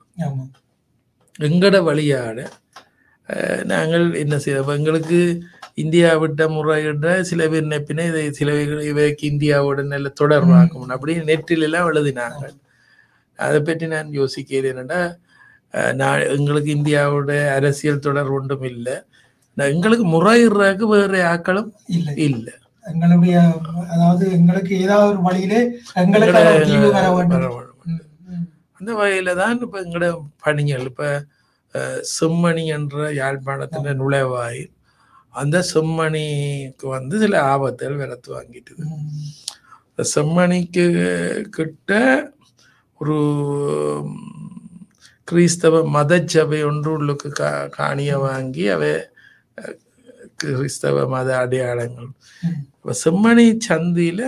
எங்கட 1.47 1.75
வழியாட 1.87 2.39
நாங்கள் 3.71 4.05
என்ன 4.23 4.35
செய்ய 4.43 4.75
எங்களுக்கு 4.77 5.19
இந்தியா 5.77 6.09
விட்ட 6.21 6.41
முறையிட 6.51 7.07
சில 7.29 7.41
பேர் 7.51 7.65
நினைப்பின 7.65 8.05
இதை 8.09 8.23
சில 8.31 8.49
இவைக்கு 8.89 9.23
இந்தியாவோட 9.31 9.81
நல்ல 9.87 10.07
தொடர்பாக்கணும் 10.21 10.95
அப்படி 10.95 11.13
நெட்டில் 11.29 11.65
எல்லாம் 11.67 11.87
எழுதினாங்க. 11.91 12.43
அதை 13.39 13.59
பற்றி 13.61 13.85
நான் 13.93 14.17
யோசிக்கிறேன் 14.17 14.73
என்னடா 14.73 14.99
அஹ், 15.73 15.93
நான் 15.99 16.23
எங்களுக்கு 16.33 16.69
இந்தியாவோட 16.75 17.29
அரசியல் 17.55 18.03
தொடர்பு 18.03 18.35
ஒன்றும் 18.35 18.67
இல்லை. 18.71 18.95
எங்களுக்கு 19.57 20.05
முறையிடுறதுக்கு 20.11 20.85
வேற 20.91 21.13
ஆக்களும் 21.31 21.69
இல்லை 21.95 22.13
இல்லை. 22.27 22.53
எங்களுடைய 22.85 23.35
அதாவது 23.93 24.23
எங்களுக்கு 24.37 24.73
ஏதாவது 24.85 25.09
ஒரு 25.11 25.21
வழியிலே 25.27 25.59
எங்களுக்கு. 26.01 26.41
அந்த 28.81 28.91
வகையில 28.93 29.33
தான் 29.35 29.59
இப்ப 29.61 29.77
எங்கட 29.83 30.05
பணிகள். 30.43 30.85
இப்ப 30.91 31.03
செம்மணி 32.13 32.63
என்ற 32.75 32.97
யாழ்ப்பாணத்தின் 33.19 33.99
நுழைவாயில் 34.01 34.71
அந்த 35.33 35.57
செம்மணிக்கு 35.73 36.85
வந்து 36.95 37.15
சில 37.23 37.35
ஆபத்துகள் 37.53 38.01
விரத்து 38.01 38.29
வாங்கிட்டுது. 38.37 38.83
இந்த 39.89 40.03
செம்மணிக்கு 40.15 40.85
கிட்ட 41.57 41.91
ஒரு 43.01 43.17
கிறிஸ்தவ 45.27 45.75
மதச்சபை 45.95 46.59
ஒன்று 46.69 46.89
உள்ளுக்கு 46.97 47.29
கா 47.39 47.49
காணிய 47.77 48.11
வாங்கி 48.25 48.65
அவை 48.75 48.93
கிறிஸ்தவ 50.41 51.05
மத 51.07 51.29
அடையாளங்கள். 51.43 52.09
இப்ப 52.77 52.95
செம்மணி 53.05 53.47
சந்தியில 53.69 54.23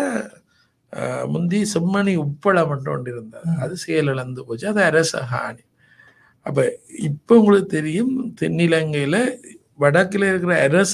முந்தி 1.33 1.59
செம்மணி 1.73 2.13
உப்பளம் 2.25 2.69
மட்டும் 2.71 2.93
ஒன்று 2.95 3.11
இருந்தது. 3.13 3.49
அது 3.63 3.73
செயலிழந்து 3.85 4.45
போச்சு. 4.47 4.67
அது 4.73 4.81
அரச 4.89 5.13
ஹானி 5.33 5.63
அப்ப 6.45 6.59
இப்ப 7.07 7.37
உங்களுக்கு 7.39 7.69
தெரியும் 7.77 8.13
தென்னிலங்கையில 8.41 9.17
வடக்குல 9.79 10.29
இருக்கிற 10.31 10.53
அரச 10.63 10.93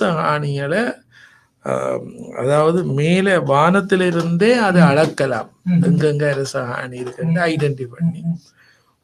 ஆஹ், 1.66 2.06
அதாவது 2.40 2.80
மேலே 2.96 3.34
வானத்திலிருந்தே 3.50 4.52
அதை 4.68 4.82
அளக்கலாம். 4.84 5.50
எங்கெங்க 5.88 6.26
அரச 6.32 6.56
ஹானி 6.70 6.98
இருக்குன்னு 7.04 7.42
ஐடென்டி 7.48 7.86
பண்ணி. 7.92 8.22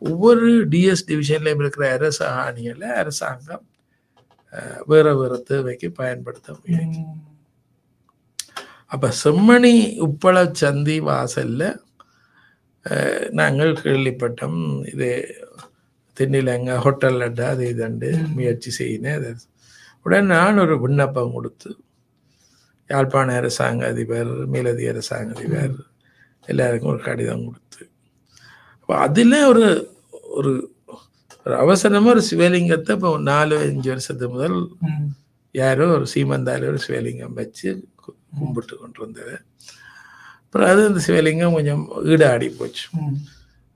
ஒவ்வொரு 0.02 0.48
டிஎஸ் 0.72 1.08
டிவிஷன்லயும் 1.10 1.62
இருக்கிற 1.62 1.86
அரச 1.92 2.20
ஹானிகளை 2.36 2.90
அரசாங்கம் 3.02 3.66
வேற 4.88 5.08
வேற 5.16 5.34
தேவைக்கு 5.48 5.88
பயன்படுத்த 5.94 6.50
முடியும். 6.54 6.94
அப்ப 8.92 9.08
செம்மணி 9.22 9.76
உப்பள 10.06 10.36
சந்தி 10.62 10.98
வாசல்ல 11.08 11.64
நாங்கள் 13.34 13.74
கேள்விப்பட்டோம் 13.82 14.60
இது 14.92 15.10
தென்னிலங்க 16.18 16.76
ஹோட்டல் 16.84 17.20
அட்டா 17.26 17.48
அது 17.50 17.66
இதுண்டு 17.74 18.10
முயற்சி 18.36 18.72
செய்யினேன் 18.80 19.26
உடனே 20.06 20.28
நான் 20.28 20.60
ஒரு 20.60 20.76
விண்ணப்பம் 20.80 21.34
கொடுத்து 21.34 21.70
யாழ்ப்பாண 22.90 23.34
அரசாங்க 23.34 23.84
அதிபர் 23.88 24.32
மேலதி 24.48 24.86
அரசாங்க 24.88 25.32
அதிபர் 25.36 25.76
எல்லாருக்கும் 26.48 26.92
ஒரு 26.92 27.02
கடிதம் 27.02 27.46
கொடுத்து 27.46 27.82
அப்போ 28.78 28.94
அதில் 29.00 29.38
ஒரு 29.44 29.66
ஒரு 30.38 30.52
ஒரு 31.46 31.56
அவசரமாக 31.60 32.14
ஒரு 32.14 32.22
சிவலிங்கத்தை 32.30 32.94
இப்போ 32.96 33.10
நாலு 33.28 33.56
அஞ்சு 33.66 33.90
வருஷத்துக்கு 33.90 34.34
முதல். 34.34 34.58
யாரோ 35.56 35.86
ஒரு 35.94 36.06
சீமந்தால 36.14 36.68
ஒரு 36.68 36.80
சிவலிங்கம் 36.88 37.34
வச்சு 37.34 37.70
கும்பிட்டு 38.36 38.76
கொண்டு 38.78 39.00
வந்தது 39.06 39.36
அப்புறம் 40.44 40.70
அது 40.70 40.82
அந்த 40.88 41.02
சிவலிங்கம் 41.08 41.56
கொஞ்சம் 41.58 41.84
ஈடாடி 42.12 42.48
போச்சு. 42.60 42.86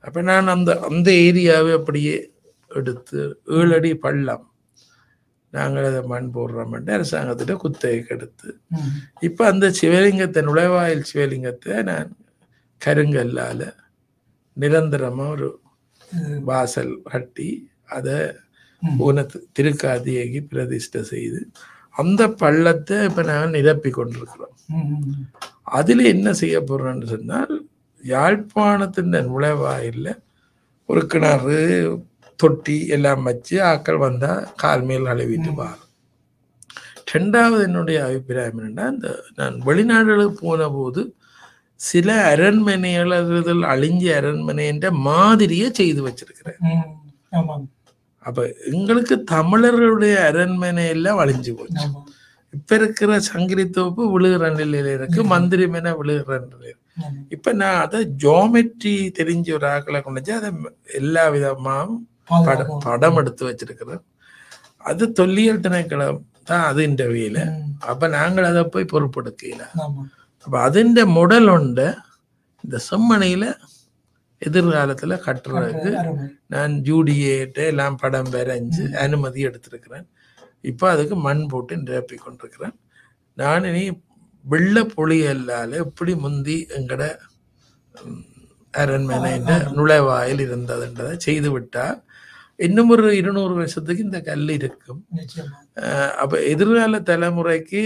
அப்போ 0.04 0.20
நான் 0.22 0.54
அந்த 0.56 0.72
அந்த 0.90 1.10
ஏரியாவை 1.26 1.72
அப்படியே 1.80 2.16
எடுத்து 2.72 3.20
ஏழு 3.58 3.72
அடி 3.78 3.92
பள்ளம் 4.06 4.46
நாங்கள் 5.54 5.88
அதை 5.88 6.02
மண் 6.08 6.28
போடுறோம்ட்டு 6.34 6.94
அரசாங்கத்திட்ட 6.94 7.54
குத்தகைக்கு 7.62 8.14
எடுத்து 8.16 8.50
ம். 8.76 8.92
இப்போ 9.28 9.44
அந்த 9.48 9.66
சிவலிங்கத்தை 9.80 10.42
நுழைவாயில் 10.48 11.10
சிவலிங்கத்தை 11.10 11.76
நான் 11.90 12.12
கருங்கல்லால் 12.82 13.66
நிரந்தரமாக 14.58 15.34
ஒரு 15.36 15.50
வாசல் 16.46 16.94
கட்டி 17.08 17.50
அதை. 17.92 18.18
ஊனத்து 19.02 19.38
திருக்காதியகி 19.56 20.40
பிரதிஷ்டை 20.50 21.02
செய்து 21.10 21.42
அந்த 21.96 22.22
பள்ளத்தை 22.40 22.98
இப்போ 23.08 23.22
நாங்கள் 23.28 23.56
நிரப்பி 23.58 23.90
கொண்டிருக்கிறோம். 23.92 24.56
அதில் 25.78 26.04
என்ன 26.14 26.28
செய்ய 26.40 26.58
போகிறோம்னு 26.62 27.08
சொன்னால் 27.12 27.54
யாழ்ப்பாணத்தின் 28.04 29.14
நுழைவாயில்ல 29.28 30.08
ஒரு 30.90 31.02
கிணறு 31.08 31.60
தொட்டி 32.42 32.78
எல்லாம் 32.96 33.24
வச்சு 33.30 33.56
ஆக்கள் 33.72 34.04
வந்தால் 34.08 34.44
கால் 34.64 34.86
மேல் 34.90 35.12
அழுவிட்டு 35.14 35.54
வாரும். 35.62 35.88
ரெண்டாவது 37.14 37.62
என்னுடைய 37.68 37.98
அபிப்பிராயம் 38.06 38.60
என்னன்னா 38.60 38.86
இந்த 38.96 39.10
நான் 39.40 39.56
வெளிநாடுகளுக்கு 39.68 40.38
போன 40.46 40.70
போது 40.70 41.02
சில 41.80 42.10
அரண்மனைகள் 42.32 43.14
அழிஞ்ச 43.74 44.04
அரண்மனை 44.20 44.66
என்ற 44.74 44.88
மாதிரியை 45.08 45.68
செய்து 45.80 46.02
வச்சிருக்கிறேன். 46.08 46.60
அப்ப 48.26 48.40
எங்களுக்கு 48.72 49.16
தமிழர்களுடைய 49.34 50.16
அரண்மனை 50.30 50.84
எல்லாம் 50.96 51.22
அழிஞ்சு 51.24 51.52
போச்சு. 51.60 51.88
இப்ப 52.58 52.76
இருக்கிற 52.80 53.12
சங்கிலி 53.30 53.66
தோப்பு 53.78 54.04
விழுகிற 54.14 54.46
நிலையில 54.60 54.94
இருக்கு 54.98 55.22
மந்திரி 55.34 55.66
மேன 55.74 55.94
விழுகிற 56.00 56.38
நிலையில. 56.54 56.78
இப்ப 57.36 57.54
நான் 57.62 57.82
அதை 57.86 58.00
ஜோமெட்ரி 58.24 58.96
தெரிஞ்ச 59.20 59.54
ஒரு 59.58 59.68
ஆக்களை 59.76 60.00
கொண்டு 60.02 60.34
அதை 60.40 60.50
எல்லா 61.02 61.24
விதமாகவும் 61.36 62.00
படம் 62.48 62.72
படம் 62.80 63.20
எடுத்து 63.22 63.44
வச்சிருக்கிறோம் 63.50 64.04
அது 64.90 65.06
தொல்லியல் 65.14 65.64
திணைக்களம் 65.66 66.22
தான் 66.44 66.66
அது 66.70 66.82
இன்டர்வியூல 66.90 67.40
அப்ப 67.92 68.08
நாங்கள் 68.18 68.50
அதை 68.52 68.64
போய் 68.64 68.92
பொருட்படுத்தல 68.94 69.66
அப்ப 70.46 70.56
அதுண்ட 70.68 71.00
முடல் 71.18 71.50
உண்டு 71.58 71.88
இந்த 72.64 72.78
செம்மனையில 72.90 73.46
எதிர்காலத்துல 74.42 75.16
கட்டுறதுக்கு 75.26 75.92
நான் 76.48 76.74
ஜூடியேட்டு 76.88 77.64
எல்லாம் 77.72 77.98
படம் 78.04 78.32
வரைஞ்சு 78.36 78.84
அனுமதி 79.04 79.42
எடுத்திருக்கிறேன். 79.48 80.06
இப்ப 80.62 80.90
அதுக்கு 80.92 81.16
மண் 81.16 81.44
போட்டு 81.48 81.74
நிரப்பி 81.78 82.16
கொண்டிருக்கிறேன். 82.18 82.76
நான் 83.38 83.68
இனி 83.70 83.84
வெள்ள 84.46 84.84
பொழியல்லால 84.96 85.72
எப்படி 85.86 86.14
முந்தி 86.16 86.58
எங்கட 86.78 87.04
அரண்மனை 88.74 89.34
நுழைவாயில் 89.78 90.42
இருந்ததுன்றதை 90.48 91.16
செய்து 91.28 91.50
விட்டா 91.56 91.86
இன்னும் 92.68 92.90
ஒரு 92.90 93.18
இருநூறு 93.18 93.54
வருஷத்துக்கு 93.54 94.04
இந்த 94.04 94.22
கல் 94.22 94.50
இருக்கும். 94.50 95.06
அப்ப 96.18 96.44
எதிர்கால 96.44 97.00
தலைமுறைக்கு 97.00 97.84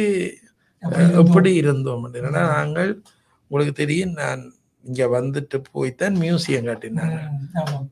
எப்படி 1.11 1.53
இருந்தோம் 1.53 2.01
அப்படின்னா 2.05 2.29
நாங்கள் 2.29 3.01
உங்களுக்கு 3.47 3.85
தெரியும் 3.85 4.11
நான் 4.11 4.53
இங்க 4.83 5.05
வந்துட்டு 5.21 5.63
போய்த்தான் 5.71 6.15
மியூசியம் 6.15 6.67
காட்டினாங்க. 6.67 7.19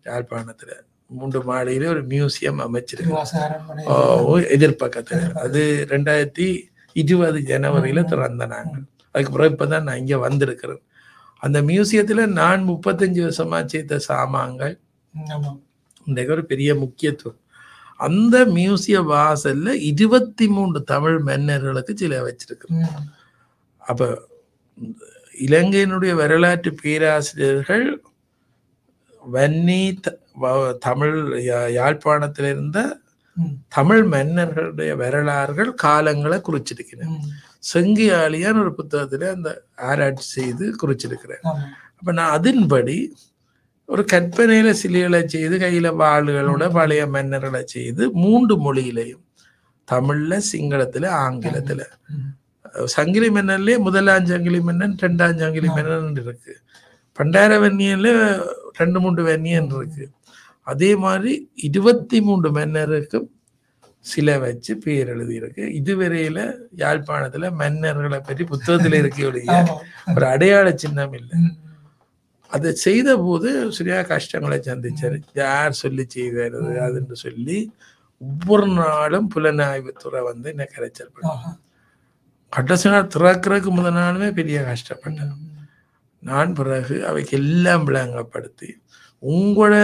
யாழ்ப்பாணத்துல. 0.06 0.72
மூன்று 1.08 1.40
மாடியில 1.40 1.86
ஒரு 1.86 2.02
மியூசியம் 2.08 2.60
அமைச்சிருக்கு 2.66 3.04
திருவாச 3.04 3.44
அரண்மனை. 3.44 3.86
ஓ, 3.86 4.38
எதிர்பக்கத்துல 4.38 5.34
அது 5.34 5.86
ரெண்டாயிரத்தி 5.90 6.60
இருபது 6.94 7.40
ஜனவரியில 7.40 8.04
திறந்த 8.04 8.46
நாங்கள். 8.46 8.84
அதுக்கு 9.12 9.34
பிறகு 9.34 9.56
இப்பதான் 9.56 9.84
நான் 9.84 9.98
இங்க 9.98 10.18
வந்திருக்கிறேன். 10.18 10.82
அந்த 11.40 11.62
மியூசியத்துல 11.62 12.26
நான் 12.26 12.68
முப்பத்தஞ்சு 12.68 13.22
வருஷமா 13.26 13.66
செய்த 13.66 14.00
சாமான்கள். 14.00 14.80
இன்றைக்கு 16.06 16.34
ஒரு 16.34 16.46
பெரிய 16.46 16.70
முக்கியத்துவம். 16.76 17.40
அந்த 18.00 18.36
மியூசிய 18.58 18.98
வாசல்ல 19.12 19.72
இருபத்தி 19.92 20.46
மூன்று 20.48 20.80
தமிழ் 20.84 21.20
மன்னர்களுக்கு 21.20 21.94
சிலை 21.98 22.20
வச்சிருக்கு 22.28 22.68
அப்ப 23.82 24.08
இலங்கையினுடைய 25.48 26.14
வரலாற்று 26.16 26.72
பேராசிரியர்கள் 26.82 27.86
வன்னி 29.34 29.82
தமிழ் 30.80 31.18
யாழ்ப்பாணத்தில் 31.74 32.46
இருந்த 32.46 32.80
தமிழ் 33.68 34.04
மன்னர்களுடைய 34.14 34.92
வரலாறுகள் 34.96 35.72
காலங்களை 35.84 36.38
குறிச்சிருக்கிறேன் 36.48 37.14
செங்கியாளியான் 37.74 38.62
ஒரு 38.64 38.72
புத்தகத்துல 38.78 39.30
அந்த 39.36 39.50
ஆராய்ச்சி 39.90 40.26
செய்து 40.38 40.66
குறிச்சிருக்கிறேன். 40.82 41.44
அப்ப 42.00 42.12
நான் 42.12 42.36
அதன்படி 42.40 42.98
ஒரு 43.94 44.04
கற்பனையில 44.12 44.70
சிலைகளை 44.82 45.20
செய்து 45.34 45.56
கையில 45.64 45.88
வாளுகளோட 46.02 46.64
பழைய 46.78 47.02
மன்னர்களை 47.16 47.62
செய்து 47.74 48.04
மூன்று 48.22 48.56
மொழியிலையும் 48.64 49.24
தமிழ்ல 49.88 50.40
சிங்களத்துல 50.52 51.06
ஆங்கிலத்துல. 51.26 51.82
சங்கிலி 52.96 53.30
மன்னன்லயே 53.30 53.78
முதலாம் 53.88 54.26
சங்கிலி 54.32 54.60
மன்னன் 54.68 54.96
ரெண்டாம் 55.02 55.38
சங்கிலி 55.42 55.70
மன்னன் 55.76 56.18
இருக்கு. 56.24 56.54
பண்டார 57.20 57.60
வன்னியன்ல 57.64 58.10
ரெண்டு 58.80 59.00
மூன்று 59.04 59.24
வன்னியன் 59.30 59.70
இருக்கு. 59.78 60.06
அதே 60.62 60.92
மாதிரி 61.04 61.34
இருபத்தி 61.68 62.22
மூன்று 62.22 62.52
மன்னருக்கும் 62.52 63.28
சிலை 64.12 64.38
வச்சு 64.46 64.74
பேர் 64.78 65.12
எழுதியிருக்கு. 65.16 65.66
இதுவரையில 65.80 66.40
யாழ்ப்பாணத்துல 66.84 67.52
மன்னர்களை 67.62 68.20
பற்றி 68.28 68.46
புத்தகத்துல 68.54 69.02
இருக்க. 69.04 69.68
ஒரு 70.16 70.26
அடையாள 70.26 70.68
சின்னம் 70.76 71.14
இல்லை. 71.20 71.38
அதை 72.56 72.70
செய்த 72.86 73.10
போது 73.26 73.50
சரியா 73.78 74.00
கஷ்டங்களை 74.12 74.58
சந்திச்சாரு. 74.68 75.18
யார் 75.42 75.80
சொல்லி 75.82 76.04
செய்வது 76.16 76.60
அதுன்னு 76.88 77.18
சொல்லி 77.26 77.58
ஒவ்வொரு 78.22 78.68
நாளும் 78.80 79.30
புலனாய்வுத்துறை 79.36 80.22
வந்து 80.30 80.48
என்ன 80.54 80.66
கரைச்சல் 80.74 81.14
பண்ணு. 81.14 81.54
கடைசி 82.54 82.88
நாள் 82.94 83.14
திறக்கிறதுக்கு 83.16 83.72
முதல் 83.78 83.98
நாளுமே 84.00 84.30
பெரிய 84.40 84.58
கஷ்டப்பட்டேன். 84.70 85.34
நான் 86.24 86.52
பிறகு 86.60 86.96
அவைக்கு 87.10 87.36
எல்லாம் 87.42 87.88
விளங்கப்படுத்தி 87.88 88.70
உங்களோட 89.24 89.76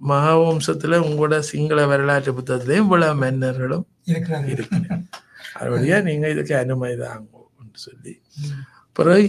மகாவம்சத்துல 0.00 0.98
உங்களோட 1.06 1.36
சிங்கள 1.50 1.82
வரலாற்று 1.90 2.32
புத்தகத்திலையும் 2.38 2.84
இவ்வளவு 2.86 3.20
மன்னர்களும் 3.22 3.84
இருக்கிறார்கள். 4.12 4.52
இருக்கிறேன் 4.54 5.04
அதுபடியா 5.58 5.98
நீங்க 6.08 6.26
இதுக்கு 6.34 6.54
அனுமதி 6.62 6.96
தாங்கன்னு 7.04 7.80
சொல்லி 7.86 8.14
பிறகு 8.96 9.28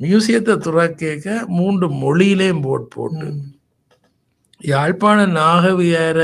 மியூசியத்தை 0.00 0.56
துறக்க 0.58 1.44
மூன்று 1.48 1.86
மொழியிலையும் 2.02 2.62
போட் 2.62 2.90
போட்டு 2.90 3.28
யாழ்ப்பாண 4.60 5.26
நாகவிகார 5.26 6.20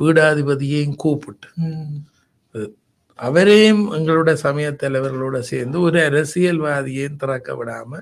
பீடாதிபதியையும் 0.00 0.96
கூப்பிட்டு 0.96 1.48
அவரையும் 3.18 3.92
எங்களோட 3.92 4.32
சமய 4.32 4.68
தலைவர்களோட 4.70 5.38
சேர்ந்து 5.50 5.80
ஒரு 5.80 5.98
அரசியல்வாதியையும் 6.08 7.16
திறக்க 7.16 7.54
விடாம 7.54 8.00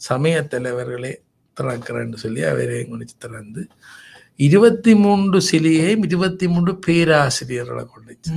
சமய 0.00 0.42
தலைவர்களே 0.42 1.12
திறக்கிறேன்னு 1.56 2.14
சொல்லி 2.14 2.42
அவரையும் 2.42 2.92
குடிச்சு 2.92 3.16
திறந்து 3.18 3.62
இருபத்தி 4.36 4.94
மூன்று 4.94 5.38
சிலையையும் 5.40 6.02
இருபத்தி 6.02 6.48
மூன்று 6.48 6.72
பேராசிரியர்களை 6.86 7.84
கொண்டுச்சு. 7.92 8.32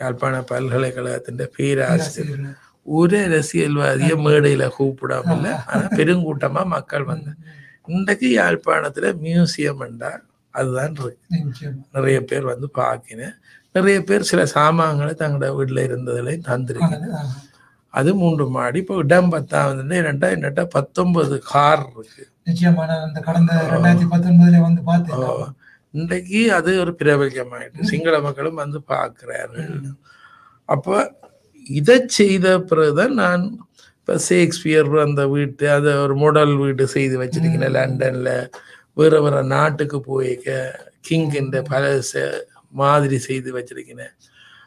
யாழ்ப்பாண 0.00 0.40
பல்கலைக்கழகத்தின் 0.42 1.36
பேராசிரியர் 1.36 1.56
பேராசிரியர்கள். 1.56 2.56
ஒரு 2.98 3.16
அரசியல்வாதிய 3.26 4.12
மேடையில 4.24 4.64
கூப்பிடாம 4.76 5.34
இல்ல 5.36 5.48
ஆனா 5.70 5.84
பெருங்கூட்டமா 5.98 6.62
மக்கள் 6.66 7.04
வந்து. 7.04 7.32
இன்றைக்கு 7.88 8.28
யாழ்ப்பாணத்துல 8.38 9.12
மியூசியம் 9.24 9.82
என்றால் 9.86 10.22
அதுதான் 10.54 10.94
இருக்கு. 10.96 11.68
நிறைய 11.96 12.18
பேர் 12.30 12.46
வந்து 12.52 12.68
பார்க்கினேன் 12.80 13.36
நிறைய 13.74 13.98
பேர் 14.02 14.28
சில 14.30 14.40
சாமான்களை 14.46 15.12
தங்களோட 15.14 15.48
வீட்டுல 15.58 15.80
இருந்ததுலையும் 15.88 16.46
தந்திருக்கு 16.50 16.96
ஆனது, 16.96 17.10
ஆஹா. 17.12 17.34
அது 17.94 18.10
மூன்று 18.14 18.44
மாடி. 18.48 18.78
இப்போ 18.78 18.96
இடம் 18.96 19.30
பத்தாவது 19.30 20.00
ரெண்டா 20.08 20.28
என்னட்டா 20.36 20.64
பத்தொன்பது 20.76 21.36
கார் 21.52 21.84
இருக்கு. 21.94 22.24
இன்றைக்கு 25.94 26.40
அது 26.52 26.70
ஒரு 26.80 26.92
பிரபலியமாயிட்டு 27.00 27.88
சிங்கள 27.92 28.16
மக்களும் 28.20 28.60
வந்து 28.62 28.78
பார்க்கிறார்கள். 28.92 29.70
அப்போ 30.68 30.96
இதை 31.68 32.04
செய்த 32.16 32.58
பிறகுதான் 32.62 33.14
நான் 33.14 33.44
இப்போ 33.98 34.18
ஷேக்ஸ்பியர் 34.28 34.98
அந்த 34.98 35.26
வீட்டு 35.26 35.70
அதை 35.70 35.94
ஒரு 35.96 36.16
மாடல் 36.16 36.54
வீடு 36.56 36.86
செய்து 36.88 37.22
வச்சிருக்கேன் 37.22 37.74
லண்டன்ல. 37.74 38.30
வேற 38.94 39.20
வேற 39.20 39.42
நாட்டுக்கு 39.48 40.00
போயிருக்க 40.00 40.52
கிங் 41.00 41.30
என்ற 41.32 41.62
பல 41.64 41.82
மாதிரி 42.72 43.18
செய்து 43.18 43.52
வச்சிருக்கிறேன் 43.52 44.14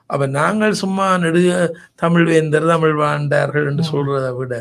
அப்ப 0.06 0.26
நாங்கள் 0.36 0.74
சும்மா 0.74 1.18
நெடுக 1.18 1.50
தமிழ் 1.96 2.26
வேந்தர் 2.26 2.68
தமிழ் 2.68 2.96
வாழ்ந்தார்கள் 2.96 3.68
என்று 3.68 3.84
சொல்றதை 3.92 4.36
விட 4.36 4.56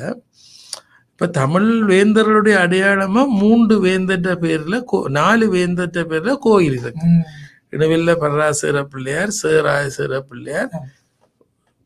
இப்ப 1.12 1.26
தமிழ் 1.36 1.68
வேந்தர்களுடைய 1.88 2.56
அடையாளமா 2.58 3.26
மூன்று 3.38 3.80
வேந்தற்ற 3.80 4.34
பேர்ல 4.40 4.84
கோ- 4.92 5.08
நாலு 5.12 5.46
வேந்தற்ற 5.54 6.04
பேர்ல 6.04 6.36
கோயில் 6.40 6.78
இருக்கு. 6.78 7.08
ம், 7.08 7.24
இடைவெல்ல 7.70 8.14
பராசர 8.16 8.84
பிள்ளையார் 8.84 9.32
சேராயசர 9.42 10.20
பிள்ளையார் 10.20 10.70
ஆம். 10.72 10.88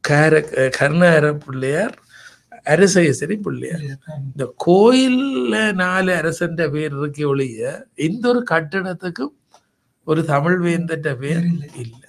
கர 0.09 0.40
கருணார 0.78 1.26
பிள்ளையார் 1.44 1.94
அரசேசரி 2.72 3.36
பிள்ளையார். 3.36 3.84
இந்த 4.26 4.44
கோயில்ல 4.66 5.55
நாலு 5.82 6.11
அரசன்ற 6.20 6.62
பேர் 6.74 6.94
இருக்க 6.98 7.26
ஒழிய 7.26 7.72
எந்த 8.07 8.24
ஒரு 8.28 8.40
கட்டடத்துக்கும் 8.50 9.34
ஒரு 10.07 10.20
தமிழ் 10.24 10.59
வேந்தற்ற 10.66 11.11
பேர் 11.22 11.44
இல்லை. 11.84 12.09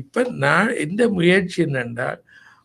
இப்ப 0.00 0.24
நான் 0.44 0.70
எந்த 0.84 1.02
முயற்சி 1.08 1.58
என்னென்றால் 1.64 2.20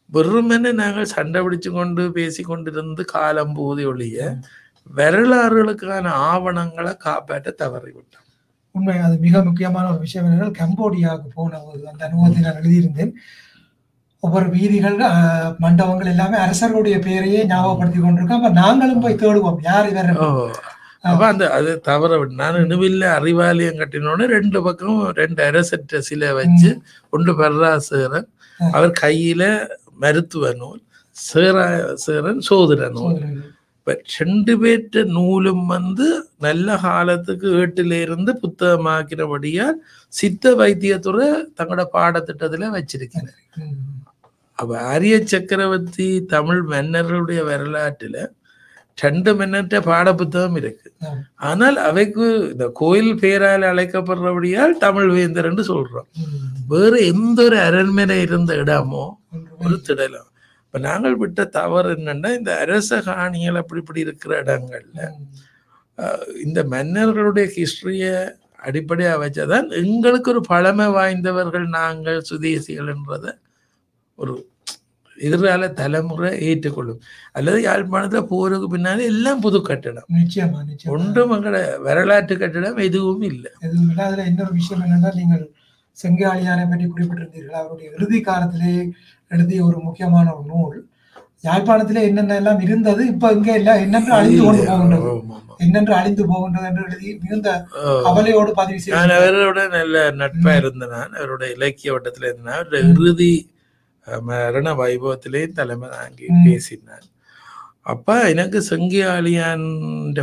வெறுமனே 0.09 0.72
நாங்கள் 0.72 1.14
சண்டை 1.14 1.39
பிடிச்சு 1.41 1.70
கொண்டு 1.70 2.03
பேசி 2.11 2.41
கொண்டிருந்து 2.43 3.03
காலம் 3.14 3.53
போதி 3.53 3.84
ஒழிய 3.86 4.18
வரலாறுகளுக்கான 4.95 6.05
ஆவணங்களை 6.32 6.93
காப்பாற்ற 6.97 7.53
தவறிவிட்டோம். 7.61 8.28
உண்மை 8.76 8.95
அது 9.05 9.16
மிக 9.26 9.43
முக்கியமான 9.43 9.86
ஒரு 9.91 9.99
விஷயம் 9.99 10.26
என்னென்றால் 10.28 10.59
கம்போடியாவுக்கு 10.61 11.30
போன 11.34 11.59
போது 11.59 11.82
அந்த 11.91 12.01
அனுபவத்தை 12.07 12.41
நான் 12.43 12.59
எழுதியிருந்தேன். 12.61 13.14
ஒவ்வொரு 14.24 14.47
வீதிகள் 14.53 14.97
மண்டபங்கள் 15.63 16.11
எல்லாமே 16.11 16.38
அரசர்களுடைய 16.43 16.97
பெயரையே 17.03 17.41
ஞாபகப்படுத்தி 17.49 17.99
கொண்டிருக்கோம். 17.99 18.39
அப்ப 18.39 18.51
நாங்களும் 18.59 19.03
போய் 19.03 19.19
தேடுவோம். 19.21 19.59
யார் 19.67 19.89
இவர்? 19.89 20.11
அப்ப 21.03 21.21
அந்த 21.28 21.45
அது 21.55 21.71
தவற 21.88 22.11
நான் 22.38 22.59
நினைவில்ல 22.59 23.05
அறிவாலயம் 23.15 23.80
கட்டினோடனே 23.80 24.26
ரெண்டு 24.34 24.59
பக்கம் 24.65 24.99
ரெண்டு 25.17 25.41
அரசற்ற 25.47 25.99
சிலை 26.05 26.30
வச்சு 26.38 26.69
ஒன்று 27.13 27.34
பர்ராசேரன் 27.39 28.28
அவர் 28.59 28.93
கையில 28.99 29.43
மருத்துவ 29.99 30.53
நூல் 30.59 30.80
சேராசேரன் 31.15 32.39
சோதர 32.47 32.88
நூல் 32.95 33.17
இப்ப 33.78 33.95
ரெண்டு 34.15 34.53
பேர்ட்ட 34.61 35.01
நூலும் 35.13 35.65
வந்து 35.71 36.05
நல்ல 36.41 36.78
காலத்துக்கு 36.84 37.47
ஏட்டில 37.57 37.97
இருந்து 38.03 38.32
புத்தகமாக்கினபடியால் 38.41 39.78
சித்த 40.13 40.53
வைத்தியத்துறை 40.59 41.28
தங்களோட 41.57 41.86
பாடத்திட்டத்துல 41.93 42.69
வச்சிருக்கிறேன் 42.76 43.34
ம், 43.61 43.76
அப்ப 44.64 44.74
ஆரிய 44.93 45.16
சக்கரவர்த்தி 45.34 46.07
தமிழ் 46.36 46.64
மன்னர்களுடைய 46.74 47.41
வரலாற்றுல 47.51 48.18
ரெண்டு 48.97 49.32
மன்னர்கிட்ட 49.39 49.78
பாட 49.89 50.07
புத்தகம் 50.20 50.57
இருக்கு. 50.59 50.89
ஆனால் 51.49 51.78
அவைக்கு 51.89 52.26
இந்த 52.51 52.66
கோயில் 52.82 53.14
பேரால் 53.24 53.66
அழைக்கப்படுறபடியால் 53.72 54.76
தமிழ் 54.86 55.09
வேந்தர் 55.16 55.47
என்று 55.49 55.64
சொல்றோம். 55.72 56.07
வேற 56.74 56.93
எந்த 57.14 57.39
ஒரு 57.47 57.57
அரண்மனை 57.68 58.18
இருந்த 58.28 58.51
இடமோ 58.64 59.05
ஒரு 59.64 59.78
திடலம் 59.88 60.30
இப்ப 60.66 60.80
நாங்கள் 60.88 61.18
விட்ட 61.24 61.41
தவறு 61.57 61.89
என்னன்னா 61.95 62.30
இந்த 62.39 62.51
அரச 62.64 63.01
காணிகள் 63.09 63.59
அப்படி 63.61 63.82
இப்படி 63.84 64.01
இருக்கிற 64.05 64.32
இடங்கள்ல 64.43 65.01
இந்த 66.45 66.59
மன்னர்களுடைய 66.74 67.47
ஹிஸ்டரிய 67.57 68.07
அடிப்படையா 68.59 69.14
வச்சதான் 69.24 69.68
எங்களுக்கு 69.82 70.30
ஒரு 70.34 70.41
பழமை 70.51 70.88
வாய்ந்தவர்கள் 70.97 71.68
நாங்கள் 71.80 72.20
சுதேசிகள் 72.30 72.91
என்றத 72.95 73.28
ஒரு 74.18 74.34
எதிர்கால 75.18 75.70
தலைமுறை 75.70 76.32
ஏற்றுக்கொள்ளும். 76.39 77.01
அல்லது 77.32 77.59
யாழ்ப்பாணத்துல 77.61 78.22
போருக்கு 78.22 78.70
பின்னாலே 78.70 79.05
எல்லாம் 79.05 79.41
புது 79.41 79.61
கட்டடம். 79.61 80.07
நிச்சயமா 80.14 80.61
நிச்சயமா. 80.70 80.93
ஒன்றும் 80.95 81.32
எங்கட 81.32 81.80
வரலாற்று 81.80 82.38
கட்டடம் 82.38 82.78
எதுவும் 82.78 83.22
இல்லை. 83.22 83.51
எதுவும் 83.59 83.89
இல்லை. 83.89 84.05
அதுல 84.05 84.24
இன்னொரு 84.24 84.51
விஷயம் 84.51 84.84
என்னன்னா 84.86 85.11
நீங்கள் 85.16 85.49
செங்காலியாரை 86.03 86.70
பற்றி 86.70 86.86
குறிப்பிட்டிருந்தீர்கள். 86.86 87.59
அவருடைய 87.61 87.91
இறுதி 87.97 88.22
காலத்திலே 88.22 88.91
எழுதிய 89.28 89.66
ஒரு 89.66 89.80
முக்கியமான 89.80 90.34
ஒரு 90.36 90.45
நூல். 90.47 90.80
யாழ்ப்பாணத்திலே 91.43 92.01
என்னென்ன 92.01 92.36
எல்லாம் 92.36 92.59
இருந்தது 92.59 93.07
இப்ப 93.07 93.32
இங்க 93.32 93.51
எல்லாம் 93.53 93.80
என்னென்று 93.80 94.14
அழிந்து 94.14 94.43
கொண்டு 94.43 94.66
போகின்றது. 94.66 95.09
என்னென்று 95.57 95.93
அழிந்து 95.93 96.26
போகின்றது 96.28 96.66
என்று 96.66 96.84
எழுதி 96.84 97.20
மிகுந்த. 97.24 97.49
கவலையோடு 98.03 98.51
பதிவு 98.51 98.93
நான் 98.95 99.09
செய்ய 99.09 99.20
அவரோட 99.20 99.70
நல்ல 99.70 100.11
நட்பா 100.11 100.55
இருந்தேன் 100.55 101.18
அவரோட 101.20 101.43
இலக்கிய 101.55 101.93
வட்டத்துல 101.93 102.30
இருந்தேன். 102.32 102.55
அவருடைய 102.55 102.93
இறுதி 102.93 103.32
மரண 104.28 104.68
வைபவத்திலேயும் 104.80 105.58
தலைமை 105.58 105.89
தாங்கி 105.93 106.26
ம். 106.32 106.43
பேசினான் 106.45 107.08
அப்ப 107.86 108.10
எனக்கு 108.32 108.60
செங்கியாளியான் 108.68 109.64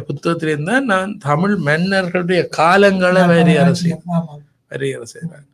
புத்தகத்திலேருந்து 0.04 0.70
தான் 0.70 0.90
நான் 0.90 1.10
தமிழ் 1.24 1.56
மன்னர்களுடைய 1.66 2.42
காலங்களை 2.56 3.22
வரையறை 3.30 3.72
ஆமா 3.96 4.36
வரையறை 4.70 5.06
செய்தேன் 5.10 5.46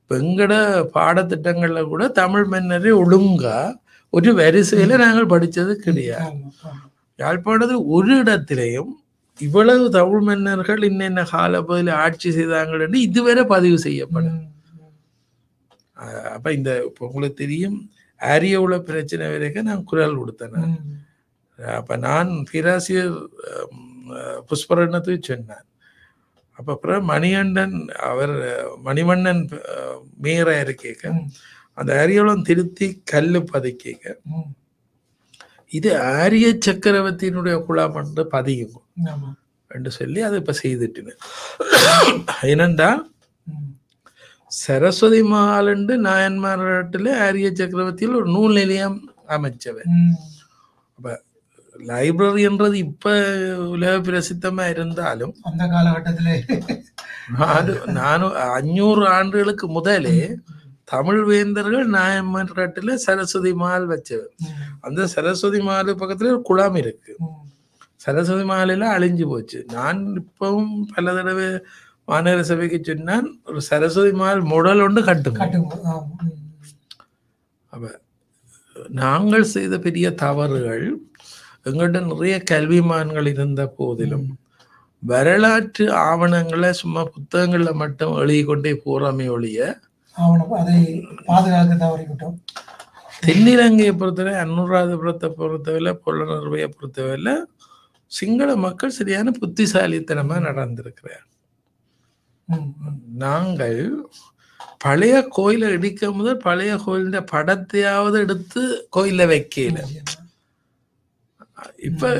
இப்ப 0.00 0.16
எங்கட 0.20 0.54
பாடத்திட்டங்கள்ல 0.96 1.82
கூட 1.88 2.04
தமிழ் 2.18 2.48
மன்னரை 2.52 2.92
ஒழுங்கா 3.00 3.58
ஒரு 4.12 4.30
வரிசையில 4.38 4.96
நாங்கள் 5.02 5.30
படிச்சது 5.30 5.72
கிடையாது. 5.84 6.32
யாழ்ப்பாணத்தில் 7.18 7.86
ஒரு 7.94 8.12
இடத்திலேயும் 8.22 8.90
இவ்வளவு 9.40 9.84
தமிழ் 9.94 10.24
மன்னர்கள் 10.26 10.82
இன்னென்ன 10.88 11.22
காலப்பகுதியில் 11.30 11.98
ஆட்சி 12.02 12.30
செய்தாங்கள் 12.36 12.82
என்று 12.84 12.98
இதுவரை 13.06 13.44
பதிவு 13.52 13.78
செய்யப்படும் 13.84 14.40
அப்ப 16.32 16.52
இந்த 16.52 16.70
இப்ப 16.86 17.06
உங்களுக்கு 17.06 17.38
தெரியும் 17.38 17.78
ஆரியவுல 18.20 18.76
பிரச்சனை 18.84 19.26
வரைக்கும் 19.30 19.68
நான் 19.68 19.84
குரல் 19.84 20.18
கொடுத்தேன் 20.18 20.54
நான். 20.56 20.74
அப்ப 21.58 21.96
நான் 22.04 22.30
பேராசிரியர் 22.50 23.14
அஹ், 23.48 23.70
புஷ்பரண்ணத்துக்கு 24.48 25.28
சொன்னேன் 25.28 25.66
அப்ப 26.58 26.68
அப்புறம் 26.72 27.04
மணிகண்டன் 27.06 27.76
அவர் 28.08 28.34
அஹ், 28.50 28.72
மணிவண்ணன் 28.84 29.42
அஹ், 29.72 30.00
மேயரா 30.22 30.56
இருக்கேக்க. 30.64 31.04
அந்த 31.78 31.92
ஆரியவளம் 32.00 32.44
திருத்தி 32.44 32.86
கல்லு 33.04 33.40
பதிக்கேக்க. 33.50 34.06
இது 35.70 35.90
ஆரிய 36.16 36.46
சக்கரவர்த்தியினுடைய 36.66 37.56
குலம் 37.64 37.96
என்று 38.00 38.24
பதியும் 38.28 38.74
ஆமா. 39.12 39.30
என்று 39.70 39.90
சொல்லி 39.92 40.20
அதை 40.22 40.38
இப்ப 40.40 40.54
செய்துட்டினேன். 40.60 41.20
ஏனென்றா 42.48 42.90
ம், 42.96 43.11
சரஸ்வதி 44.52 45.20
மகாலண்டு 45.28 45.94
நாயன்மார்களில் 46.06 47.18
ஆரிய 47.22 47.48
சக்கரவர்த்தியில் 47.52 48.16
ஒரு 48.16 48.28
நூல் 48.30 48.54
நிலையம் 48.54 48.98
அமைச்சவன் 49.28 49.90
ம். 49.96 50.14
லைப்ரரின்றது 51.86 52.76
இப்ப 52.84 53.12
உலக 53.68 53.92
பிரசித்தமா 54.00 54.64
இருந்தாலும் 54.68 55.32
அந்த 55.42 55.62
காலகட்டத்திலே. 55.66 56.34
நானு 57.38 57.72
நானும் 57.92 58.34
அஞ்சூறு 58.52 59.04
ஆண்டுகளுக்கு 59.10 59.66
முதலே 59.68 60.18
தமிழ் 60.84 61.22
வேந்தர்கள் 61.22 61.86
நாயன்மார்களில் 61.94 63.02
சரஸ்வதி 63.04 63.52
மஹால் 63.54 63.88
வச்சவன் 63.90 64.32
ம், 64.44 64.58
அந்த 64.80 65.06
சரஸ்வதி 65.14 65.60
மஹால் 65.60 66.00
பக்கத்துல 66.00 66.32
ஒரு 66.32 66.42
குளம் 66.42 66.76
இருக்கு. 66.76 67.12
சரஸ்வதி 68.00 68.44
மஹாலில் 68.44 68.86
அழிஞ்சு 68.94 69.24
போச்சு. 69.26 69.58
நான் 69.72 69.98
இப்பவும் 70.20 70.72
பல 70.92 71.14
தடவை 71.14 71.46
மாநகர 72.08 72.40
சபைக்கு 72.44 72.78
சொன்னான் 72.82 73.28
ஒரு 73.46 73.60
சரஸ்வதி 73.66 74.12
மஹால் 74.18 74.42
முடல் 74.50 74.82
ஒன்று 74.82 75.02
கட்டுங்க 75.02 75.40
காட்டுங்க. 75.42 75.76
ஆமா. 75.88 76.00
ம். 76.22 76.38
அப்ப 77.72 77.90
நாங்கள் 79.00 79.44
செய்த 79.52 79.74
பெரிய 79.78 80.06
தவறுகள் 80.20 80.84
எங்கள்கிட்ட 81.66 82.00
நிறைய 82.06 82.36
கல்விமான்கள் 82.50 83.28
இருந்த 83.32 83.62
போதிலும் 83.76 84.26
வரலாற்று 85.02 85.84
ஆவணங்களை 86.02 86.70
சும்மா 86.80 87.02
புத்தகங்கள்ல 87.12 87.70
மட்டும் 87.74 88.12
எழுதி 88.18 88.42
கொண்டே 88.42 88.72
போறோமே 88.84 89.26
ஒழிய 89.28 89.60
அதை 90.58 90.76
பாதுகாக்க 91.28 91.74
தவறிவிட்டோம் 91.76 92.36
தென்னிலங்கையை 93.22 93.92
பொறுத்தவரை 93.94 94.34
அனுராதபுரத்தை 94.42 95.28
பொறுத்தவரை 95.34 95.92
பொருளர்வையை 96.04 96.68
பொறுத்தவரை 96.70 97.34
சிங்கள 98.12 98.56
மக்கள் 98.64 98.96
சரியான 98.96 99.32
புத்திசாலித்தனமா 99.36 100.36
நடந்திருக்கிறார். 100.48 101.26
நாங்கள் 103.24 103.80
பழைய 104.78 105.16
கோயிலை 105.30 105.66
இடிக்க 105.70 106.10
முதல் 106.12 106.44
பழைய 106.46 106.72
கோயிலின் 106.84 107.30
படத்தையாவது 107.32 108.16
எடுத்து 108.24 108.62
கோயில 108.96 109.26
வைக்கல. 109.32 109.78
இப்ப 111.88 112.10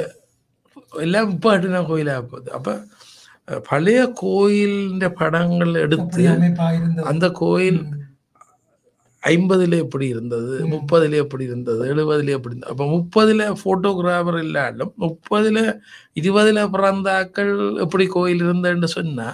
எல்லாம் 1.05 1.31
இப்ப 1.31 1.47
கட்டின 1.53 1.83
கோயிலா 1.91 2.15
போகுது. 2.31 2.51
அப்ப 2.53 2.77
பழைய 3.69 4.01
கோயிலின் 4.15 5.17
படங்கள் 5.21 5.75
எடுத்து 5.75 6.25
அந்த 7.13 7.27
கோயில் 7.43 7.81
ஐம்பதுல 9.23 9.77
எப்படி 9.77 10.07
இருந்தது. 10.09 10.55
முப்பதுல 10.67 11.15
எப்படி 11.17 11.45
இருந்தது? 11.45 11.83
எழுபதுல 11.95 12.35
எப்படி 12.37 12.55
இருந்தது? 12.55 12.73
அப்ப 12.73 12.87
முப்பதுல 12.95 13.43
போட்டோகிராஃபர் 13.65 14.39
இல்லாலும் 14.43 14.93
முப்பதுல 15.01 15.59
இருபதுல 16.21 16.65
பிறந்தாக்கள் 16.75 17.53
எப்படி 17.79 18.07
கோயில் 18.09 18.43
இருந்ததுன்னு 18.43 18.91
சொன்னா 18.97 19.29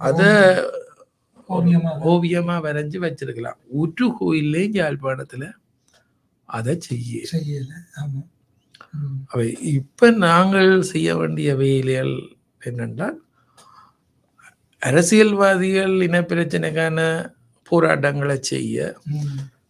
அத 0.00 0.20
ஓவியமா 2.08 2.56
வரைஞ்சு. 2.66 2.98
வச்சிருக்கலாம். 3.04 3.58
ஒரு 3.74 4.08
கோயில்லையும் 4.20 4.78
யாழ்ப்பாணத்துல 4.80 5.44
அதை 6.48 6.74
செய்ய 6.80 7.20
செய்யல. 7.32 7.70
அவை 9.26 9.46
இப்ப 9.72 10.10
நாங்கள் 10.24 10.72
செய்ய 10.84 11.10
வேண்டிய 11.16 11.50
வேலைகள் 11.56 12.14
என்னென்றால் 12.66 13.16
அரசியல்வாதிகள் 14.82 15.94
இனப்பிரச்சனைக்கான 16.06 16.98
போராட்டங்களை 17.68 18.38
செய்ய 18.42 18.94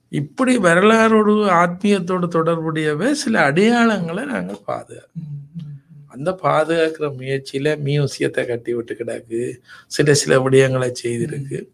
இப்படி 0.09 0.59
வரலாறோடு 0.59 1.33
ஆத்மீயத்தோடு 1.55 2.29
தொடர்புடையவை 2.29 3.13
சில 3.13 3.53
அடையாளங்களை 3.53 4.25
நாங்கள் 4.25 4.61
பாதுகாக்கிறோம் 4.67 5.13
ம், 5.15 5.65
ம், 5.65 5.79
அந்த 6.07 6.39
பாதுகாக்கிற 6.43 7.09
முயற்சியில 7.19 7.77
மியூசியத்தை 7.83 8.47
கட்டி 8.47 8.75
விட்டு 8.75 8.95
கிடக்கு. 8.95 9.53
சில 9.87 10.15
சில 10.15 10.49
விடயங்களை 10.49 10.93
செய்திருக்கு. 11.05 11.69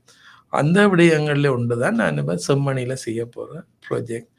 அந்த 0.49 0.89
விடயங்கள்ல 0.89 1.53
ஒன்றுதான் 1.53 1.95
நான் 1.95 2.16
இப்ப 2.16 2.39
செம்மணியில 2.49 2.93
செய்ய 2.93 3.27
போற 3.27 3.64
ப்ராஜெக்ட். 3.89 4.31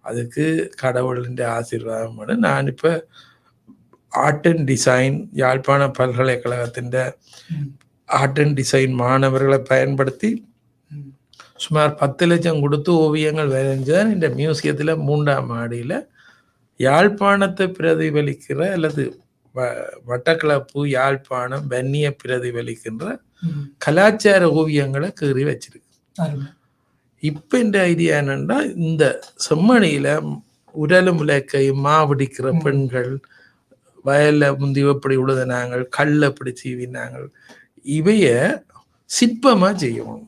அதுக்கு 0.00 0.72
கடவுளின் 0.76 1.40
ஆசீர்வாதம் 1.40 2.38
நான் 2.38 2.66
இப்ப 2.66 3.06
ஆர்ட் 4.08 4.46
அண்ட் 4.46 4.70
டிசைன் 4.70 5.28
யாழ்ப்பாண 5.32 5.88
பல்கலைக்கழகத்தின் 5.90 6.92
ஆர்ட் 8.06 8.40
அண்ட் 8.40 8.60
டிசைன் 8.60 8.92
மாணவர்களை 8.92 9.58
பயன்படுத்தி. 9.58 10.47
சுமார் 11.58 11.94
பத்து 11.94 12.26
லட்சம் 12.26 12.60
கொடுத்து 12.60 12.90
ஓவியங்கள் 12.98 13.50
வரைஞ்சான் 13.50 14.12
இந்த 14.12 14.28
மியூசியத்துல 14.36 14.96
மூன்றாம் 15.02 15.48
மாடியில 15.50 15.94
யாழ்ப்பாணத்தை 16.80 17.66
பிரதிபலிக்கிற 17.78 18.60
அல்லது 18.72 19.04
வ- 19.54 19.76
மட்டக்களப்பு 20.08 20.80
யாழ்ப்பாணம் 20.90 21.64
வன்னிய 21.70 22.16
பிரதிபலிக்கின்ற. 22.20 23.04
கலாச்சார 23.78 24.42
ஓவியங்களை 24.54 25.08
கீறி 25.20 25.44
வச்சிருக்கு 25.48 25.86
இப்ப 27.22 27.58
இந்த 27.58 27.78
ஐடியா 27.84 28.18
என்னன்னா 28.18 28.58
இந்த 28.82 29.04
செம்மணியில 29.46 30.08
உரலும் 30.74 31.20
உலக்கை 31.22 31.64
மாவடிக்கிற. 31.84 32.46
பெண்கள் 32.64 33.12
வயல்ல 34.04 34.56
முந்தி 34.58 34.82
எப்படி 34.88 35.16
உழுதுனாங்க 35.16 35.88
கல் 35.90 36.22
எப்படி 36.22 36.52
சீவினாங்க 36.62 37.16
இவைய 37.94 38.26
சிற்பமா 39.10 39.70
செய்யணும் 39.82 40.26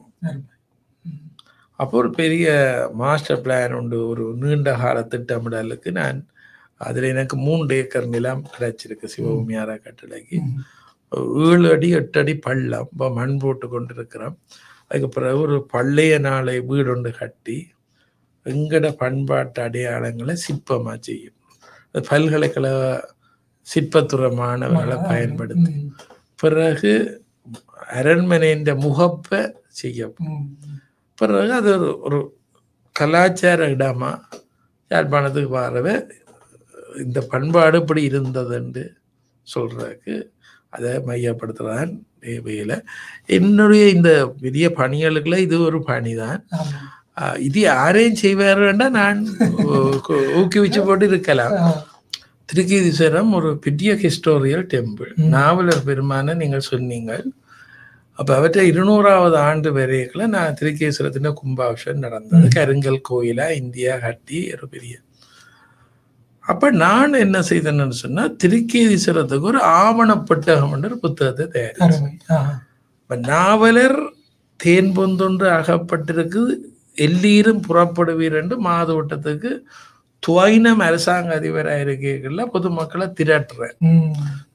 அப்போ 1.80 1.94
ஒரு 1.98 2.10
பெரிய 2.18 2.46
மாஸ்டர் 2.94 3.42
பிளான் 3.44 3.76
உண்டு. 3.78 3.98
ஒரு 4.08 4.24
நீண்ட 4.42 4.70
கால 4.78 4.98
திட்டமிடலுக்கு 5.12 5.90
நான் 6.00 6.18
அதில் 6.80 7.12
எனக்கு 7.12 7.36
மூன்று 7.46 7.76
ஏக்கர் 7.76 8.08
நிலம் 8.08 8.44
கிடைச்சிருக்கு 8.54 9.06
சிவபூமியார 9.14 9.70
கட்டளைக்கு. 9.84 10.38
ஏழு 11.46 11.66
அடி 11.74 11.88
எட்டு 11.98 12.18
அடி 12.22 12.34
பள்ளம். 12.38 12.88
இப்போ 12.92 13.06
மண் 13.10 13.36
போட்டு 13.38 13.66
கொண்டு 13.68 13.94
இருக்கிறோம் 13.96 14.36
அதுக்கு 14.88 15.08
பிறகு 15.08 15.40
ஒரு 15.40 15.58
பள்ளைய 15.72 16.14
நாளை 16.20 16.54
வீடு 16.70 16.90
ஒன்று 16.90 17.10
கட்டி 17.14 17.58
எங்கட 18.46 18.86
பண்பாட்டு 18.96 19.60
அடையாளங்களை 19.66 20.34
சிற்பமாக 20.44 20.98
செய்யும். 21.00 21.36
பல்கலைக்கழக 22.10 22.82
சிற்பத்துறை 23.66 24.30
மாணவர்களை 24.36 24.96
பயன்படுத்தி. 25.10 25.72
பிறகு 26.38 26.92
அரண்மனையின் 27.98 28.64
முகப்பை 28.84 29.40
செய்யும் 29.80 30.14
ம், 30.26 30.46
பிறகு 31.20 31.52
அது 31.52 31.78
ஒரு 31.78 31.98
ஒரு 31.98 32.36
கலாச்சார 32.92 33.68
இடமா 33.68 34.20
யாழ்ப்பாணத்துக்கு 34.90 35.48
வரவ 35.52 36.10
இந்த 36.96 37.20
பண்பாடு 37.20 37.78
இப்படி 37.78 38.08
இருந்ததுன்னு 38.08 38.88
சொல்றதுக்கு 39.54 40.24
அதை 40.68 40.90
மையப்படுத்துறதான் 40.90 41.98
தேவையில்லை 42.20 42.82
என்னுடைய 43.26 43.88
இந்த 43.88 44.34
பெரிய 44.40 44.72
பணிகளுக்குள்ள 44.76 45.36
இது 45.36 45.60
ஒரு 45.60 45.78
பணிதான். 45.78 46.44
ஆமா. 46.56 47.20
ஆஹ் 47.20 47.38
இது 47.38 47.60
யாரையும் 47.60 48.16
செய்வாருன்னா 48.22 48.90
நான் 48.90 49.26
ஊ- 49.40 50.00
ஊ- 50.08 50.08
ஊக்குவிச்சு 50.08 50.84
போட்டு 50.84 51.06
இருக்கலாம். 51.06 51.72
திருக்கீதீஸ்வரம் 52.54 53.34
ஒரு 53.34 53.58
பெரிய 53.58 53.94
ஹிஸ்டோரியல் 53.94 54.66
டெம்பிள். 54.74 55.16
நாவலர் 55.16 55.82
பெருமான 55.86 56.36
நீங்கள் 56.36 56.60
சொன்னீங்க 56.60 57.24
அப்ப 58.20 58.30
அவற்றை 58.36 58.64
இருநூறாவது 58.70 59.36
ஆண்டு 59.40 59.68
வரைக்குள்ள 59.72 60.24
நான் 60.28 60.56
திருக்கேஸ்வரத்தின் 60.60 61.38
கும்பாபிஷேகம் 61.38 62.04
நடந்தது. 62.06 62.48
கருங்கல் 62.56 63.06
கோயிலா 63.08 63.46
இந்தியா 63.56 63.94
கட்டி 63.98 64.40
ஒரு 64.54 64.66
பெரிய. 64.68 64.94
அப்ப 66.44 66.70
நான் 66.80 67.20
என்ன 67.20 67.38
செய்தேன்னு 67.48 67.96
சொன்னா 68.00 68.22
திருக்கேதீஸ்வரத்துக்கு 68.42 69.50
ஒரு 69.52 69.60
ஆவணப்பட்டகம் 69.78 70.74
ஒரு 70.80 70.98
புத்தகத்தை 70.98 71.46
தயார் 71.54 71.80
அருமை. 71.86 72.12
ஆஹா. 72.30 72.52
இப்ப 73.02 73.16
நாவலர் 73.28 73.98
தேன் 74.60 74.92
பொந்தொன்று 74.96 75.46
அகப்பட்டிருக்கு 75.58 76.42
எல்லீரும் 76.96 77.62
புறப்படுவீர் 77.68 78.36
என்று 78.40 78.56
மாதோட்டத்துக்கு 78.62 79.50
துவைனம் 80.22 80.82
அரசாங்க 80.86 81.30
அதிபராக 81.36 81.84
இருக்கல 81.84 82.42
பொதுமக்களை 82.52 83.06
திரட்டுறேன். 83.18 83.76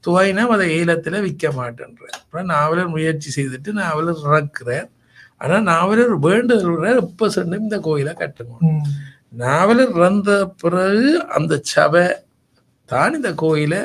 துவைனம் 0.04 0.52
அதை 0.54 0.66
ஏலத்துல 0.76 1.20
விற்க 1.24 1.46
மாட்டேன்றேன் 1.56 2.16
அப்புறம் 2.18 2.50
நாவலர் 2.52 2.92
முயற்சி 2.92 3.30
செய்துட்டு 3.36 3.70
நாவலர் 3.80 4.22
இறக்குறார் 4.26 4.88
ஆனா 5.40 5.56
நாவலர் 5.68 6.14
வேண்டுதல் 6.26 6.76
இப்ப 7.02 7.28
சொன்ன 7.30 7.58
இந்த 7.58 7.78
கோயிலை 7.84 8.12
கட்டணும். 8.16 8.78
நாவலர் 9.40 9.92
இறந்த 9.96 10.30
பிறகு 10.60 11.08
அந்த 11.36 11.54
சபை 11.72 12.04
தான் 12.88 13.14
இந்த 13.14 13.30
கோயிலை 13.36 13.80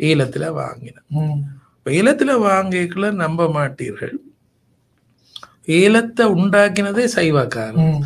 ஏலத்துல 0.00 0.44
வாங்கின 0.56 0.96
ம். 1.18 1.38
இப்ப 1.76 1.90
ஏலத்துல 1.98 2.32
வாங்கிக்கல 2.44 3.10
நம்ப 3.20 3.42
மாட்டீர்கள் 3.54 4.16
ஏலத்தை 5.76 6.24
உண்டாக்கினதே 6.34 7.04
சைவக்காரர் 7.14 7.80
ம். 7.84 8.02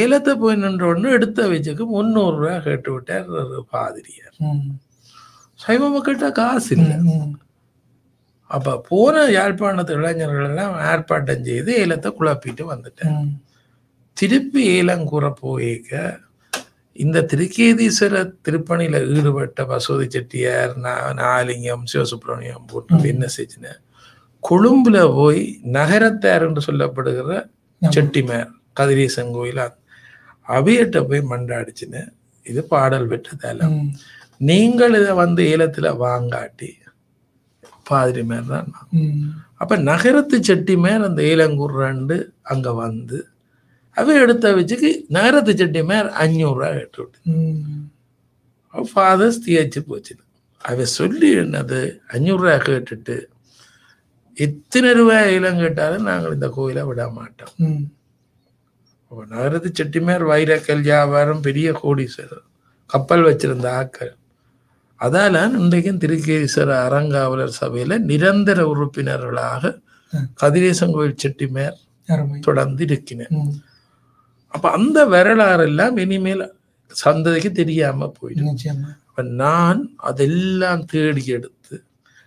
ஏலத்தை 0.00 0.32
போய் 0.42 0.60
நின்ற 0.62 0.84
உடனே 0.90 1.10
எடுத்த 1.18 1.46
வச்சுக்கு 1.52 1.84
முந்நூறு 1.94 2.36
ரூபாய் 2.40 2.64
கேட்டு 2.66 2.90
விட்டார் 2.94 3.28
பாதிரியார். 3.74 4.36
சைவ 5.60 5.82
மக்கள்கிட்ட 5.94 6.28
காசு 6.40 6.70
இல்லை. 6.76 6.96
அப்ப 8.50 8.76
போன 8.90 9.24
யாழ்ப்பாணத்து 9.36 9.96
இளைஞர்கள் 9.98 10.48
எல்லாம் 10.50 10.74
ஆர்ப்பாட்டம் 10.90 11.46
செய்து 11.48 11.72
ஏலத்தை 11.82 12.10
குழப்பிட்டு 12.18 12.64
வந்துட்டேன். 12.72 13.16
திருப்பி 14.16 14.62
ஏலம் 14.76 15.08
கூற 15.12 15.26
போயிக்க 15.42 15.92
இந்த 16.96 17.18
திருக்கேதீஸ்வர 17.30 18.16
திருப்பணியில 18.46 18.96
ஈடுபட்ட 19.16 19.64
பசுவதி 19.70 20.06
செட்டியார் 20.14 20.74
நாலிங்கம் 21.20 21.86
சிவசுப்பிரமணியம் 21.92 22.66
போட்டு 22.72 23.08
என்ன 23.12 23.28
செஞ்சுன 23.36 23.76
கொழும்புல 24.42 24.98
போய் 25.18 25.40
நகரத்தார் 25.76 26.44
என்று 26.48 26.62
சொல்லப்படுகிற 26.68 27.38
செட்டிமார் 27.82 28.50
கதிரீசன் 28.78 29.32
கோயில் 29.36 29.62
அவையிட்ட 30.52 30.98
போய் 31.08 31.22
மண்டாடிச்சுன்னு 31.30 32.02
இது 32.46 32.60
பாடல் 32.70 33.10
பெற்ற 33.10 33.30
தலம் 33.42 33.76
ம். 33.76 33.90
நீங்கள் 34.40 34.94
இதை 34.98 35.12
வந்து 35.20 35.42
ஏலத்துல 35.52 35.88
வாங்காட்டி 36.00 36.70
பாதிரி 37.86 38.22
மேர் 38.24 38.50
தான். 38.50 38.68
அப்ப 39.60 39.76
நகரத்து 39.86 40.36
செட்டி 40.42 40.74
மேர் 40.82 41.02
அந்த 41.06 41.20
ஏலங்கூர் 41.30 41.74
ரெண்டு 41.80 42.16
அங்க 42.52 42.68
வந்து 42.78 43.18
அவ 43.96 44.14
எடுத்த 44.20 44.52
வச்சுக்கு 44.56 44.90
நகரத்து 45.16 45.52
செட்டி 45.54 45.80
மேர் 45.90 46.08
அஞ்சூறுரூவா 46.20 46.68
கேட்டு 46.76 47.00
விட்டு. 47.02 47.18
ஃபாதர்ஸ் 48.74 49.42
தியச்சு 49.44 49.80
போச்சு 49.88 50.14
அவ 50.64 50.84
சொல்லி 50.94 51.30
என்னது? 51.40 51.80
அஞ்சூறுரூவா 52.12 52.56
கேட்டுட்டு 52.66 53.16
எத்தனை 54.36 54.90
ரூபாய் 54.98 55.30
ஏலம் 55.32 55.62
கேட்டாலும் 55.62 56.06
நாங்கள் 56.08 56.36
இந்த 56.36 56.48
கோயிலை 56.54 56.82
விட 56.88 57.02
மாட்டோம். 57.16 57.52
நகரத்து 59.28 59.70
செட்டிமேர் 59.78 60.24
வைரக்கல் 60.30 60.80
வியாபாரம் 60.80 61.40
பெரிய 61.40 61.80
கோடீஸ்வரர். 61.82 62.46
கப்பல் 62.86 63.24
வச்சிருந்த 63.24 63.68
ஆக்கள். 63.80 64.12
அதால 65.00 65.58
இன்றைக்கும் 65.58 65.98
திருக்கேஸ்வர 65.98 66.70
அறங்காவலர் 66.86 67.58
சபையில 67.60 67.98
நிரந்தர 67.98 68.66
உறுப்பினர்களாக. 68.66 69.78
கதிரேசன் 70.34 70.92
கோயில் 70.92 71.20
செட்டிமேர் 71.22 72.40
தொடர்ந்து 72.40 72.82
இருக்கிறேன். 72.82 73.62
அப்ப 74.48 74.70
அந்த 74.70 75.04
வரலாறு 75.04 75.64
எல்லாம் 75.64 75.96
இனிமேல் 75.96 76.52
சந்ததிக்கு 77.04 77.50
தெரியாம 77.52 78.12
போயிடும். 78.18 78.54
அப்ப 79.08 79.22
நான் 79.22 79.90
அதெல்லாம் 79.96 80.84
தேடி 80.84 81.26
எடுத்து 81.26 81.82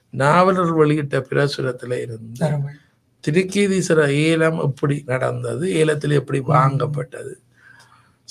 நாவலர் 0.10 0.74
வெளியிட்ட 0.74 1.26
பிரசுரத்துல 1.30 2.02
இருந்து 2.02 2.48
திருக்கேதீஸ்வர 3.28 4.08
ஏலம் 4.08 4.60
எப்படி 4.60 5.04
நடந்தது? 5.06 5.74
ஏலத்தில் 5.74 6.12
எப்படி 6.12 6.40
வாங்கப்பட்டது? 6.40 7.34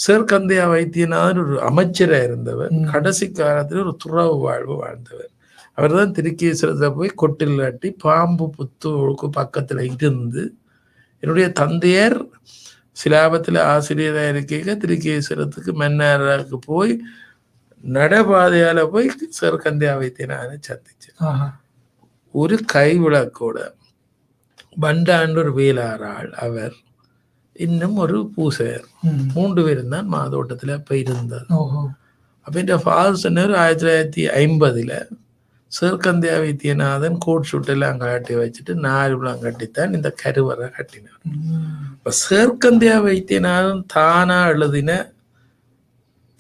சேர்க்கந்தையா 0.07 0.69
வைத்தியநாதன் 0.69 1.45
ஒரு 1.45 1.63
அமைச்சரா 1.63 2.23
இருந்தவர். 2.23 2.73
கடைசி 2.93 3.31
காலத்தில் 3.31 3.79
ஒரு 3.79 3.97
துறவு 3.97 4.39
வாழ்வு 4.39 4.77
வாழ்ந்தவர். 4.77 5.31
அவர்தான் 5.73 6.13
திருக்கேஸ்வரத்தை 6.13 6.95
போய் 6.95 7.15
கொட்டில் 7.23 7.57
கட்டி 7.57 7.91
பாம்பு 7.91 8.55
புத்துக்கு 8.59 9.31
பக்கத்துல 9.37 9.81
இருந்து 9.81 10.55
என்னுடைய 11.21 11.53
தந்தையர் 11.53 12.27
சிலாபத்தில் 13.05 13.59
ஆசிரியராக 13.59 14.29
இருக்க 14.29 14.73
திருக்கேஸ்வரத்துக்கு 14.75 15.73
மன்னாருக்கு 15.73 16.55
போய் 16.55 17.01
நடைபாதையால 17.85 18.87
போய் 18.87 19.11
சேர்க்கந்தையா 19.41 19.95
வைத்தியநாதனை 20.01 20.59
சந்திச்சேன். 20.69 21.53
ஒரு 22.31 22.61
கைவிளக்கோட 22.73 23.59
பண்டாண்டு 23.61 23.84
ஒரு 25.43 25.53
வேளாறாள் 25.61 26.31
அவர் 26.47 26.75
இன்னும் 27.57 27.97
ஒரு 27.97 28.31
பூசையர். 28.37 28.87
மூன்று 29.35 29.65
பேரும் 29.65 29.89
தான் 29.89 30.07
மாதோட்டத்தில் 30.07 30.79
அப்போ 30.79 30.97
இருந்தது 30.97 31.47
அப்போ 32.47 32.61
இந்த 32.61 32.77
ஃபாதர் 32.77 33.23
சொன்னார் 33.25 33.53
ஆயிரத்தி 33.55 33.85
தொள்ளாயிரத்தி 33.87 34.25
ஐம்பதில் 34.43 34.97
சேர்க்கந்தியா 35.73 36.35
வைத்தியநாதன் 36.43 37.17
கோட் 37.19 37.49
ஷூட்டெல்லாம் 37.53 37.97
கட்டி 37.97 38.35
வச்சுட்டு 38.35 38.75
நாலு 38.75 39.15
விழாம் 39.19 39.43
கட்டித்தான் 39.43 39.95
இந்த 39.95 40.11
கருவறை 40.23 40.69
கட்டினார். 40.71 41.21
இப்போ 41.95 42.11
சேர்க்கந்தியா 42.29 42.97
வைத்தியநாதன் 43.03 43.85
தானா 43.87 44.47
எழுதின 44.47 44.93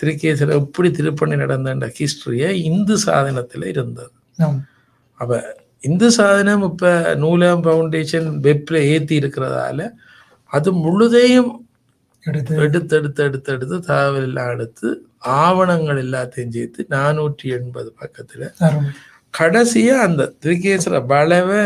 திருக்கேசர் 0.00 0.58
எப்படி 0.60 0.90
திருப்பணி 0.90 1.36
நடந்தன்ற 1.36 1.92
ஹிஸ்டரியை 1.98 2.50
இந்து 2.70 2.98
சாதனத்தில் 2.98 3.66
இருந்தது. 3.66 4.12
அப்ப 5.20 5.32
இந்து 5.84 6.08
சாதனம் 6.10 6.64
இப்ப 6.68 6.90
நூலம் 7.22 7.62
ஃபவுண்டேஷன் 7.64 8.28
வெப்ல 8.40 8.76
ஏத்தி 8.90 9.14
இருக்கிறதால 9.20 9.86
அது 10.52 10.72
முழுதையும் 10.82 11.52
எடுத்து 12.26 12.54
எடுத்து 12.62 12.94
எடுத்து 12.96 13.22
எடுத்து 13.24 13.52
எடுத்து 13.52 13.76
தகவல் 13.86 14.22
எல்லாம் 14.22 14.52
எடுத்து 14.52 14.88
ஆவணங்கள் 15.38 16.00
எல்லாத்தையும் 16.04 16.54
சேர்த்து 16.54 16.86
நானூற்றி 16.90 17.46
எண்பது 17.50 17.90
பக்கத்துல 18.00 18.44
கடைசியா 19.34 19.96
அந்த 20.00 20.32
திருக்கேசர 20.42 20.98
பலவை 21.06 21.62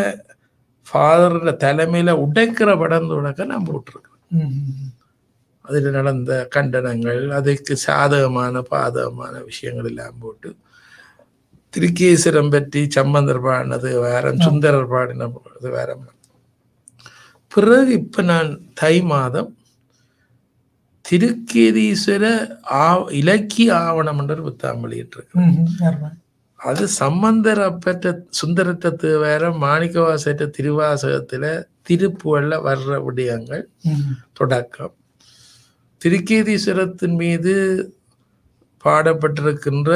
ஃபாதரோட 0.86 1.50
தலைமையில 1.64 2.10
உடைக்கிற 2.24 2.70
படம் 2.78 3.10
தொடக்க 3.10 3.44
நான் 3.44 3.66
போட்டிருக்கேன். 3.66 4.14
அதில் 5.64 5.90
நடந்த 5.90 6.32
கண்டனங்கள் 6.54 7.22
அதுக்கு 7.30 7.74
சாதகமான 7.86 8.62
பாதகமான 8.70 9.34
விஷயங்கள் 9.44 9.88
எல்லாம் 9.90 10.20
போட்டு 10.20 10.50
திருக்கேசரம் 11.74 12.50
பற்றி 12.50 12.90
சம்பந்தர் 12.90 13.42
பாடினது 13.42 14.00
வேற 14.00 14.24
சுந்தரர் 14.38 14.92
பாடினது 14.92 15.38
வேற. 15.70 15.88
பிறகு 17.52 17.92
இப்ப 17.92 18.22
நான் 18.22 18.50
தை 18.74 19.02
மாதம் 19.02 19.50
திருக்கேதீஸ்வர 21.04 22.24
ஆ 22.72 22.84
இலக்கிய 23.10 23.76
ஆவணம் 23.80 24.18
என்ற 24.18 24.34
புத்தகம் 24.42 24.82
வெளியிட்டிருக்கேன் 24.84 26.16
அது 26.60 26.88
சம்பந்தர் 26.98 27.60
அப்பற்ற 27.60 28.06
சுந்தரத்தை 28.30 28.90
வேற 29.18 29.50
மாணிக்கவாசற்ற 29.60 30.46
திருவாசகத்துல 30.58 31.44
திருப்புகள்ல 31.88 32.54
வர்ற 32.64 32.90
விடயங்கள். 33.04 33.62
தொடக்கம். 34.32 34.94
திருக்கேதீஸ்வரத்தின் 36.00 37.16
மீது 37.16 37.54
பாடப்பட்டிருக்கின்ற 38.84 39.92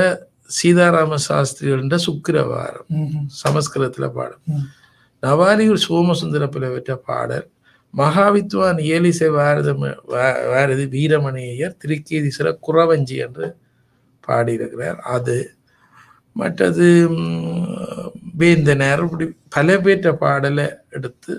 சீதாராம 0.53 1.18
சாஸ்திரிகள் 1.24 1.82
என்ற 1.82 1.96
சுக்கிரவாரம். 2.05 2.88
சமஸ்கிருதத்துல 3.40 4.07
பாடம் 4.14 4.42
ம். 4.53 4.66
நவாலியூர் 5.22 5.84
சோமசுந்தர 5.84 6.44
பெற்ற 6.55 6.94
பாடல் 7.07 7.46
மகாவித்வான் 7.94 8.78
இயலிசை 8.84 9.28
பாரத 9.34 9.70
பாரதி 10.53 10.84
வீரமணியர் 10.92 11.78
திருக்கேதீஸ்வர 11.82 12.50
குறவஞ்சி 12.66 13.16
என்று 13.24 13.46
பாடியிருக்கிறார் 14.28 15.00
அது 15.14 15.36
மற்றது 16.36 16.86
வேந்தனர் 18.40 19.03
இப்படி 19.07 19.26
பல 19.55 19.76
பேற்ற 19.80 20.11
பாடலை 20.20 20.66
எடுத்து 20.90 21.32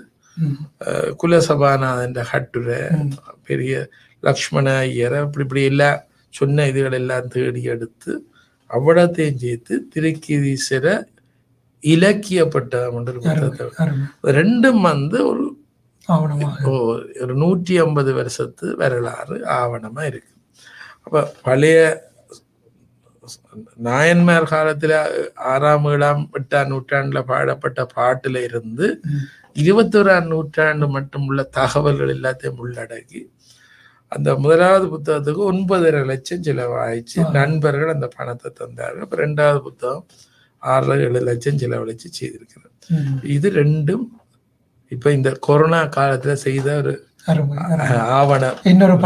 குலசபாநாதன் 1.18 2.16
கட்டுரை 2.30 2.80
ம். 2.98 3.10
பெரிய 3.48 3.74
லக்ஷ்மண 4.22 4.66
ஐயர் 4.84 5.16
அப்படி 5.20 5.44
இப்படி 5.46 5.64
எல்லாம் 5.70 5.98
சொன்ன 6.34 6.66
இதுகள் 6.70 6.96
எல்லாம் 6.98 7.26
தேடி 7.28 7.62
எடுத்து 7.72 8.12
அவ்வளத்தையும் 8.74 9.42
சேர்த்து 9.44 9.74
திருக்கீதீஸ்வர 9.94 10.86
புத்தகத்தை 12.52 13.66
அருமை 13.82 14.06
ரெண்டும் 14.38 14.80
வந்து 14.90 15.18
ஒரு 15.30 15.44
ஒரு 17.22 17.34
நூற்றி 17.42 17.74
ஐம்பது 17.78 18.10
வருஷத்து 18.18 18.66
வரலாறு 18.80 19.36
ஆவணமா 19.58 20.02
இருக்கு. 20.10 20.32
அப்ப 21.04 21.22
பழைய 21.46 21.78
நாயன்மார் 23.86 24.46
காலத்துல 24.52 24.94
ஆறாம் 25.52 25.86
ஏழாம் 25.92 26.24
எட்டாம் 26.38 26.70
நூற்றாண்டுல 26.72 27.20
பாடப்பட்ட 27.32 27.80
பாட்டுல 27.96 28.42
இருந்து. 28.48 28.86
இருபத்தோராம் 29.62 30.30
நூற்றாண்டு 30.32 30.86
மட்டும் 30.88 31.26
உள்ள 31.28 31.42
தகவல்கள் 31.58 32.14
எல்லாத்தையும் 32.16 32.62
உள்ளடக்கி 32.64 33.22
அந்த 34.14 34.30
முதலாவது 34.44 34.86
புத்தகத்துக்கு 34.94 35.42
ஒன்பதரை 35.52 36.02
லட்சம் 36.06 36.44
செலவாயிச்சு. 36.48 37.20
நண்பர்கள் 37.32 37.94
அந்த 37.94 38.06
பணத்தை 38.16 38.50
தந்தார்கள் 38.60 39.04
அப்ப 39.06 39.16
ரெண்டாவது 39.16 39.60
புத்தகம் 39.68 40.06
ஆறு 40.62 41.00
ஏழு 41.06 41.20
லட்சம் 41.20 41.60
செலவழிச்சு 41.62 42.08
செய்திருக்கிறது. 42.20 42.72
இது 43.36 43.48
ரெண்டும் 43.50 44.04
இப்ப 44.92 45.12
இந்த 45.18 45.30
கொரோனா 45.40 45.80
காலத்துல 45.96 46.32
செய்த 46.46 46.68
ஒரு. 46.76 46.94
ஆவணம் 48.18 48.58
இன்னொரு. 48.62 48.96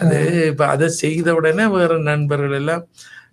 அது 0.00 0.18
இப்ப 0.46 0.66
அதை 0.66 0.88
செய்த 1.02 1.28
உடனே 1.34 1.64
வேற 1.66 1.92
நண்பர்கள் 2.10 2.56
எல்லாம் 2.60 2.84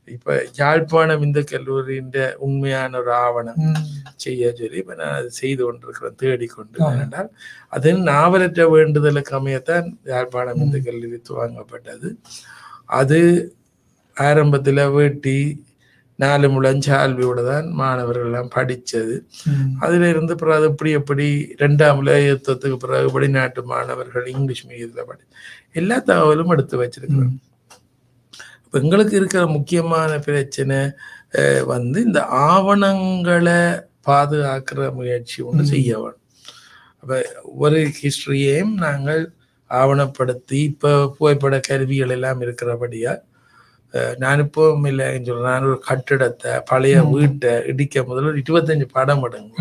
இப்ப 0.08 0.32
யாழ்ப்பாணம் 0.58 1.24
இந்த 1.26 1.40
கல்லூரியின் 1.48 2.12
உண்மையான 2.44 2.92
ஒரு 3.00 3.12
ஆவணம். 3.20 3.62
செய்ய 4.18 4.52
சொல்லி 4.54 4.78
இப்ப 4.82 4.96
நான் 4.96 5.16
அதை 5.16 5.30
செய்து 5.38 5.62
கொண்டிருக்கிறேன் 5.64 6.20
தேடிக்கொண்டு 6.22 6.78
ஆ. 6.82 6.90
ஏனென்றால் 6.92 7.30
அது 7.74 7.92
நாவலற்ற 8.10 8.66
வேண்டுதலுக்கு 8.74 9.34
அமையத்தான் 9.38 9.88
யாழ்ப்பாணம் 10.12 10.64
இந்த 10.66 10.80
கல்லூரி 10.86 11.20
துவங்கப்பட்டது 11.28 12.10
அது 12.94 13.20
ஆரம்பத்துல 14.18 14.82
வேட்டி 14.94 15.38
நாலு 16.20 16.48
முழஞ்சால்வியோட 16.52 17.40
தான் 17.46 17.66
மாணவர்கள் 17.80 18.28
எல்லாம் 18.28 18.52
படிச்சது 18.54 19.16
ம். 19.50 19.72
அதுல 19.82 20.10
இருந்து 20.10 20.34
பிறகு 20.36 20.58
அது 20.58 20.68
எப்படி 20.70 20.92
எப்படி 21.00 21.26
ரெண்டாம் 21.62 22.00
யுத்தத்துக்கு 22.24 22.78
பிறகு 22.84 23.10
வெளிநாட்டு 23.16 23.64
மாணவர்கள் 23.72 24.30
இங்கிலீஷ் 24.34 24.66
மீடியத்தில் 24.70 25.10
படி 25.10 25.24
எல்லா 25.74 25.98
தகவலும் 26.08 26.54
எடுத்து 26.56 26.76
வச்சிருக்கிறோம் 26.82 27.36
எங்களுக்கு 28.80 29.16
இருக்கிற 29.20 29.44
முக்கியமான 29.56 30.12
பிரச்சனை 30.28 30.80
வந்து 31.74 32.00
இந்த 32.08 32.22
ஆவணங்களை 32.50 33.60
பாதுகாக்கிற 34.08 34.80
முயற்சி 35.00 35.38
ஒன்று. 35.50 35.66
செய்ய 35.74 35.92
வேணும் 35.98 36.22
அப்ப 37.04 37.16
ஒரு 37.64 37.80
ஹிஸ்டரியையும் 38.00 38.74
நாங்கள் 38.86 39.24
ஆவணப்படுத்தி 39.72 40.60
இப்போ 40.72 40.90
புகைப்பட 41.16 41.56
கருவிகள் 41.70 42.14
எல்லாம் 42.18 42.42
இருக்கிறபடியா 42.46 43.14
அஹ், 43.94 44.16
நான் 44.24 44.42
இப்போ 44.44 44.64
இல்லைன்னு 44.90 45.28
சொல்றேன் 45.30 45.50
நான் 45.50 45.68
ஒரு 45.70 45.80
கட்டிடத்தை 45.88 46.52
பழைய. 46.72 46.96
வீட்டை 47.14 47.52
இடிக்க 47.72 48.04
முதல்ல 48.10 48.32
ஒரு 48.32 48.42
இருபத்தஞ்சு 48.44 48.88
படம் 48.96 49.24
எடுங்க. 49.28 49.54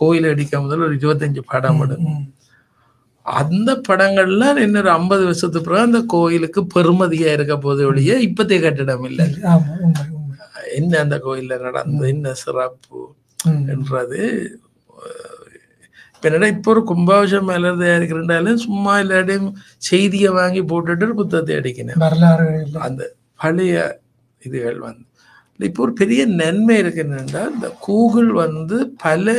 கோயிலை 0.00 0.30
இடிக்க 0.34 0.54
முதல்ல 0.64 0.86
ஒரு 0.88 0.98
இருபத்தஞ்சு 1.00 1.42
படம் 1.52 1.80
எடுங்க. 1.86 2.10
அந்த 3.38 3.70
படங்கள்லாம் 3.88 4.60
இன்னொரு 4.64 4.90
ஐம்பது 4.96 5.22
வருஷத்துக்கு 5.28 5.66
பிறகு 5.66 5.88
அந்த 5.88 6.00
கோயிலுக்கு 6.14 6.60
பெருமதியா 6.74 7.30
இருக்க 7.36 7.54
போது 7.56 7.80
ஒழிய 7.90 8.16
இப்பத்தைய 8.28 8.58
கட்டிடம் 8.64 9.04
இல்லை. 9.10 9.26
என்ன 10.78 10.98
அந்த 11.04 11.16
கோயில்ல 11.26 11.58
நடந்தது 11.66 12.10
என்ன 12.14 12.32
சிறப்பு. 12.42 13.00
என்றது 13.74 14.22
என்னடா 16.22 16.48
இப்போ 16.54 16.70
ஒரு 16.72 16.80
கும்பாபிஷம் 16.88 17.46
மேல 17.50 17.70
தயாரிக்கிறேன்டாலும் 17.82 18.64
சும்மா 18.64 18.94
இல்லாட்டியும் 19.02 19.50
செய்தியை 19.88 20.30
வாங்கி 20.38 20.62
போட்டுட்டு 20.72 21.18
புத்தகத்தை 21.20 21.54
அடிக்கினேன். 21.60 22.00
வரலாறு 22.04 22.48
அந்த 22.88 23.02
பழைய 23.42 23.76
இதுகள் 24.42 24.80
வந்து 24.88 25.06
இப்போ 25.60 25.80
ஒரு 25.86 25.92
பெரிய 26.00 26.20
நன்மை 26.40 26.76
இருக்கு 26.82 27.02
என்னன்னா 27.04 27.42
இந்த 27.54 27.68
கூகுள் 27.86 28.30
வந்து 28.44 28.76
பல 29.04 29.34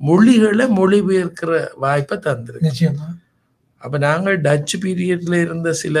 மொழிகளை 0.00 0.66
மொழிபெயர்க்கிற 0.78 1.52
வாய்ப்பை 1.84 2.16
தந்திருக்கு. 2.26 2.68
நிச்சயமா. 2.68 3.08
அப்ப 3.82 3.98
நாங்கள் 4.06 4.36
டச் 4.46 4.74
பீரியட்ல 4.82 5.34
இருந்த 5.46 5.68
சில 5.82 5.96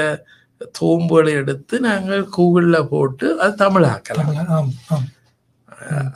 தோம்புகளை 0.78 1.32
எடுத்து 1.42 1.74
நாங்கள் 1.80 2.24
கூகுள்ல 2.36 2.76
போட்டு 2.92 3.26
அது 3.42 3.54
தமிழாக்கலாம். 3.64 4.70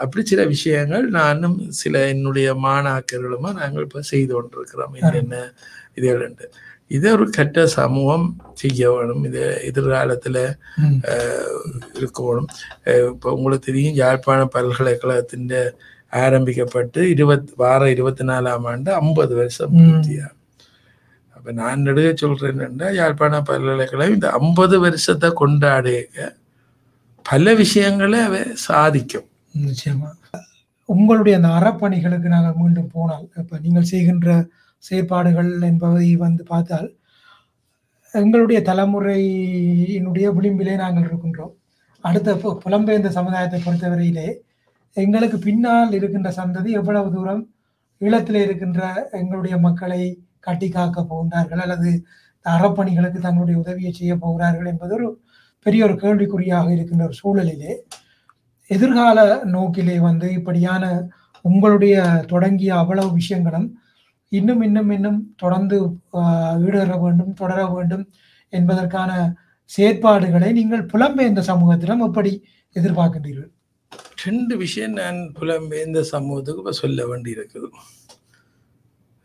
அப்படி 0.03 0.22
சில 0.30 0.43
விஷயங்கள் 0.55 1.05
நானும் 1.18 1.57
சில 1.80 1.95
என்னுடைய 2.14 2.49
மாணாக்கர்களுமா 2.66 3.51
நாங்கள் 3.61 3.85
இப்ப 3.87 4.03
செய்து 4.12 4.33
கொண்டிருக்கிறோம். 4.35 4.95
என்னென்ன 5.01 5.37
இதுகள் 5.99 6.24
உண்டு. 6.28 6.47
இதை 6.97 7.09
ஒரு 7.16 7.26
கெட்ட 7.37 7.66
சமூகம் 7.76 8.26
செய்ய 8.62 8.91
வேணும். 8.93 9.22
இது 9.28 9.43
எதிர்காலத்துல 9.68 10.39
இருக்கணும் 12.01 12.49
இப்போ 13.12 13.28
உங்களுக்கு 13.37 13.68
தெரியும் 13.70 13.99
யாழ்ப்பாண 14.03 14.41
பல்கலைக்கழகத்தின் 14.57 15.49
ஆரம்பிக்கப்பட்டு 16.13 17.11
இருபத் 17.11 17.53
வார 17.57 17.91
இருபத்தி 17.91 18.25
நாலாம் 18.25 18.63
ஆண்டு 18.63 18.93
ஐம்பது 18.93 19.35
வருஷம். 19.35 19.73
பூர்த்தியா. 19.73 20.27
அப்ப 21.29 21.53
நான் 21.53 21.81
நடுக 21.81 22.13
சொல்றேன் 22.15 22.61
என்னன்னா 22.61 22.95
யாழ்ப்பாண 22.95 23.43
பல்கலைக்கழகம் 23.43 24.15
இந்த 24.15 24.31
ஐம்பது 24.31 24.81
வருஷத்தை 24.81 25.31
கொண்டாடிய 25.31 26.29
பல 27.23 27.55
விஷயங்களை 27.55 28.19
அவை 28.19 28.43
சாதிக்கும். 28.55 29.29
நிச்சயமா. 29.59 30.11
உங்களுடைய 30.85 31.39
அந்த 31.39 31.49
அறப்பணிகளுக்கு 31.49 32.29
நாங்கள் 32.35 32.53
மீண்டும் 32.57 32.91
போனால் 32.93 33.31
இப்ப 33.37 33.59
நீங்கள் 33.63 33.83
செய்கின்ற 33.83 34.47
செயற்பாடுகள் 34.79 35.61
என்பதை 35.61 36.17
வந்து 36.17 36.45
பார்த்தால் 36.45 36.97
எங்களுடைய 38.11 38.63
தலைமுறையினுடைய 38.65 40.27
விளிம்பிலே 40.39 40.75
நாங்கள் 40.75 41.03
இருக்கின்றோம். 41.03 41.55
அடுத்த 42.01 42.59
புலம்பெயர்ந்த 42.65 43.09
சமுதாயத்தை 43.09 43.61
பொறுத்தவரையிலே 43.65 44.35
எங்களுக்கு 44.97 45.38
பின்னால் 45.38 45.93
இருக்கின்ற 45.93 46.30
சந்ததி 46.36 46.70
எவ்வளவு 46.72 47.12
தூரம் 47.12 47.43
ஈழத்தில் 48.01 48.43
இருக்கின்ற 48.43 48.80
எங்களுடைய 49.12 49.59
மக்களை 49.59 50.03
கட்டி 50.40 50.68
காக்க 50.68 50.99
போகின்றார்கள் 51.03 51.59
அல்லது 51.59 51.90
அறப்பணிகளுக்கு 52.47 53.18
தங்களுடைய 53.20 53.59
உதவியை 53.59 53.93
செய்ய 53.93 54.16
போகிறார்கள் 54.16 54.66
என்பது 54.66 54.95
ஒரு 54.95 55.09
பெரிய 55.66 55.84
ஒரு 55.84 55.95
கேள்விக்குறியாக 55.95 56.68
இருக்கின்ற 56.70 57.05
ஒரு 57.05 57.16
சூழலிலே 57.22 57.72
எதிர்கால 58.70 59.18
நோக்கிலே 59.45 59.99
வந்து 59.99 60.32
இப்படியான 60.32 60.84
உங்களுடைய 61.45 61.95
தொடங்கிய 62.26 62.74
அவ்வளவு 62.74 63.11
விஷயங்களும் 63.12 63.68
இன்னும் 64.32 64.62
இன்னும் 64.62 64.90
இன்னும் 64.90 65.34
தொடர்ந்து 65.36 65.76
ஈடுற 66.66 66.93
வேண்டும் 67.01 67.32
தொடர 67.34 67.66
வேண்டும் 67.68 68.05
என்பதற்கான 68.53 69.12
செயற்பாடுகளை 69.70 70.53
நீங்கள் 70.53 70.88
புலம்பெயர்ந்த 70.93 71.43
சமூகத்திடம் 71.49 71.99
எப்படி 71.99 72.32
எதிர்பார்க்கின்றீர்கள்? 72.76 73.51
ரெண்டு 74.23 74.55
விஷயம் 74.62 74.97
நான் 74.97 75.18
புலம்பெயர்ந்த 75.39 76.01
சமூகத்துக்கு 76.11 76.62
இப்போ 76.62 76.75
சொல்ல 76.81 77.07
வேண்டி 77.07 77.31
இருக்குது 77.37 77.68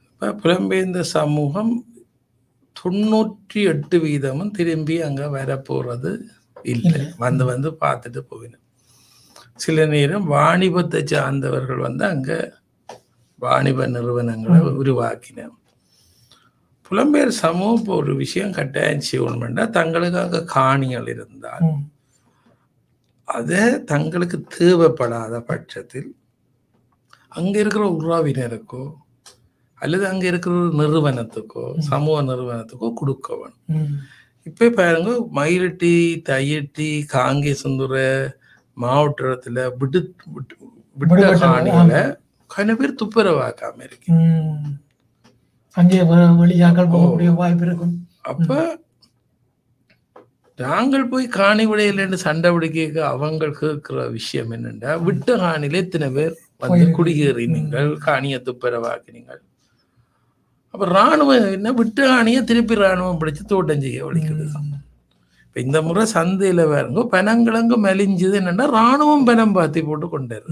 இப்போ 0.08 0.30
புலம்பெயர்ந்த 0.42 1.02
சமூகம் 1.14 1.74
தொண்ணூற்றி 2.76 3.60
எட்டு 3.70 3.98
வீதமும் 4.04 4.56
திரும்பி 4.58 4.96
அங்கே 5.02 5.28
வரப்போகிறது 5.36 6.12
இல்லை. 6.66 7.02
வந்து 7.18 7.44
வந்து 7.50 7.70
பார்த்துட்டு 7.82 8.22
போவினோம் 8.30 8.64
சில 9.58 9.86
நேரம் 9.88 10.26
வாணிபத்தை 10.32 11.02
சார்ந்தவர்கள் 11.12 11.82
வந்து 11.86 12.04
அங்கே 12.08 12.38
வாணிப 13.40 13.88
நிறுவனங்களை 13.90 14.60
உருவாக்கினோம் 14.82 15.56
புலம்பெயர் 16.92 17.34
சமூகம் 17.40 17.80
இப்போ 17.80 17.94
ஒரு 18.02 18.14
விஷயம் 18.22 18.56
கட்டாயம் 18.58 19.08
செய்யணும்னா 19.08 19.66
தங்களுக்கு 19.72 20.20
அங்கே 20.22 20.42
காணிகள் 20.54 21.10
இருந்தால் 21.14 21.66
அதை 23.28 23.84
தங்களுக்கு 23.84 24.46
தேவைப்படாத 24.60 25.40
பட்சத்தில் 25.40 26.16
அங்க 27.28 27.60
இருக்கிற 27.60 27.98
உறவினருக்கோ 28.02 28.94
அல்லது 29.76 30.08
அங்க 30.08 30.26
இருக்கிற 30.26 30.56
ஒரு 30.56 30.72
நிறுவனத்துக்கோ 30.74 31.80
சமூக 31.80 32.22
நிறுவனத்துக்கோ 32.22 32.94
கொடுக்க 32.94 33.36
வேணும். 33.36 34.00
இப்ப 34.44 34.70
பாருங்க 34.70 35.28
மயிலட்டி 35.36 35.94
தையட்டி 36.30 37.06
காங்கேசந்துறை 37.14 38.08
மாவட்டத்துல 38.78 39.72
விடு 39.78 40.14
விட்டு- 40.36 40.60
விட்ட 40.96 41.16
காணிகளை 41.46 42.02
கன 42.58 42.76
பேர் 42.76 42.96
துப்புரவாக்காம 43.04 43.84
இருக்கு. 43.84 44.14
அங்கே 45.74 46.02
வெளியாக்கள் 46.42 46.92
போகக்கூடிய 46.92 47.34
வாய்ப்பு 47.34 47.66
இருக்கும். 47.66 48.08
அப்ப 48.22 48.50
நாங்கள் 50.60 51.10
போய் 51.10 51.26
காணி 51.36 51.64
விடையிலன்னு 51.70 52.18
சண்டை 52.24 52.50
பிடிக்க 52.54 52.78
அவங்க 53.10 53.50
கேட்கிற 53.60 54.06
விஷயம் 54.16 54.52
என்னன்னா 54.56 54.94
விட்ட 55.08 55.30
காணில 55.42 55.82
இத்தனை 55.84 56.08
பேர் 56.16 56.34
வந்து 56.56 56.72
போயிருக்கு. 56.72 56.96
குடியேறினீங்கள் 56.98 57.90
காணியை 58.06 58.40
துப்புரவாக்கினீங்கள் 58.48 59.42
அப்ப 60.74 60.88
ராணுவம் 60.94 61.52
என்ன 61.52 61.70
விட்ட 61.78 62.00
காணியை 62.08 62.42
திருப்பி 62.50 62.76
ராணுவம் 62.82 63.20
பிடிச்சு 63.22 63.44
தோட்டம் 63.52 63.84
செய்ய 63.84 64.00
ம், 64.00 64.74
இப்ப 65.46 65.60
இந்த 65.62 65.78
முறை 65.86 66.04
சந்தையில 66.14 66.64
பாருங்க 66.72 67.04
பனங்கிழங்கு 67.14 67.78
மெலிஞ்சது 67.86 68.36
என்னன்னா 68.42 68.66
ராணுவம் 68.76 69.28
பனம் 69.28 69.56
பாத்தி 69.56 69.82
போட்டு 69.84 70.08
கொண்டாரு. 70.10 70.50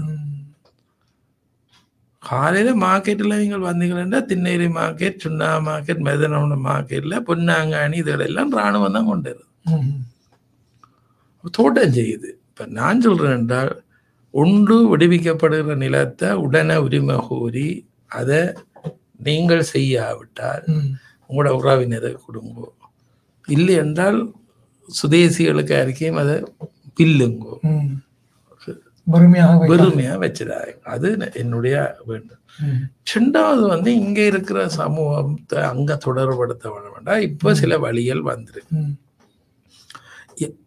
காலையில 2.22 2.70
மார்க்கெட்ல 2.82 3.34
நீங்கள் 3.40 3.66
வந்தீங்கன்னா 3.66 4.20
திண்ணேரி 4.30 4.68
மார்க்கெட் 4.76 5.20
சுண்ணா 5.24 5.50
மார்க்கெட் 5.66 6.00
மெதனவன 6.06 6.56
மார்க்கெட்ல 6.64 7.18
பொன்னாங்காணி 7.28 7.98
இதுகளெல்லாம் 8.02 8.50
ராணுவம் 8.58 8.96
தான் 8.96 9.10
கொண்டு 9.10 9.30
வருது 9.30 9.44
ம். 9.44 9.52
தோட்டம் 11.58 11.96
செய்யுது. 11.98 12.30
இப்ப 12.48 12.66
நான் 12.78 13.04
சொல்றேன் 13.06 13.36
என்றால் 13.38 13.72
ஒன்று 14.34 14.76
விடுவிக்கப்படுகிற 14.92 15.76
நிலத்தை 15.82 16.30
உடனே 16.44 16.76
உரிமை 16.86 17.16
கோரி 17.28 17.68
அதை 18.18 18.40
நீங்கள் 19.26 19.70
செய்யாவிட்டால். 19.74 20.64
உங்களோட 21.30 21.52
உறவினரை 21.60 22.10
கொடுங்கோ. 22.24 22.66
இல்லை 23.48 23.74
என்றால் 23.84 24.18
சுதேசிகளுக்கு 24.88 25.74
அறிக்கையும் 25.82 26.20
அதை 26.22 26.36
பில்லுங்கோ. 26.98 27.54
வெறுமையா 29.70 30.14
வச்சிடாங்க 30.22 30.72
அது 30.94 31.08
என்னுடைய 31.42 31.76
வேண்டும். 32.10 32.42
ரெண்டாவது 33.14 33.62
வந்து 33.72 33.90
இங்க 34.02 34.20
இருக்கிற 34.30 34.60
சமூகத்தை 34.78 35.58
அங்க 35.72 35.98
தொடர்படுத்த 36.06 36.64
வேண்டாம். 36.74 37.24
இப்ப 37.28 37.54
சில 37.62 37.78
வழிகள் 37.84 38.22
வந்திருக்கு. 38.32 38.76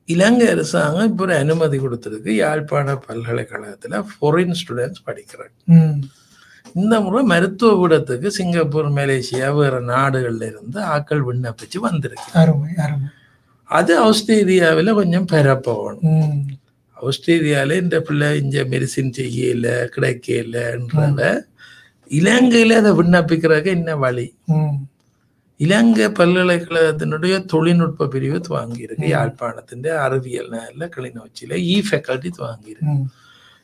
இலங்கை 0.06 0.48
அரசாங்கம் 0.48 1.10
இப்போ 1.10 1.24
ஒரு 1.24 1.36
அனுமதி 1.36 1.78
கொடுத்திருக்கு. 1.80 2.32
யாழ்ப்பாண 2.36 3.02
பல்கலைக்கழகத்துல 3.08 4.06
ஃபாரின் 4.10 4.56
ஸ்டூடெண்ட்ஸ் 4.60 5.04
படிக்கிறாங்க. 5.06 5.56
இந்த 6.76 7.00
முறை 7.00 7.24
மருத்துவ 7.24 7.72
கூடத்துக்கு 7.78 8.28
சிங்கப்பூர் 8.30 8.90
மலேசியா 8.92 9.56
வேற 9.56 9.80
நாடுகள்ல 9.90 10.44
இருந்து 10.46 10.82
ஆட்கள் 10.88 11.24
விண்ணப்பிச்சு 11.26 11.78
வந்திருக்கு. 11.80 12.30
அது 13.70 14.00
ஆஸ்திரேலியாவில் 14.02 14.94
கொஞ்சம் 14.94 15.28
பரப்பணும் 15.28 16.02
ம். 16.14 16.40
ஆஸ்திரேலியால 16.98 17.78
இந்த 17.80 18.02
பிள்ளை 18.02 18.42
இங்க 18.42 18.64
மெடிசின் 18.64 19.16
செய்யல 19.18 19.68
கிடைக்கலன்றத 19.96 21.22
இலங்கையில 22.12 22.74
அதை 22.74 22.92
விண்ணப்பிக்கிறதுக்கு 22.92 23.72
என்ன 23.72 23.96
வழி. 23.96 24.28
இலங்கை 25.60 26.06
பல்கலைக்கழகத்தினுடைய 26.06 27.46
தொழில்நுட்ப 27.46 28.08
பிரிவு 28.08 28.40
துவங்கியிருக்கு. 28.50 29.08
யாழ்ப்பாணத்தின் 29.08 29.88
அறிவியல் 29.98 30.50
நல்ல 30.50 30.90
கிளிநொச்சியில 30.96 31.54
இ 31.72 31.82
ஃபேக்கல்டி 31.90 32.30
துவங்கியிருக்கு. 32.38 32.96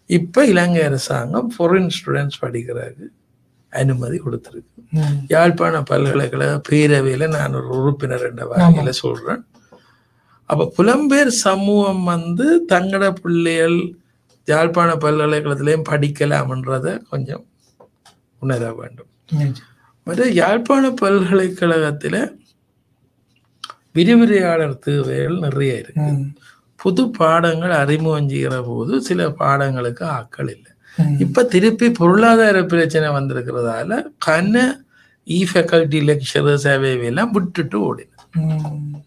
இப்ப 0.06 0.46
இலங்கை 0.46 0.84
அரசாங்கம் 0.84 1.54
ஃபாரின் 1.54 1.90
ஸ்டூடெண்ட்ஸ் 1.98 2.42
படிக்கிறதுக்கு 2.42 3.08
அனுமதி 3.70 4.18
கொடுத்திருக்கு. 4.18 4.72
யாழ்ப்பாண 5.28 5.82
பல்கலைக்கழக 5.84 6.62
பேரவையில 6.70 7.28
நான் 7.28 7.54
ஒரு 7.54 7.68
உறுப்பினர் 7.68 8.28
என்ற 8.30 8.46
வகையில 8.46 8.90
சொல்றேன். 8.90 9.46
அப்ப 10.50 10.72
புலம்பெயர் 10.78 11.28
சமூகம் 11.28 12.04
வந்து 12.04 12.66
தங்கட 12.70 13.12
பிள்ளைகள் 13.22 13.96
யாழ்ப்பாண 14.46 14.96
பல்கலைக்கழகத்திலையும் 14.96 15.90
படிக்கலாம்ன்றத 15.90 17.04
கொஞ்சம் 17.10 17.46
உணர 18.40 18.74
வேண்டும். 18.74 19.08
மற்ற 20.08 20.24
யாழ்ப்பாண 20.40 20.86
பல்கலைக்கழகத்துல 21.00 22.16
விரிவுரையாளர் 23.96 24.80
தேவைகள் 24.80 25.38
நிறைய 25.44 25.74
இருக்கு. 25.82 26.08
புது 26.80 27.04
பாடங்கள் 27.18 27.74
அறிமுகம் 27.82 28.30
செய்கிற 28.30 28.56
போது 28.68 28.94
சில 29.08 29.22
பாடங்களுக்கு 29.40 30.04
ஆட்கள் 30.16 30.50
இல்லை. 30.50 30.72
இப்ப 31.20 31.44
திருப்பி 31.54 31.88
பொருளாதார 31.98 32.58
பிரச்சனை 32.66 33.08
வந்திருக்கிறதால 33.16 33.92
கன 34.26 34.56
இ 35.28 35.40
ஃபேக்கல்டி 35.50 36.00
லெக்சரர்ஸ் 36.10 36.68
எல்லாம் 37.06 37.32
விட்டுட்டு 37.36 37.78
ஓடின 37.88 38.12
ம். 38.42 39.00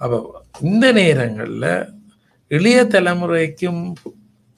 அப்போ 0.00 0.18
இந்த 0.64 0.86
நேரங்கள்ல 0.98 1.66
இளைய 2.50 2.78
தலைமுறைக்கும் 2.86 3.82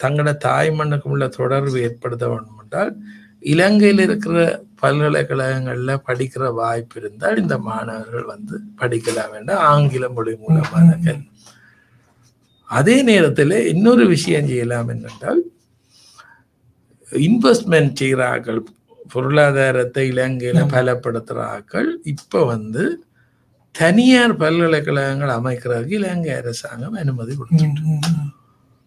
தங்களோட 0.00 0.32
தாய் 0.44 0.70
மண்ணுக்கும் 0.70 1.12
உள்ள 1.12 1.26
தொடர்பு 1.36 1.76
ஏற்படுத்த 1.82 2.24
வேண்டும் 2.28 2.60
என்றால் 2.62 2.90
இலங்கையில் 3.44 4.02
இருக்கிற 4.06 4.36
பல்கலைக்கழகங்கள்ல 4.86 5.92
படிக்கிற 6.06 6.44
வாய்ப்பு 6.56 6.96
இருந்தால் 7.00 7.38
இந்த 7.38 7.56
மாணவர்கள் 7.66 8.26
வந்து 8.32 8.56
படிக்கலாம் 8.80 9.32
வேண்டாம் 9.32 9.64
ஆங்கில 9.70 10.08
மொழி 10.14 10.34
மூலமான 10.42 10.88
கல்வி. 11.04 11.26
அதே 12.68 12.96
நேரத்தில் 13.02 13.56
இன்னொரு 13.72 14.04
விஷயம் 14.12 14.48
செய்யலாம் 14.48 14.88
என்னென்றால் 14.94 15.42
இன்வெஸ்ட்மெண்ட் 17.08 17.98
செய்கிற 17.98 18.22
ஆக்கள் 18.32 18.60
பொருளாதாரத்தை 19.10 20.04
இலங்கையில 20.12 20.60
பலப்படுத்துகிற 20.72 21.42
ஆக்கள் 21.52 21.90
இப்போ 22.12 22.38
வந்து 22.46 22.84
தனியார் 23.74 24.34
பல்கலைக்கழகங்கள் 24.36 25.32
அமைக்கிறதுக்கு 25.36 25.96
இலங்கை 25.98 26.32
அரசாங்கம் 26.34 26.98
அனுமதி. 27.00 27.34
ம். 27.58 28.02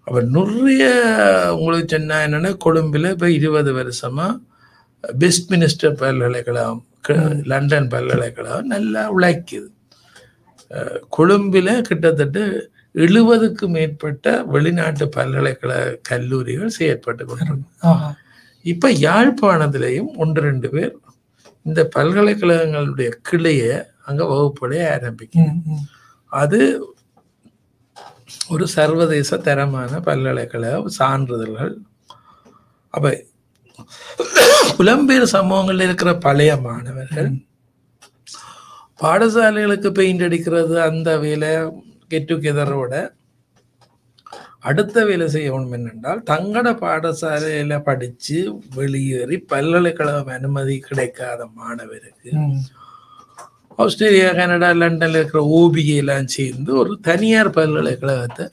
அப்ப 0.07 0.21
நிறைய 0.29 0.83
உங்களுக்கு 1.55 1.89
சொன்னா 1.89 2.17
என்னன்னா 2.25 2.51
கொழும்புல 2.65 3.11
இப்ப 3.15 3.29
இருபது 3.31 3.71
வருஷமா 3.73 4.27
பெஸ்ட் 5.03 5.51
மினிஸ்டர் 5.53 5.95
பல்கலைக்கழகம் 5.99 6.81
லண்டன் 7.51 7.87
பல்கலைக்கழகம் 7.87 8.71
நல்லா 8.73 9.03
உழைக்குது 9.15 9.69
கொழும்பில 11.17 11.69
கிட்டத்தட்ட 11.81 12.39
எழுபதுக்கு 12.93 13.65
மேற்பட்ட 13.67 14.43
வெளிநாட்டு 14.43 15.05
பல்கலைக்கழக 15.09 15.97
கல்லூரிகள் 16.09 16.75
செயற்பட்டு 16.79 17.23
கொண்டிருக்கு. 17.29 18.15
இப்ப 18.65 18.91
யாழ்ப்பாணத்திலையும் 19.07 20.11
ஒன்று 20.15 20.41
ரெண்டு 20.41 20.69
பேர் 20.69 20.93
இந்த 21.65 21.81
பல்கலைக்கழகங்களுடைய 21.95 23.09
கிளைய 23.29 23.63
அங்க 24.05 24.23
வகுப்படைய 24.23 24.83
ஆரம்பிக்கும். 24.95 25.63
அது 26.31 26.59
ஒரு 28.49 28.65
சர்வதேச 28.67 29.37
தரமான 29.37 29.99
பல்கலைக்கழக 29.99 30.89
சான்றிதழ்கள் 30.99 31.73
அப்ப 32.93 33.07
புலம்பெயர் 34.77 35.33
சமூகங்களில் 35.35 35.85
இருக்கிற 35.87 36.11
பழைய 36.17 36.51
மாணவர்கள் 36.67 37.29
பாடசாலைகளுக்கு 38.99 39.89
பெயிண்ட் 39.99 40.23
அடிக்கிறது 40.23 40.75
அந்த 40.81 41.09
வேலை 41.19 41.51
கெட் 42.11 42.29
டுகெதரோட 42.31 42.93
அடுத்த 44.69 45.03
வேலை 45.05 45.25
செய்யணும் 45.33 45.75
என்னென்றால் 45.77 46.21
தங்கட 46.31 46.67
பாடசாலையில 46.81 47.75
படிச்சு 47.83 48.37
வெளியேறி 48.75 49.37
பல்கலைக்கழகம் 49.51 50.33
அனுமதி 50.37 50.75
கிடைக்காத 50.79 51.47
மாணவருக்கு. 51.59 52.31
ஆஸ்திரேலியா 53.79 54.31
கனடா 54.39 54.69
லண்டன்ல 54.79 55.19
இருக்கிற 55.21 55.41
ஓபிஏ 55.59 55.95
எல்லாம் 56.03 56.27
சேர்ந்து 56.37 56.71
ஒரு 56.81 56.93
தனியார் 57.01 57.55
பல்கலைக்கழகத்தை. 57.57 58.45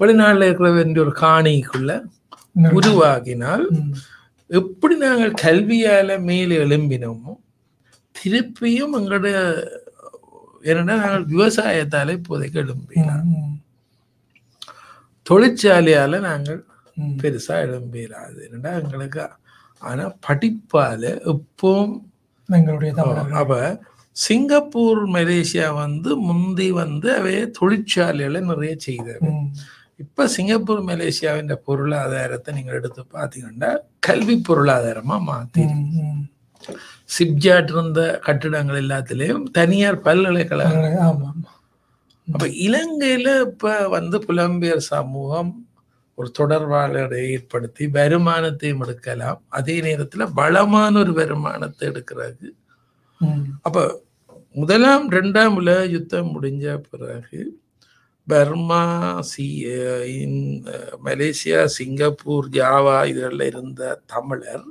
வெளிநாட்டில் 0.00 0.46
இருக்கிற 0.48 0.70
ஒரு 1.06 1.14
காணிக்குள்ள 1.24 1.92
ம். 3.74 3.92
எப்படி 4.50 4.94
நாங்கள் 5.00 5.34
கல்வியால 5.42 6.18
மேலே 6.22 6.56
எழும்பினோமோ 6.58 7.32
திருப்பியும் 8.16 8.94
எங்களுடைய 8.96 9.36
என்னன்னா 10.64 10.94
நாங்கள் 10.98 11.26
விவசாயத்தால 11.32 12.14
இப்போதைக்கு 12.18 12.58
எழும்பினோம். 12.62 13.26
தொழிற்சாலையால 15.26 16.20
நாங்கள். 16.26 16.60
பெருசா 17.18 17.56
எழும்பிடாது 17.64 18.38
என்னடா 18.46 18.70
எங்களுக்கு 18.78 19.24
ஆனா 19.82 20.04
படிப்பால 20.24 21.02
எப்பவும் 21.32 21.92
எங்களுடைய 22.48 22.90
அப்ப 23.40 23.58
சிங்கப்பூர் 24.16 25.02
மலேசியா 25.12 25.66
வந்து 25.76 26.10
முந்தி 26.24 26.68
வந்து 26.78 27.08
அவைய 27.16 27.42
தொழிற்சாலைகளை 27.58 28.40
நிறைய 28.46 28.72
செய்தது 28.80 29.28
ம். 29.30 29.46
இப்ப 30.00 30.26
சிங்கப்பூர் 30.32 30.82
மலேசியாவின் 30.88 31.52
பொருளாதாரத்தை 31.68 32.50
நீங்க 32.56 32.72
எடுத்து 32.78 33.02
பார்த்தீங்கன்னா 33.14 33.70
கல்வி 34.06 34.36
பொருளாதாரமா 34.48 35.16
மாத்தி 35.26 35.62
ம். 35.70 35.86
ம். 36.02 36.24
சிப்ஜாட் 37.10 37.70
இருந்த 37.74 38.00
கட்டிடங்கள் 38.24 38.80
எல்லாத்திலையும் 38.82 39.44
தனியார் 39.56 39.98
பல்கலைக்கழகம் 40.04 40.98
ஆமா 41.06 41.30
அப்ப 42.28 42.46
இலங்கையில 42.64 43.28
இப்ப 43.46 43.66
வந்து 43.90 44.16
புலம்பெயர் 44.26 44.82
சமூகம் 44.88 45.52
ஒரு 46.18 46.28
தொடர்பாளரை 46.38 47.20
ஏற்படுத்தி 47.34 47.84
வருமானத்தையும் 47.96 48.82
எடுக்கலாம் 48.84 49.40
அதே 49.58 49.76
நேரத்துல 49.82 50.26
வளமான 50.34 50.92
ஒரு 51.00 51.12
வருமானத்தை 51.20 51.84
எடுக்கிறது 51.90 52.48
ம். 53.20 53.44
அப்ப 53.62 53.78
முதலாம் 54.54 55.06
ரெண்டாம் 55.12 55.56
உலக 55.56 55.80
யுத்தம் 55.94 56.32
முடிஞ்ச 56.34 56.66
பிறகு 56.86 57.40
பர்மா 58.30 58.82
சி 59.30 59.46
மலேசியா 61.06 61.60
சிங்கப்பூர் 61.76 62.48
ஜாவா 62.58 62.96
இதெல்லாம் 63.12 63.50
இருந்த 63.52 63.82
தமிழர் 64.12 64.66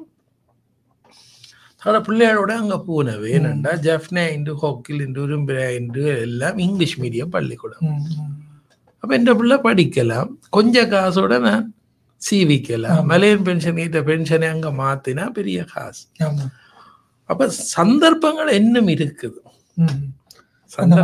தன்னோட 1.82 2.00
பிள்ளைகளோட 2.08 2.52
அங்க 2.62 2.76
போனவே 2.90 3.32
என்னண்டா 3.38 3.72
ஜெஃப்னா 3.88 4.24
இண்டு 4.36 4.54
ஹோக்கில் 4.62 5.02
இண்டு 5.06 5.20
உரும்பிரா 5.26 5.66
இண்டு 5.80 6.04
எல்லாம் 6.28 6.58
இங்கிலீஷ் 6.66 6.96
மீடியம் 7.02 7.34
பள்ளிக்கூடம். 7.36 7.84
அப்ப 9.04 9.12
இந்த 9.20 9.32
பிள்ளை 9.40 9.58
படிக்கலாம். 9.68 10.30
கொஞ்ச 10.58 10.84
காசோட 10.94 11.34
நான் 11.48 11.68
சீவிக்கலாம் 12.22 13.04
மலையன் 13.12 13.46
பென்ஷன் 13.48 13.80
கிட்ட 13.82 14.00
பென்ஷனை 14.10 14.48
அங்க 14.56 14.70
மாத்தினா 14.82 15.26
பெரிய 15.38 15.60
காசு. 15.74 16.04
அப்ப 17.30 17.48
சந்தர்ப்பங்கள் 17.76 18.52
இன்னும் 18.62 18.90
இருக்குது. 18.96 19.40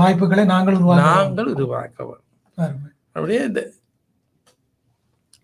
வாய்ப்புகளை 0.03 0.45
நாங்கள் 0.53 0.77
உருவாக்க 0.80 1.07
நாங்கள் 1.09 1.49
உருவாக்கவன் 1.55 2.19
அருமை. 2.19 2.22
அப்படியே 3.13 3.41
இந்த 3.49 3.61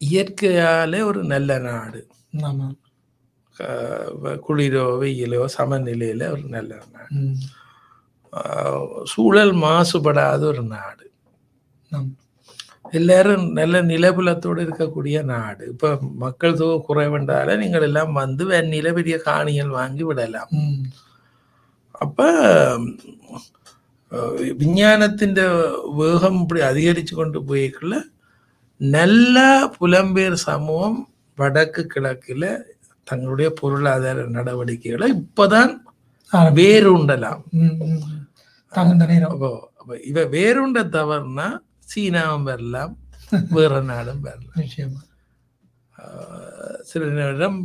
இயற்கையாலே 0.10 1.00
ஒரு 1.10 1.22
நல்ல 1.34 1.60
நாடு. 1.68 2.02
குளிரோ 4.48 4.86
வெயிலோ 5.02 5.42
சமநிலையில 5.58 6.30
ஒரு 6.36 6.46
நல்ல 6.56 6.72
நாடு. 6.94 7.12
சூழல் 9.14 9.54
மாசுபடாத 9.66 10.42
ஒரு 10.52 10.64
நாடு. 10.76 11.06
எல்லாரும் 13.00 13.46
நல்ல 13.58 13.82
நிலபுலத்தோடு 13.90 14.60
இருக்கக்கூடிய 14.68 15.18
நாடு. 15.32 15.64
இப்ப 15.74 15.92
மக்கள் 16.24 16.58
தொகை 16.60 16.78
குறைவென்றால 16.88 17.58
நீங்கள் 17.64 17.86
எல்லாம் 17.88 18.14
வந்து 18.22 18.44
வெண்ணில 18.54 18.94
பெரிய 18.98 19.18
காணிகள் 19.26 19.76
வாங்கி 19.80 20.04
விடலாம். 20.10 20.52
அப்ப 22.06 22.20
விஞ்ஞானத்தின் 24.58 25.36
வேகம் 25.96 26.40
இப்படி 26.42 26.62
அதிகரிச்சு 26.62 27.14
கொண்டு 27.16 27.40
போய்க்குள்ள 27.42 27.96
நல்ல 28.80 29.38
புலம்பெயர் 29.80 30.38
சமூகம் 30.46 31.00
வடக்கு 31.38 31.82
கிழக்குல 31.94 32.46
தங்களுடைய 33.08 33.50
பொருளாதார 33.52 34.26
நடவடிக்கைகளை 34.30 35.10
இப்பதான் 35.20 35.74
வேறுண்டலாம் 36.56 37.44
இவ 40.04 40.24
வேறுண்ட 40.32 40.80
தவறுனா 40.96 41.48
சீனாவும் 41.90 42.44
வரலாம் 42.44 42.96
வேற 43.56 43.74
நாடும் 43.84 44.22
வரலாம். 44.22 44.56
நிச்சயமா. 44.56 45.00
சில 46.84 47.06
நேரம் 47.16 47.58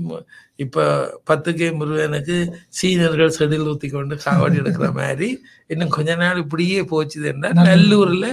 இப்ப 0.58 0.82
பத்துக்கே 1.26 1.68
முருகனுக்கு 1.74 2.36
சீனர்கள் 2.70 3.36
செடில் 3.36 3.68
ஊத்தி 3.70 3.88
கொண்டு 3.90 4.14
காவடி 4.24 4.56
எடுக்கிற 4.60 4.88
மாதிரி 4.92 5.28
இன்னும் 5.66 5.90
கொஞ்ச 5.90 6.14
நாள் 6.16 6.42
இப்படியே 6.42 6.80
போச்சுதுன்னா 6.90 7.50
நல்லூர்ல 7.62 8.26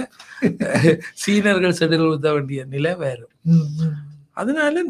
அஹ், 0.68 0.94
சீனர்கள் 1.22 1.78
செடில் 1.78 2.06
ஊத்த 2.08 2.28
வேண்டிய 2.32 2.62
நிலை 2.66 2.92
ம். 3.50 3.66
அதனால 4.34 4.84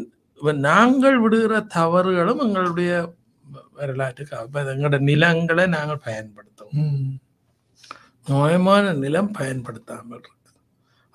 நாங்கள் 0.63 1.17
விடுகிற 1.19 1.57
தவறுகளும் 1.73 2.41
எங்களுடைய 2.41 2.91
வரலாற்றுக்கு 3.75 4.35
எங்களோட 4.71 4.97
நிலங்களை 5.03 5.65
நாங்கள் 5.73 6.05
பயன்படுத்துவோம். 6.05 6.91
நோயமான 8.27 8.93
நிலம் 8.99 9.31
பயன்படுத்தாமல் 9.33 10.25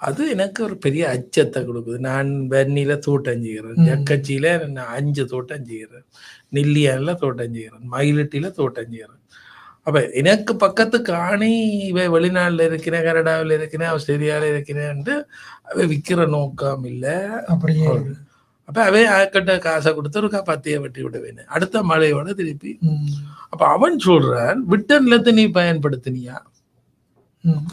அது 0.00 0.22
எனக்கு 0.34 0.60
ஒரு 0.66 0.76
பெரிய 0.84 1.04
அச்சத்தை 1.14 1.60
கொடுக்குது. 1.68 1.98
நான் 2.08 2.28
வெண்ணில 2.52 2.92
தோட்டம் 3.06 3.44
செய்கிறேன். 3.46 3.78
ஜக்கச்சியில 3.88 4.46
நான் 4.76 4.92
அஞ்சு 4.98 5.24
தோட்டம் 5.32 5.66
செய்கிறேன். 5.70 6.06
நெல்லியால 6.56 7.14
தோட்டம் 7.22 7.54
செய்கிறேன். 7.56 7.86
மயிலட்டியில 7.94 8.50
தோட்டம் 8.60 8.92
செய்கிறேன். 8.92 9.22
அப்ப 9.86 9.98
எனக்கு 10.20 10.52
பக்கத்து 10.62 10.96
காணி 11.02 11.52
இவ 11.90 12.06
வெளிநாட்டுல 12.14 12.64
இருக்கிறேன் 12.70 13.06
கனடாவில் 13.06 13.54
இருக்கிறேன் 13.58 13.90
ஆஸ்திரேலியாவில் 13.92 14.50
இருக்கிறேன்ட்டு 14.54 15.14
அவ 15.68 15.86
விற்கிற 15.92 16.26
நோக்கம் 16.36 16.84
இல்லை. 16.92 17.16
அப்படியே 17.52 17.86
அப்ப 18.68 18.78
அவை 18.88 19.02
ஆக்கிட்ட 19.18 19.52
காசை 19.66 19.90
கொடுத்து 19.94 20.20
ஒரு 20.20 20.30
பத்தியை 20.48 20.78
வெட்டி 20.84 21.00
விடுவேன் 21.04 21.40
அடுத்த 21.56 21.82
மழையோட 21.90 22.34
திருப்பி. 22.40 22.72
அப்ப 23.52 23.62
அவன் 23.76 23.96
சொல்றான் 24.08 24.60
விட்ட 24.72 24.98
நிலத்தை 25.06 25.32
நீ 25.38 25.46
பயன்படுத்தினியா. 25.60 26.36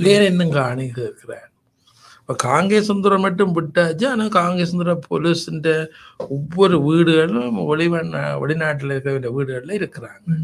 வேற 0.06 0.22
இன்னும் 0.32 0.56
காணி 0.60 0.86
கேட்கிறான் 1.00 1.52
இப்ப 2.28 2.36
காங்கேசுந்தரம் 2.44 3.20
மட்டும் 3.20 3.56
விட்டாச்சு. 3.56 4.08
ஆனா 4.08 4.26
காங்கேசுந்தரம் 4.26 5.00
போலீஸ்ன்ற 5.10 5.88
ஒவ்வொரு 6.18 6.84
வீடுகளும் 6.84 7.58
வெளிவண்ண 7.58 8.16
வெளிநாட்டுல 8.42 8.86
இருக்க 8.86 9.12
வேண்டிய 9.12 9.34
வீடுகள்ல 9.40 9.72
இருக்கிறாங்க. 9.72 10.36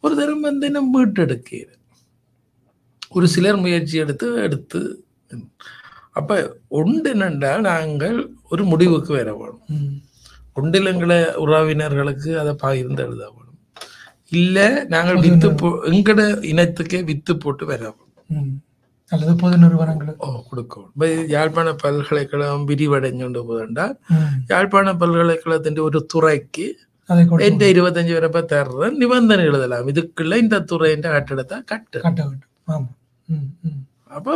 ஒரு 0.00 0.16
தரம் 0.16 0.40
வந்து 0.40 0.70
நம்ம 0.70 1.06
மீட்டெடுக்கிறது 1.06 1.74
ஒரு 3.10 3.28
சிலர் 3.28 3.56
முயற்சி 3.56 3.98
எடுத்து 3.98 4.34
எடுத்து. 4.34 5.04
அப்ப 6.10 6.56
ஒன்று 6.68 7.14
என்னென்றால் 7.14 7.60
நாங்கள் 7.60 8.30
ஒரு 8.50 8.64
முடிவுக்கு 8.64 9.12
வர 9.12 9.34
வேணும். 9.34 9.62
ம். 9.66 10.00
ஒன்றிலங்களை 10.60 11.22
உறவினர்களுக்கு 11.46 12.36
அதை 12.38 12.54
பகிர்ந்து 12.54 13.02
எழுத 13.02 13.30
வேணும். 13.30 13.58
இல்ல 14.28 14.84
நாங்கள் 14.88 15.16
வித்து 15.16 15.54
போ 15.54 15.68
எங்கட 15.68 16.20
இனத்துக்கே 16.44 17.04
வித்து 17.04 17.36
போட்டு 17.36 17.66
வர 17.66 17.94
வேணும். 18.28 18.64
அல்லது 19.12 19.32
பொது 19.40 19.56
நிறுவனங்களுக்கு 19.62 20.24
இப்ப 20.88 21.06
யாழ்ப்பாண 21.32 21.72
பல்கலைக்கழகம் 21.82 22.66
விரிவடைஞ்சு 22.70 23.42
போதென்றால் 23.42 23.94
ம். 24.14 24.32
யாழ்ப்பாண 24.50 24.94
பல்கலைக்கழகத்தின் 25.02 25.86
ஒரு 25.86 26.00
துறைக்கு 26.12 26.66
அதை 27.08 27.20
கொடுத்து 27.24 27.48
எந்த 27.48 27.64
இருபத்தஞ்சு 27.72 28.14
வரப்ப 28.16 28.40
தர்றேன் 28.52 28.96
நிபந்தனை 29.02 29.44
எழுதலாம் 29.50 29.90
இதுக்குள்ள 29.92 30.40
இந்த 30.42 30.64
துறையின் 30.70 31.06
கட்டடத்தை 31.08 31.58
கட்டு 31.70 31.98
கட்ட 32.00 32.20
வேண்டும் 32.24 32.52
ஆமா 32.68 32.88
ம். 33.28 33.46
ம். 33.66 33.80
அப்போ 34.10 34.34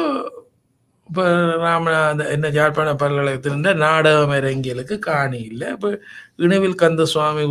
இப்போ 1.06 1.22
ராம 1.62 1.92
அந்த 2.08 2.24
என்ன 2.34 2.50
யாழ்ப்பாண 2.56 2.90
பல்கலைக்கழகத்தின் 2.94 3.64
நாடகம் 3.82 4.34
இறங்கியலுக்கு 4.36 4.96
காணி 5.06 5.40
இல்லை 5.48 5.68
இப்போ 5.72 5.88
இணுவில் 6.38 6.80
கந்த 6.82 7.04
சுவாமி 7.12 7.44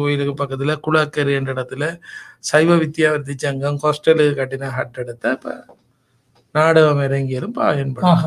நாடகம் 6.55 7.03
இறங்கியலும் 7.07 7.57
பயன்படும். 7.61 8.23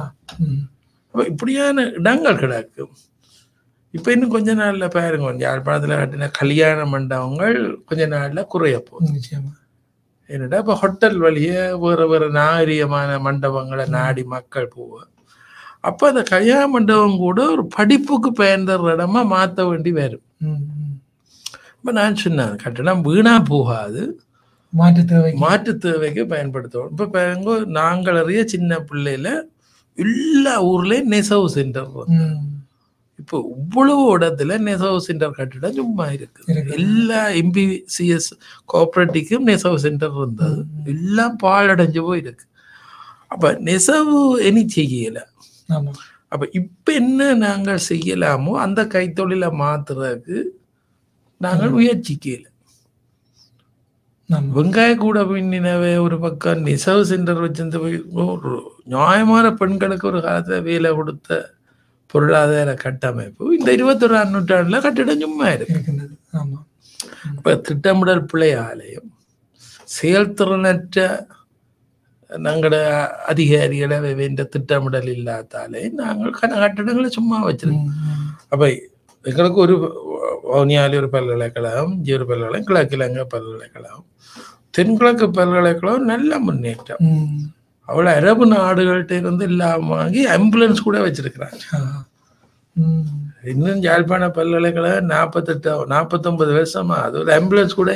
அப்ப 1.15 1.23
இப்படியான 1.33 1.85
இடங்கள் 2.01 2.43
கிடக்கும் 2.43 2.93
இப்ப 3.95 4.13
இன்னும் 4.15 4.35
கொஞ்ச 4.35 4.51
நாள்ல 4.55 4.85
பாருங்க 4.95 5.27
கொஞ்சம் 5.29 5.49
யாழ்ப்பாணத்துல 5.49 5.97
கட்டின 6.01 6.29
கல்யாண 6.41 6.85
மண்டபங்கள் 6.93 7.57
கொஞ்ச 7.89 8.03
நாள்ல 8.15 8.45
குறைய 8.53 8.77
நிச்சயமா. 9.17 9.53
என்னடா 10.31 10.59
இப்ப 10.63 10.75
ஹோட்டல் 10.83 11.19
வழியே 11.25 11.63
வேற 11.85 12.01
வேற 12.13 12.25
நாகரிகமான 12.41 13.19
மண்டபங்களை 13.27 13.87
நாடி 13.97 14.25
மக்கள் 14.35 14.73
போவோம் 14.77 15.09
அப்ப 15.89 16.09
அந்த 16.11 16.23
கல்யாண 16.35 16.65
மண்டபம் 16.75 17.17
கூட 17.25 17.39
ஒரு 17.55 17.65
படிப்புக்கு 17.77 18.31
பயன்படுற 18.43 18.95
இடமா 18.97 19.23
மாத்த 19.35 19.69
வேண்டி 19.71 19.93
வரும். 19.93 20.27
இப்ப 21.79 21.93
நான் 22.01 22.21
சொன்னேன் 22.23 22.57
கட்டணம் 22.63 23.03
வீணா 23.09 23.35
போகாது. 23.53 24.03
மாற்று 24.73 25.03
தேவைக்கு. 25.05 25.39
மாற்று 25.39 25.79
தேவைக்கு 25.79 26.23
பயன்படுத்துவோம். 26.25 26.91
இப்ப 26.91 27.09
பாருங்க 27.17 27.57
நாங்கள் 27.81 28.19
அறிய 28.23 28.43
சின்ன 28.47 28.79
பிள்ளையில 28.91 29.29
எல்லா 29.99 30.55
ஊர்லயும் 30.65 31.11
நெசவு 31.15 31.49
சென்டர். 31.49 31.91
இப்போ 33.19 33.39
இவ்வளவு 33.57 34.19
இடத்துல 34.19 34.59
நெசவு 34.59 35.01
சென்டர் 35.01 35.37
கட்டிடம் 35.39 35.77
சும்மா 35.81 36.07
இருக்கு. 36.11 36.43
எல்லா 36.79 37.21
எம்பிசிஎஸ் 37.41 38.31
கோஆபரேட்டிவ்க்கும் 38.73 39.49
நெசவு 39.51 39.79
சென்டர் 39.79 40.17
இருந்தது. 40.23 40.61
எல்லாம் 40.95 41.37
பாழடைஞ்சு 41.43 42.03
போயிருக்கு. 42.09 42.47
அப்ப 43.29 43.53
நெசவு 43.69 44.19
இனி 44.49 44.65
செய்யல. 44.77 45.19
அப்ப 46.35 46.45
இப்ப 46.53 46.93
என்ன 46.93 47.35
நாங்கள் 47.47 47.85
செய்யலாமோ 47.91 48.53
அந்த 48.67 48.83
கைத்தொழிலை 48.95 49.51
மாத்துறதுக்கு 49.63 50.39
நாங்கள் 51.41 51.75
முயற்சிக்கல. 51.79 52.45
ஆமா 54.33 54.53
வெங்காய 54.57 54.97
கூட 54.97 55.19
பின்னினவே 55.23 55.93
ஒரு 55.99 56.19
பக்கம் 56.19 56.63
நெசவு 56.63 57.03
சென்டர் 57.05 57.43
வச்சிருந்து 57.43 57.79
ஒரு 58.27 58.53
நியாயமான 58.85 59.53
பெண்களுக்கு 59.53 60.07
ஒரு 60.09 60.19
காலத்துல 60.19 60.63
வேலை 60.63 60.93
கொடுத்த 60.93 61.41
பொருளாதார 62.15 62.75
கட்டமைப்பு 62.77 63.57
இந்த 63.57 63.71
இருபத்தொராம் 63.73 64.33
நூற்றாண்டுல 64.33 64.81
கட்டிடம் 64.81 65.21
சும்மா 65.21 65.47
இருக்கு. 65.49 65.75
இருக்கின்றது. 65.75 66.15
ஆமா. 66.35 66.59
இப்ப 67.33 67.55
திட்டமிடல் 67.63 68.25
பிழை 68.25 68.51
ஆலயம் 68.65 69.09
செயல்திறனற்ற 69.95 70.99
நாங்களோட 72.31 72.77
அதிகாரிகளை 73.27 74.15
வேண்ட 74.15 74.43
திட்டமிடல் 74.45 75.11
இல்லாதாலே 75.15 75.83
நாங்கள் 75.93 76.37
கட்டடங்களை 76.61 77.11
சும்மா 77.11 77.39
வச்சிருக்கோம். 77.47 77.91
அப்ப 78.49 78.63
எங்களுக்கு 79.25 79.61
ஒரு 79.61 79.75
வவுனியாலி 80.43 80.97
ஒரு 81.01 81.09
பல்கலைக்கழகம் 81.15 81.93
ஒரு 82.17 82.27
பல்கலைக்கழகம் 82.31 82.69
கிழக்கிழங்க 82.71 83.21
பல்கலைக்கழகம் 83.35 84.07
தென்கிழக்கு 84.77 85.27
பல்கலைக்கழகம் 85.39 86.11
நல்ல 86.13 86.39
முன்னேற்றம். 86.47 87.03
அவ்வளோ 87.89 88.11
அரபு 88.19 88.45
நாடுகள்கிட்ட 88.53 89.15
இருந்து 89.23 89.45
இல்லாம 89.53 89.89
வாங்கி 89.97 90.23
ஆம்புலன்ஸ் 90.37 90.87
கூட 90.89 90.99
வச்சிருக்கிறாங்க. 91.07 91.63
இன்னும் 93.53 93.81
யாழ்ப்பாண 93.87 94.25
பல்கலைக்கழகம் 94.39 95.11
நாற்பத்தெட்டு 95.15 95.73
நாற்பத்தொன்பது 95.95 96.53
வருஷமா 96.59 96.99
அது 97.07 97.19
ஒரு 97.23 97.33
ஆம்புலன்ஸ் 97.39 97.79
கூட 97.81 97.93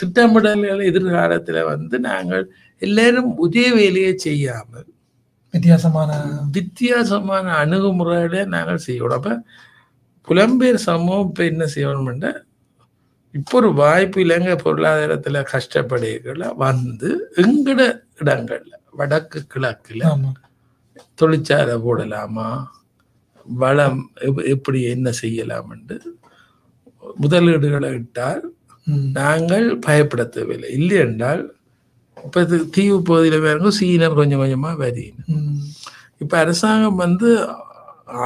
திட்டமிடல்கள் 0.00 0.88
எதிர்காலத்துல 0.90 1.62
வந்து 1.72 1.96
நாங்கள் 2.08 2.44
எல்லாரும் 2.82 3.30
ஒரே 3.44 3.66
வேலையை 3.78 4.12
செய்யாமல் 4.26 4.88
வித்தியாசமான 5.56 6.10
வித்தியாசமான 6.52 7.64
அணுகுமுறையில 7.64 8.46
நாங்கள் 8.46 8.84
செய்யணும் 8.86 9.14
அப்ப 9.14 9.42
புலம்பெயர் 10.28 10.74
சமூகம் 10.74 11.28
இப்ப 11.28 11.44
என்ன 11.44 11.64
செய்யணும்னா 11.74 12.32
இப்போ 13.34 13.56
ஒரு 13.56 13.72
வாய்ப்பு 13.74 14.20
இலங்கை 14.20 14.52
பொருளாதாரத்துல 14.54 15.44
கஷ்டப்படுகிற 15.52 16.54
வந்து 16.56 17.10
எங்கட 17.36 17.80
இடங்கள்ல 18.20 18.70
வடக்கு 18.92 19.46
கிழக்குல 19.54 20.02
தொழிற்சாலை 21.14 21.74
போடலாமா? 21.76 22.48
வளம் 23.46 24.10
எப்- 24.20 24.44
எப்படி 24.44 24.82
என்ன 24.82 25.12
செய்யலாம் 25.12 25.70
என்று 25.70 25.96
முதலீடுகளை 27.20 27.92
இட்டால். 27.92 28.42
நாங்கள் 29.12 29.78
பயப்பட 29.78 30.24
தேவையில்லை. 30.24 30.72
இல்லை 30.72 30.96
என்றால் 30.96 31.42
இப்போ 32.16 32.40
இது 32.40 32.56
தீவு 32.70 32.98
பகுதியில் 33.02 33.44
வேறுங்க 33.44 33.70
சீனர் 33.78 34.18
கொஞ்சம் 34.18 34.42
கொஞ்சமா 34.42 34.70
வரியும் 34.78 35.18
ம். 35.34 35.56
இப்ப 36.18 36.34
அரசாங்கம் 36.38 37.00
வந்து 37.02 37.30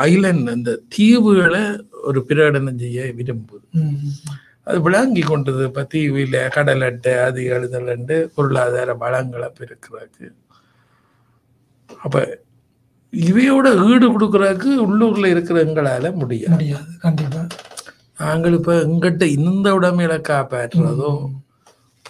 ஐலண்ட் 0.05 0.51
அந்த 0.51 0.71
தீவுகளை 0.95 1.63
ஒரு 2.03 2.19
பிரகடனம் 2.29 2.79
செய்ய 2.79 3.07
விரும்புது. 3.17 3.65
அது 4.67 4.79
விளங்கி 4.81 5.23
கொண்டது. 5.23 5.63
இப்போ 5.65 5.83
தீவில 5.93 6.37
கடல் 6.49 6.83
அட்டை 6.83 7.13
அது 7.25 7.41
எழுதலண்டு 7.51 8.17
பொருளாதார 8.35 8.95
வளங்களை 8.95 9.49
பெருக்கிறதுக்கு. 9.59 10.29
அப்ப 11.91 12.17
இவையோட 13.13 13.69
ஈடு 13.87 14.07
கொடுக்கறதுக்கு 14.09 14.73
உள்ளூர்ல 14.85 15.27
இருக்கிற 15.27 15.59
எங்களால 15.65 16.13
முடியாது. 16.15 16.55
முடியாது. 16.55 16.91
கண்டிப்பா. 16.99 17.43
நாங்கள் 18.19 18.57
இப்ப 18.59 18.73
எங்கிட்ட 18.85 19.25
இந்த 19.39 19.69
உடமையில 19.79 20.15
காப்பாற்றுறதோ 20.29 21.13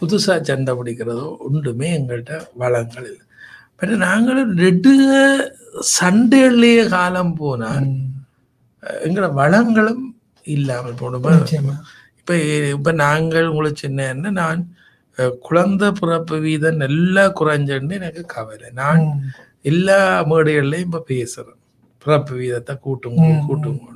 புதுசா 0.01 0.35
சண்டை 0.48 0.72
பிடிக்கிறதோ 0.78 1.27
ஒன்றுமே 1.47 1.89
எங்கள்கிட்ட 1.98 2.35
வளங்கள் 2.62 3.06
இல்லை 3.10 3.24
பின்ன 3.81 3.98
நாங்களும் 4.09 4.52
நெடுக 4.60 5.12
சண்டையிலேயே 5.98 6.82
காலம் 6.94 7.35
போனால். 7.43 7.89
எங்களோட 9.06 9.31
வளங்களும் 9.40 10.05
இல்லாமல் 10.47 10.98
நிச்சயமா 11.40 11.74
இப்ப 12.20 12.35
இப்ப 12.77 12.93
நாங்கள் 13.05 13.51
உங்களுக்கு 13.52 13.82
சொன்னேன்னா 13.85 14.31
நான் 14.43 14.60
குழந்தை 15.47 15.89
பிறப்பு 16.01 16.36
வீதம் 16.44 16.82
நல்லா 16.85 17.24
குறைஞ்சன்னு 17.40 17.98
எனக்கு 18.01 18.22
கவலை 18.35 18.68
நான். 18.82 19.02
எல்லா 19.70 19.98
மேடைகள்லையும் 20.31 20.89
இப்ப 20.89 21.05
பேசுறேன் 21.12 21.59
பிறப்பு 22.05 22.32
வீதத்தை 22.43 22.74
கூட்டுங்க. 22.85 23.24
கூட்டுங்க 23.48 23.86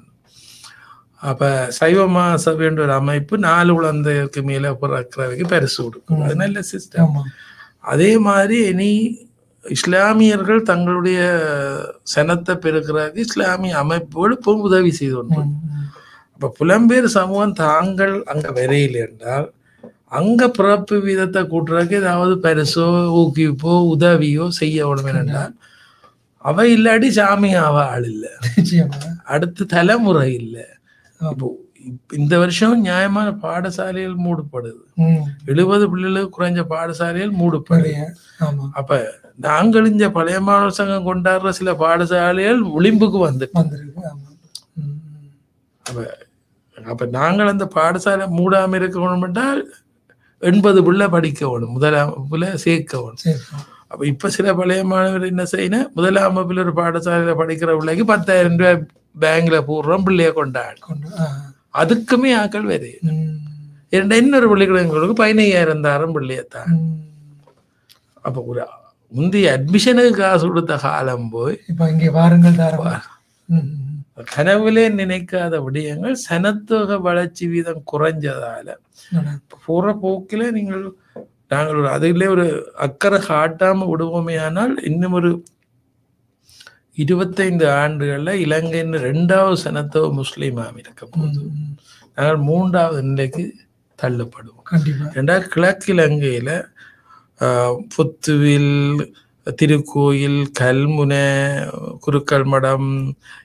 அப்ப 1.31 1.51
சைவமா 1.79 2.25
சபைன்ற 2.45 2.81
ஒரு 2.87 2.95
அமைப்பு 3.01 3.35
நாலு 3.49 3.73
குழந்தைக்கு 3.77 4.41
மேல 4.49 4.73
பிறக்கிறவைக்கு 4.83 5.47
பரிசு 5.53 5.79
கொடுக்கும். 5.83 6.23
அது 6.25 6.35
நல்ல 6.43 6.59
சிஸ்டம் 6.73 7.15
அதே 7.93 8.11
மாதிரி 8.27 8.57
இனி 8.73 8.91
இஸ்லாமியர்கள் 9.65 10.61
தங்களுடைய 10.71 11.21
சனத்தை 12.15 12.55
பெருக்கிறதுக்கு 12.65 13.25
இஸ்லாமிய 13.27 13.77
அமைப்புகள் 13.83 14.35
இப்போ 14.37 14.55
உதவி 14.69 14.91
செய்து 14.99 15.17
கொண்டு. 15.19 15.43
அப்ப 16.35 16.51
புலம்பெயர் 16.59 17.09
சமூகம் 17.19 17.59
தாங்கள் 17.65 18.15
அங்க 18.33 18.47
வரையில் 18.59 18.99
என்றால் 19.07 19.47
அங்க 20.19 20.43
பிறப்பு 20.57 20.97
வீதத்தை 21.07 21.41
கூட்டுறதுக்கு 21.53 21.97
ஏதாவது 22.03 22.35
பரிசோ 22.47 22.87
ஊக்குவிப்போ 23.21 23.73
உதவியோ 23.95 24.45
செய்ய 24.61 24.87
வேணும் 24.91 25.21
என்றால் 25.23 25.55
அவ 26.45 26.67
இல்லாட்டி 26.75 27.09
சாமி 27.19 27.51
அவ 27.67 27.77
ஆள் 27.93 28.07
இல்லை. 28.13 28.33
அடுத்த 29.35 29.67
தலைமுறை 29.75 30.31
இல்லை. 30.43 30.67
இப்ப 31.21 31.49
இந்த 32.17 32.35
வருஷம் 32.39 32.75
நியாயமான 32.81 33.29
பாடசாலைகள் 33.43 34.17
மூடப்படுது. 34.27 34.81
எழுபது 35.53 35.85
பிள்ளைகளுக்கு 35.93 36.37
குறைஞ்ச 36.37 36.61
பாடசாலைகள் 36.71 37.35
மூடப்படுது 37.41 37.93
அப்ப 38.81 38.93
நாங்கள் 39.47 39.89
இங்க 39.93 40.07
பழைய 40.11 40.39
மாணவர் 40.41 40.79
சங்கம் 40.79 41.09
கொண்டாடுற 41.09 41.51
சில 41.59 41.71
பாடசாலைகள் 41.83 42.61
விளிம்புக்கு 42.77 43.21
வந்து. 43.29 43.47
அப்ப 45.87 45.99
அப்ப 46.77 47.07
நாங்கள் 47.17 47.53
அந்த 47.53 47.67
பாடசாலை 47.75 48.27
மூடாம 48.39 48.77
இருக்கணும் 48.81 49.27
என்றால் 49.29 49.63
எண்பது 50.43 50.81
பிள்ளை 50.83 51.07
படிக்க 51.09 51.43
வேணும் 51.51 51.75
முதலாம் 51.77 52.11
வகுப்புல 52.11 52.47
சேர்க்க 52.65 53.03
வேணும் 53.03 53.23
சரி 53.25 53.41
அப்ப 53.91 54.03
இப்ப 54.07 54.31
சில 54.37 54.49
பழைய 54.55 54.83
மாணவர் 54.93 55.31
என்ன 55.31 55.43
செய்யணும் 55.53 55.89
முதலாம் 55.97 56.35
வகுப்புல 56.37 56.65
ஒரு 56.67 56.75
பாடசாலையில 56.81 57.35
படிக்கிற 57.41 57.73
பிள்ளைக்கு 57.79 58.05
பத்தாயிரம் 58.05 58.59
ரூபாய் 58.61 58.79
கொண்டாடு 60.35 60.79
கொண்டு 60.81 61.09
ஆ. 61.19 61.27
அதுக்குமே 61.75 62.31
ஆக்கள் 62.37 62.67
வேறு 62.67 62.91
ம். 63.09 63.35
இரண்டு 63.93 64.17
இன்னொரு 64.17 64.47
பள்ளிக்கூடங்களுக்கு 64.49 65.17
பதினையாயிரம் 65.19 65.81
தாரம் 65.81 66.15
பிள்ளையத்தான். 66.17 66.71
அப்ப 68.23 68.39
ஒரு 68.45 68.63
முந்தைய 69.13 69.53
அட்மிஷனுக்கு 69.53 70.13
காசு 70.17 70.45
கொடுத்த 70.47 70.77
காலம் 70.79 71.29
போய் 71.31 71.57
இப்ப 71.69 71.89
இங்கே 71.91 72.09
வாருங்கள். 72.11 72.57
கனவுலே 74.31 74.85
நினைக்காத 74.95 75.55
விடயங்கள் 75.65 76.17
சனத்தொகை 76.25 76.97
வளர்ச்சி 77.01 77.45
வீதம் 77.47 77.83
குறைஞ்சதால. 77.93 78.67
போற 79.65 79.85
போக்கில 80.03 80.51
நீங்கள் 80.51 80.85
நாங்கள் 81.49 81.79
ஒரு 81.81 81.89
அதிலே 81.91 82.27
ஒரு 82.27 82.45
அக்கறை 82.79 83.19
காட்டாம 83.27 83.87
விடுவோமே 83.89 84.37
ஆனால் 84.41 84.75
இன்னும் 84.85 85.13
ஒரு 85.13 85.31
இருபத்தைந்து 86.99 87.67
ஆண்டுகள்ல 87.77 88.33
இலங்கையின் 88.45 88.95
ரெண்டாவது 89.07 89.57
சனத்தோ 89.63 90.03
முஸ்லீமாம் 90.19 90.79
இருக்க 90.79 91.09
ம். 91.21 91.35
நாங்கள் 92.19 92.43
மூன்றாவது 92.49 93.03
நிலைக்கு 93.09 93.45
தள்ளப்படுவோம். 93.99 94.69
ஏண்டா 95.17 95.37
கிழக்கு 95.49 95.89
இலங்கையில 95.95 96.51
புத்துவில் 97.95 98.73
திருக்கோயில் 99.47 100.41
கல்முனை 100.59 101.25
குருக்கள் 102.01 102.47
மடம் 102.47 102.89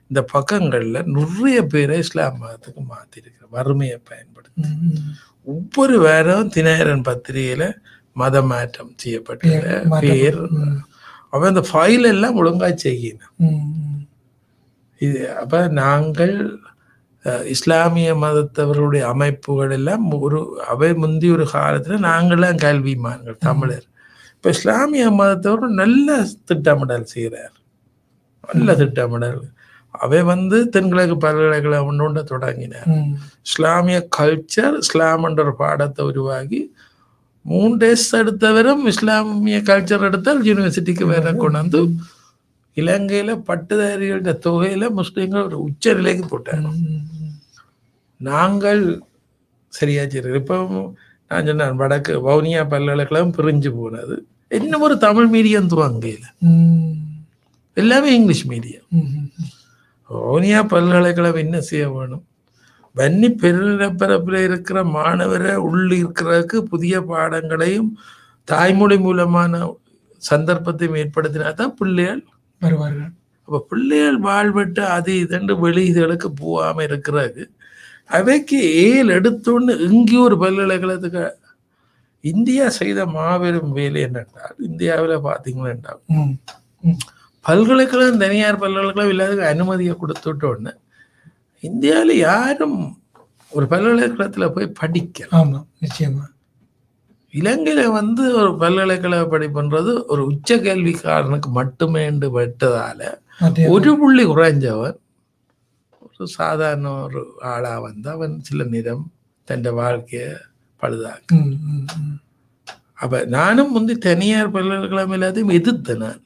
இந்த 0.10 0.22
பக்கங்கள்ல 0.34 1.02
நிறைய 1.16 1.60
பேரை 1.66 1.98
இஸ்லாம் 2.04 2.40
மதத்துக்கு 2.42 2.84
மாத்திருக்கிற 2.92 3.46
வறுமையை 3.52 3.98
பயன்படுத்தி. 4.10 4.70
ஒவ்வொரு 5.48 5.98
வாரம் 6.00 6.52
தினகரன் 6.56 7.08
பத்திரிகையில 7.08 7.66
மத 8.16 8.42
மாற்றம் 8.50 8.94
செய்யப்பட்ட 8.98 9.44
பேர் 10.04 10.40
அவன் 11.34 11.52
அந்த 11.52 11.64
ஃபைல் 11.70 12.06
எல்லாம் 12.14 12.38
ஒழுங்கா 12.42 12.70
செய்யணும். 12.86 13.36
இது 15.02 15.20
அப்ப 15.42 15.62
நாங்கள் 15.82 16.36
இஸ்லாமிய 17.54 18.10
மதத்தவர்களுடைய 18.24 19.04
அமைப்புகள் 19.14 19.72
எல்லாம் 19.78 20.06
ஒரு 20.26 20.40
அவை 20.74 20.90
முந்தி 21.02 21.28
ஒரு 21.36 21.46
காலத்துல 21.54 22.00
நாங்களாம் 22.10 22.62
கல்விமான்கள் 22.66 23.44
தமிழர். 23.48 23.88
இப்ப 24.36 24.50
இஸ்லாமிய 24.56 25.06
மதத்தவர் 25.20 25.80
நல்ல 25.82 26.18
திட்டமிடல் 26.50 27.12
செய்கிறார் 27.14 27.56
நல்ல 28.50 28.76
திட்டமிடல். 28.82 29.42
அவை 29.96 30.20
வந்து 30.32 30.58
தென்கிழக்கு 30.74 31.16
பல்கலைக்கழகம் 31.26 31.90
ஒன்று 32.06 32.24
தொடங்கினார். 32.34 32.90
இஸ்லாமிய 33.48 34.00
கல்ச்சர் 34.18 34.76
இஸ்லாம் 34.84 35.26
என்ற 35.30 35.42
ஒரு 35.46 35.54
பாடத்தை 35.64 36.02
உருவாக்கி 36.12 36.62
மூணு 37.46 37.74
டேஸ் 37.78 38.08
எடுத்தவரும் 38.18 38.82
இஸ்லாமிய 38.92 39.60
கல்ச்சர் 39.66 40.08
எடுத்தால் 40.08 40.42
யூனிவர்சிட்டிக்கு 40.46 41.06
வேற 41.12 41.28
கொண்டு 41.36 41.60
வந்து 41.60 41.82
இலங்கையில 42.78 43.32
பட்டுதாரிகள 43.48 44.34
தொகையில 44.44 44.90
முஸ்லீம்கள் 44.98 45.48
ஒரு 45.48 45.58
உச்ச 45.66 45.94
நிலைக்கு 45.94 46.26
போட்டாங்க. 46.26 46.68
நாங்கள் 48.20 48.84
சரியா 49.74 50.04
சரி 50.08 50.32
இப்போ 50.38 50.58
நான் 51.32 51.48
சொன்னேன் 51.50 51.80
வடக்கு 51.82 52.14
வவுனியா 52.24 52.62
பல்கலைக்கழகம் 52.72 53.36
பிரிஞ்சு 53.36 53.70
போனது 53.76 54.16
இன்னும் 54.52 54.82
ஒரு 54.82 54.96
தமிழ் 55.04 55.30
மீடியம் 55.34 55.72
துவங்கையில் 55.74 56.28
ம். 56.48 56.96
எல்லாமே 57.78 58.10
இங்கிலீஷ் 58.16 58.48
மீடியம். 58.50 58.88
வவுனியா 60.10 60.60
பல்கலைக்கழகம் 60.72 61.44
என்ன 61.44 61.58
செய்ய 61.68 61.86
வேணும் 61.90 62.24
வன்னி 62.96 63.28
பெருநிலப்பரப்பில் 63.42 64.40
இருக்கிற 64.46 64.80
மாணவரை 64.96 65.54
உள்ள 65.68 65.90
இருக்கிறதுக்கு 65.96 66.58
புதிய 66.72 67.02
பாடங்களையும் 67.10 67.92
தாய்மொழி 68.48 68.98
மூலமான 69.00 69.54
சந்தர்ப்பத்தையும் 70.22 71.00
ஏற்படுத்தினா 71.02 71.50
தான் 71.54 71.76
பிள்ளைகள் 71.80 72.22
வருவார்கள் 72.62 73.12
அப்போ 73.48 73.60
பிள்ளைகள் 73.70 74.18
வாழ்விட்டு 74.26 74.82
அது 74.96 75.12
இதண்டு 75.24 75.54
வெளி 75.62 75.84
இதுகளுக்கு 75.92 76.30
போகாம 76.42 76.84
இருக்கிறதுக்கு 76.88 77.46
அவைக்கு 78.10 78.60
ஏல் 78.86 79.10
எடுத்தோன்னு 79.18 79.74
எங்கேயும் 79.88 80.26
ஒரு 80.28 80.36
பல்கலைக்கழகத்துக்கு 80.44 81.24
இந்தியா 82.24 82.66
செய்த 82.80 83.02
மாபெரும் 83.16 83.74
வேலை 83.78 84.00
என்னென்றால் 84.08 84.56
இந்தியாவில் 84.68 85.16
பார்த்தீங்கன்னா. 85.28 85.94
பல்கலைக்கழகம் 87.46 88.22
தனியார் 88.24 88.62
பல்கலைக்கழகம் 88.64 89.14
இல்லாத 89.14 89.44
அனுமதியை 89.54 89.94
கொடுத்துட்டோன்னு 89.96 90.74
இந்தியாவில் 91.64 92.16
யாரும் 92.24 92.80
ஒரு 93.52 93.66
பல்கலைக்கழகத்தில் 93.72 94.54
போய் 94.56 94.76
படிக்கலாம் 94.80 95.38
ஆமா 95.40 95.60
நிச்சயமா. 95.84 96.26
இலங்கையில 97.34 97.82
வந்து 97.94 98.24
ஒரு 98.40 98.52
பல்கலைக்கழக 98.58 99.26
படிப்புன்றது 99.28 99.92
ஒரு 100.08 100.22
உச்ச 100.26 100.58
கல்விக்காரனுக்கு 100.62 101.50
மட்டுமே 101.58 102.04
விட்டதால 102.36 103.02
ஒரு 103.70 103.92
புள்ளி 104.00 104.24
குறைஞ்சவன் 104.26 104.98
ஒரு 106.08 106.28
சாதாரண 106.36 106.88
ஒரு 107.04 107.22
ஆளா 107.52 107.74
வந்து 107.84 108.08
அவன் 108.10 108.34
சில 108.42 108.64
நேரம் 108.68 109.04
தன் 109.48 109.68
வாழ்க்கையை 109.78 110.30
பழுதாக்கு. 110.82 111.38
அப்ப 112.96 113.20
நானும் 113.34 113.72
முந்தி 113.72 113.96
தனியார் 114.04 114.54
பல்கலைக்கழகம் 114.54 115.16
எல்லாத்தையும் 115.18 115.56
எதிர்த்தேன் 115.56 116.04
நான். 116.04 116.22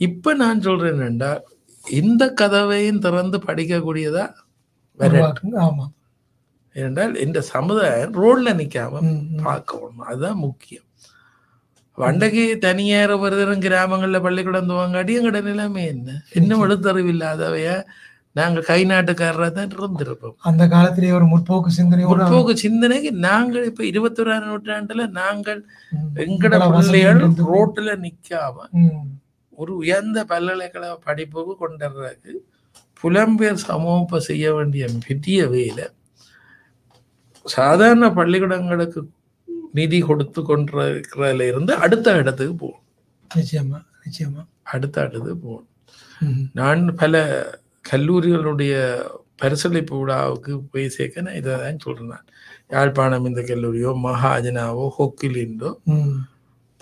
இப்ப 0.00 0.34
நான் 0.34 0.64
சொல்றேன் 0.64 0.94
என்னண்டா 0.94 1.30
இந்த 1.86 2.24
கதவையும் 2.40 2.98
திறந்து 2.98 3.38
படிக்கக்கூடியதா 3.46 4.24
வர 5.00 5.10
உருவாக்குங்க. 5.10 5.56
ஆமா. 5.64 5.86
ஏனென்றால் 6.76 7.14
இந்த 7.22 7.38
சமுதாயம் 7.50 8.16
ரோட்ல 8.18 8.50
நிக்காம 8.58 9.00
ம், 9.04 9.12
ம். 9.28 9.38
பார்க்கணும் 9.44 10.02
அதுதான் 10.08 10.40
முக்கியம். 10.42 10.82
வண்டகி 11.98 12.42
தனியார் 12.62 13.12
வருதரும் 13.20 13.62
கிராமங்கள்ல 13.62 14.18
பள்ளிக்கூடம் 14.22 14.68
துவங்காடி 14.70 15.12
எங்கட 15.18 15.38
நிலைமை 15.44 15.84
என்ன? 15.88 16.08
இன்னும் 16.34 16.64
எழுத்தறிவு 16.64 17.10
இல்லாதவைய 17.12 17.68
நாங்க 18.36 18.60
கை 18.62 18.80
நாட்டுக்காரரா 18.84 19.46
தான் 19.50 19.70
இருந்திருப்போம். 19.74 20.34
அந்த 20.48 20.62
காலத்திலேயே 20.68 21.12
ஒரு 21.18 21.26
முற்போக்கு 21.30 21.70
சிந்தனையோட 21.76 22.10
முற்போக்கு 22.12 22.54
சிந்தனைக்கு 22.62 23.10
நாங்கள் 23.24 23.68
இப்ப 23.70 23.84
இருபத்தொராம் 23.84 24.48
நூற்றாண்டுல 24.48 25.06
நாங்கள் 25.16 25.60
எங்கட 26.24 26.54
பிள்ளைகள். 26.66 27.22
ரோட்டுல 27.48 27.94
நிக்காம 28.02 28.66
ம், 28.80 29.06
ஒரு 29.58 29.72
உயர்ந்த 29.76 30.18
பல்கலைக்கழக 30.30 30.98
படிப்புக்கு 31.06 31.54
கொண்டுறதுக்கு 31.62 32.34
புலம்பெயர் 33.00 33.66
சமூகம் 33.68 34.04
இப்ப 34.04 34.20
செய்ய 34.28 34.46
வேண்டிய 34.54 34.86
பெரிய 35.06 35.40
வேலை 35.54 35.86
சாதாரண 37.46 38.06
பள்ளிக்கூடங்களுக்கு 38.18 39.00
நிதி 39.74 39.98
கொடுத்து 40.02 40.40
கொண்டிருக்கிறதுல 40.42 41.46
இருந்து 41.50 41.72
அடுத்த 41.84 42.16
இடத்துக்கு 42.22 42.54
போகணும் 42.56 42.84
நிச்சயமா 43.30 43.78
நிச்சயமா 44.04 44.42
அடுத்த 44.72 44.96
இடத்துக்கு 45.04 45.38
போகணும். 45.46 45.72
நான் 46.58 46.82
பல 47.02 47.14
கல்லூரிகளுடைய 47.84 48.74
பரிசளிப்பு 49.42 49.94
விழாவுக்கு 50.00 50.52
போய் 50.72 50.94
சேர்க்க 50.96 51.24
நான் 51.26 51.38
இதை 51.40 51.52
தான் 51.64 51.82
சொல்றேன் 51.84 52.12
நான். 52.14 52.26
யாழ்ப்பாணம் 52.74 53.28
இந்த 53.30 53.42
கல்லூரியோ 53.50 53.90
மகாஜனாவோ 54.06 54.86
ஹொக்கிலிண்டோ. 54.98 55.70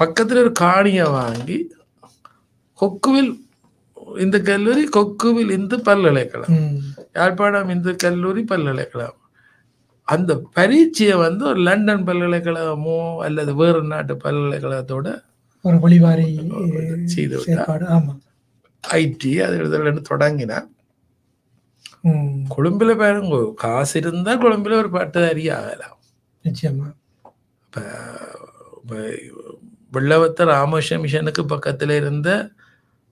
பக்கத்துல 0.01 0.43
ஒரு 0.45 0.53
காணியை 0.65 1.07
வாங்கி 1.19 1.59
கொக்குவில் 2.79 3.33
இந்த 4.25 4.37
கல்லூரி 4.49 4.85
கொக்குவில் 4.97 5.53
இந்து 5.57 5.77
பல்கலைக்கழகம். 5.81 6.65
யாழ்ப்பாணம் 7.19 7.71
இந்து 7.75 7.93
கல்லூரி 7.97 8.43
பல்கலைக்கழகம். 8.53 9.21
அந்த 10.09 10.33
பரீட்சையை 10.57 11.17
வந்து 11.17 11.43
ஒரு 11.51 11.61
லண்டன் 11.61 12.07
பல்கலைக்கழகமோ 12.07 12.99
அல்லது 13.27 13.53
வேறு 13.55 13.81
நாட்டு 13.93 14.15
பல்கலைக்கழகத்தோட 14.25 15.09
ஒரு 15.65 15.77
ஒளிவாரி 15.77 16.27
செய்து 17.15 17.39
ஐடி 18.85 19.33
அது 19.45 19.55
எழுதலன்னு 19.63 20.03
தொடங்கினா. 20.11 20.59
கொழும்புல 22.55 22.93
பாருங்க 22.99 23.37
காசு 23.63 23.95
இருந்தா 24.01 24.33
கொழும்புல 24.43 24.79
ஒரு 24.83 24.91
பட்டதாரி 24.91 25.45
ஆகலாம் 25.59 25.99
நிச்சயமா. 26.45 26.89
இப்ப 27.65 27.81
இப்ப 28.79 28.95
வெள்ளவத்த 29.93 30.45
ராமகிருஷ்ண 30.45 30.99
மிஷனுக்கு 30.99 31.43
பக்கத்துல 31.53 31.97
இருந்த 31.97 32.29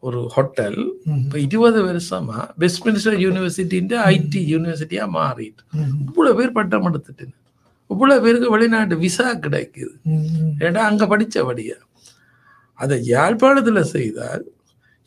ஒரு 0.03 0.21
ஹோட்டல். 0.35 0.79
இப்ப 1.17 1.37
இருபது 1.45 1.81
வருஷமா 1.85 2.39
வெஸ்ட்மின்ஸ்டர் 2.63 3.19
யூனிவர்சிட்டின்ற 3.25 3.95
ஐடி 4.13 4.41
யூனிவர்சிட்டியா 4.53 5.05
மாறிட்டு 5.17 5.63
ம். 5.79 5.93
இவ்வளவு 6.07 6.39
பேர் 6.39 6.57
பட்டம் 6.57 6.89
எடுத்துட்டு 6.89 7.27
இவ்வளவு 7.91 8.23
பேருக்கு 8.25 8.49
வெளிநாட்டு 8.53 8.97
விசா 9.01 9.29
கிடைக்குது. 9.45 9.95
ஏன்னா 10.65 10.81
அங்க 10.89 11.05
படிச்சபடியா 11.11 11.79
அதை 12.79 12.97
யாழ்ப்பாணத்துல 13.11 13.81
செய்தால் 13.91 14.45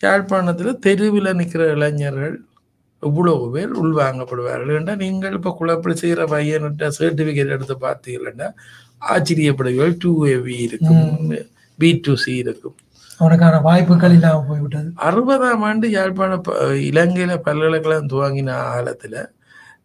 யாழ்ப்பாணத்துல 0.02 0.72
தெருவில் 0.84 1.38
நிக்கிற 1.40 1.64
இளைஞர்கள் 1.74 2.36
இவ்வளவு 3.04 3.46
பேர் 3.54 3.74
உள்வாங்கப்படுவார்கள் 3.82 4.78
என்றால் 4.78 5.02
நீங்கள் 5.04 5.36
இப்ப 5.38 5.54
குழப்படி 5.58 5.96
செய்கிற 5.98 6.22
பையன்கிட்ட 6.32 6.88
சர்டிபிகேட் 6.98 7.56
எடுத்து 7.56 7.76
பார்த்தீங்கன்னா 7.84 8.48
ஆச்சரியப்படுவீர்கள் 9.10 9.96
டூ 10.02 10.12
ஏவி 10.30 10.56
இருக்கும் 10.66 11.04
பி 11.80 11.90
டு 12.06 12.14
சி 12.18 12.34
இருக்கும் 12.44 12.78
அவனுக்கான 13.20 13.60
வாய்ப்புகள் 13.60 14.12
இல்லாம 14.12 14.44
போய்விட்டது 14.48 14.90
அறுபதாம் 15.04 15.62
ஆண்டு 15.62 15.88
யாழ்ப்பாண 15.90 16.36
இலங்கையில 16.88 17.38
பல்கலைக்கழகம் 17.42 18.10
துவங்கின 18.10 18.58
காலத்துல 18.68 19.16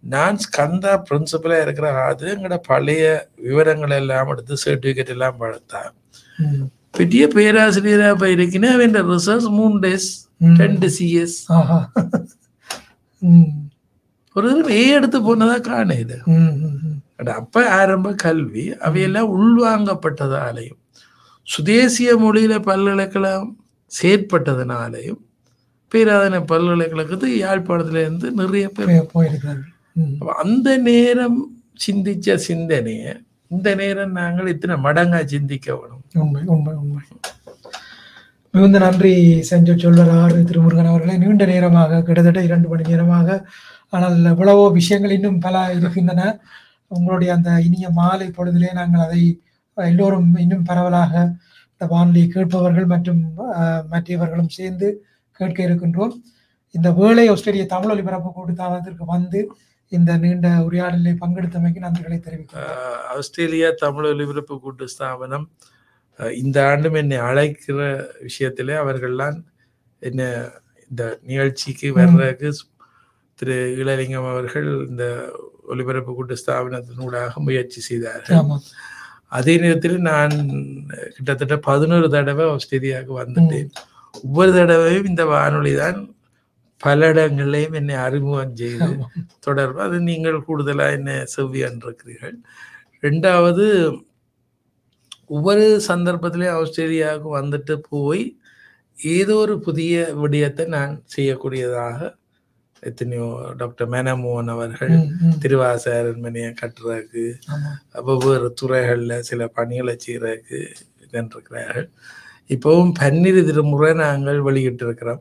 நான் 0.07 0.39
ஸ்கந்தா 0.45 0.93
பிரின்சிபலா 1.07 1.61
இருக்கிற 1.61 1.89
எங்களோட 2.31 2.57
பழைய 2.67 3.05
விவரங்கள் 3.43 3.91
எல்லாம் 3.97 4.29
எடுத்து 4.29 4.55
சர்டிபிகேட் 4.65 5.09
எல்லாம் 5.09 5.39
படுத்தேன் 5.41 5.91
ம். 6.39 6.67
பெரிய 6.91 7.27
பேராசிரியரா 7.35 8.15
போய் 8.15 8.33
இருக்கேன் 8.33 8.69
அவன் 8.69 8.95
ரிசர்ச் 9.11 9.49
மூணு 9.51 9.79
டேஸ். 9.81 10.09
ரெண்டு 10.57 10.87
சிஎஸ். 10.89 11.37
ஒரு 14.37 14.51
ஏ 14.71 14.83
எடுத்து 14.91 15.19
போனதா. 15.21 15.57
ம். 16.33 16.55
ம். 16.65 16.97
அப்ப 17.35 17.65
ஆரம்ப 17.71 18.13
கல்வி 18.17 18.65
அவையெல்லாம் 18.81 19.31
உள்வாங்கப்பட்டதாலையும் 19.35 20.79
சுதேசிய 21.51 22.17
மொழியில 22.17 22.59
பல்கலைக்கழகம் 22.59 23.65
செயற்பட்டதுனாலையும் 24.03 25.21
பேராதனை 25.95 26.45
பல்கலைக்கழகத்துக்கு 26.45 27.37
யாழ்ப்பாணத்துல 27.47 28.01
இருந்து 28.01 28.31
நிறைய 28.31 28.69
பேர் 28.69 28.89
போய்- 28.89 29.07
போயிருக்கிறார்கள். 29.15 30.33
அந்த 30.33 30.77
நேரம் 30.77 31.63
சிந்திச்ச 31.87 32.39
சிந்தனைய 32.49 33.25
இந்த 33.49 33.75
நேரம் 33.75 34.13
நாங்கள் 34.13 34.47
இத்தனை 34.47 34.77
மடங்கா 34.85 35.25
சிந்திக்க 35.25 35.77
வேணும். 35.77 36.03
உண்மை 36.15 36.43
உண்மை 36.45 36.75
உண்மை. 36.75 37.05
மிகுந்த 38.51 38.79
நன்றி 38.79 39.43
செஞ்ச 39.43 39.75
சொல்வர் 39.77 40.11
ஆறு 40.11 40.45
திருமுருகன் 40.45 40.87
அவர்களே. 40.87 41.19
நீண்ட 41.19 41.45
நேரமாக 41.45 42.03
கிட்டத்தட்ட 42.03 42.43
இரண்டு 42.43 42.69
மணி 42.69 42.89
நேரமாக 42.89 43.47
ஆனால் 43.89 44.25
எவ்வளவோ 44.25 44.71
விஷயங்கள் 44.71 45.11
இன்னும் 45.11 45.39
பல 45.39 45.73
இருக்கின்றன. 45.75 46.39
உங்களுடைய 46.87 47.35
அந்த 47.35 47.61
இனிய 47.61 47.91
மாலை 47.91 48.27
பொழுதிலே 48.29 48.73
நாங்கள் 48.73 49.01
அதை 49.01 49.41
எல்லோரும் 49.87 50.35
இன்னும் 50.35 50.65
பரவலாக 50.65 51.15
இந்த 51.73 51.87
வானொலி 51.89 52.29
கேட்பவர்கள் 52.29 52.87
மற்றும் 52.87 53.23
மற்றவர்களும் 53.89 54.49
சேர்ந்து 54.49 54.89
கேட்க 55.41 55.59
இருக்கின்றோம். 55.67 56.15
இந்த 56.75 56.89
வேளை 56.93 57.29
ஆஸ்திரேலிய 57.29 57.67
தமிழ் 57.67 57.91
ஒலிபரப்பு 57.91 58.31
கூட்டுத்தாபனத்திற்கு 58.31 59.05
வந்து 59.07 59.41
இந்த 59.89 60.17
நீண்ட 60.17 60.49
உரையாடலில் 60.61 61.21
பங்கெடுத்தமைக்கு 61.21 61.85
நன்றிகளை 61.87 62.19
தெரிவிக்கிறேன் 62.21 62.67
ஆஹ் 62.67 63.07
ஆஸ்திரேலியா 63.17 63.71
தமிழ் 63.77 64.05
ஒலிபரப்பு 64.05 64.61
கூட்டு 64.61 64.89
ஸ்தாபனம் 64.89 65.47
இந்த 66.35 66.67
ஆண்டும் 66.67 66.95
என்னை 66.95 67.17
அழைக்கிற 67.19 67.79
விஷயத்திலே 68.23 68.75
அவர்கள்லாம் 68.83 69.39
என்ன 70.03 70.51
இந்த 70.91 71.19
நிகழ்ச்சிக்கு 71.23 71.93
வர்றதுக்கு 71.93 72.51
திரு 73.35 73.55
இளலிங்கம் 73.77 74.31
அவர்கள் 74.31 74.87
இந்த 74.89 75.05
ஒலிபரப்பு 75.63 76.15
கூட்டு 76.15 76.37
ஸ்தாபனத்தினூடாக 76.47 77.35
முயற்சி 77.35 77.81
செய்தார்கள். 77.81 78.37
அதே 79.33 79.55
நேரத்தில் 79.63 79.99
நான் 80.11 80.35
கிட்டத்தட்ட 81.17 81.57
பதினோரு 81.69 82.07
தடவை 82.15 82.45
ஆஸ்திரேலியாவுக்கு 82.55 83.15
வந்துட்டேன். 83.23 83.71
ஒவ்வொரு 84.25 84.53
தடவையும் 84.59 85.09
இந்த 85.11 85.25
வானொலி 85.33 85.73
தான் 85.83 85.99
பல 86.81 87.09
இடங்களையும் 87.13 87.77
என்னை 87.81 87.97
அறிமுகம் 88.07 88.57
செய்து. 88.61 88.91
தொடர்பு. 89.47 89.79
அது 89.87 89.97
நீங்கள் 90.11 90.39
கூடுதலாக 90.49 90.97
என்ன 90.99 91.11
செவ்வியான் 91.35 91.83
இருக்கிறீர்கள் 91.87 92.37
ரெண்டாவது 93.07 93.67
ஒவ்வொரு 95.37 95.65
சந்தர்ப்பத்திலையும் 95.91 96.57
ஆஸ்திரேலியாவுக்கு 96.61 97.31
வந்துட்டு 97.41 97.75
போய் 97.91 98.23
ஏதோ 98.99 99.35
ஒரு 99.45 99.55
புதிய 99.67 99.95
விடயத்தை 100.23 100.65
நான் 100.77 100.95
செய்யக்கூடியதாக 101.15 101.99
எத்தனையோ 102.83 103.27
டாக்டர் 103.57 103.91
மேனமோகன் 103.91 104.53
அவர்கள். 104.55 104.93
திருவாச 105.39 105.85
அரண்மனையை 105.99 106.51
கட்டுறதுக்கு 106.61 107.25
வெவ்வேறு 108.09 108.49
துறைகளில் 108.55 109.17
சில 109.23 109.49
பணிகளை 109.49 109.97
செய்கிறதுக்கு 110.07 110.59
இருக்கிறார்கள் 111.37 111.89
இப்போவும் 112.51 112.93
பன்னிரு 113.01 113.41
திருமுறை 113.45 113.91
நாங்கள் 113.95 114.39
வெளியிட்டிருக்கிறோம். 114.43 115.21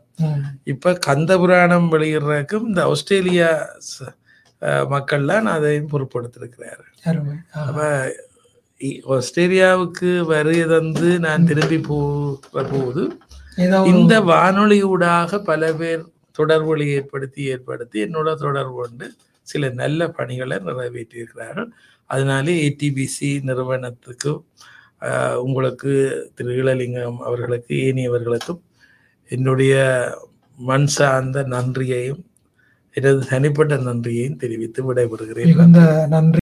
இப்போ 0.64 0.90
கந்த 1.08 1.32
புராணம் 1.38 1.92
வெளியிடுறதுக்கும் 1.92 2.68
இந்த 2.68 2.82
ஆஸ்திரேலியா 2.86 3.50
மக்கள்லாம் 4.94 5.50
அதையும் 5.52 5.92
ஆஹா. 7.54 7.62
அப்ப 7.62 7.82
ஆஸ்திரேலியாவுக்கு 9.16 10.10
வருகை 10.26 10.66
தந்து 10.68 11.10
நான் 11.20 11.46
திரும்பி 11.46 11.80
போகிற 11.82 12.64
போது 12.72 13.04
இந்த 13.86 14.14
வானொலியூடாக 14.32 15.40
பல 15.44 15.72
பேர் 15.74 16.04
தொடர்புகளை 16.40 16.88
ஏற்படுத்தி 16.98 17.42
ஏற்படுத்தி 17.54 17.98
என்னோட 18.06 18.30
தொடர்பு 18.46 18.76
கொண்டு 18.82 19.08
சில 19.50 19.70
நல்ல 19.82 20.08
பணிகளை 20.18 20.58
நிறைவேற்றியிருக்கிறார்கள். 20.68 21.70
அதனாலே 22.14 22.54
ஏடிபிசி 22.68 23.30
நிறுவனத்துக்கு 23.48 24.32
உங்களுக்கு 25.48 25.92
திரு 26.36 26.54
இளலிங்கம் 26.62 27.20
அவர்களுக்கு 27.28 27.76
ஏனியவர்களுக்கும் 27.88 28.62
என்னுடைய 29.36 29.76
மண் 30.70 30.88
சார்ந்த 30.96 31.44
நன்றியையும் 31.54 32.24
எனது 32.96 33.20
தனிப்பட்ட 33.32 33.74
நன்றியையும் 33.88 34.40
தெரிவித்து 34.44 34.80
விடைபெறுகிறேன். 34.88 35.54
நன்றி. 36.16 36.38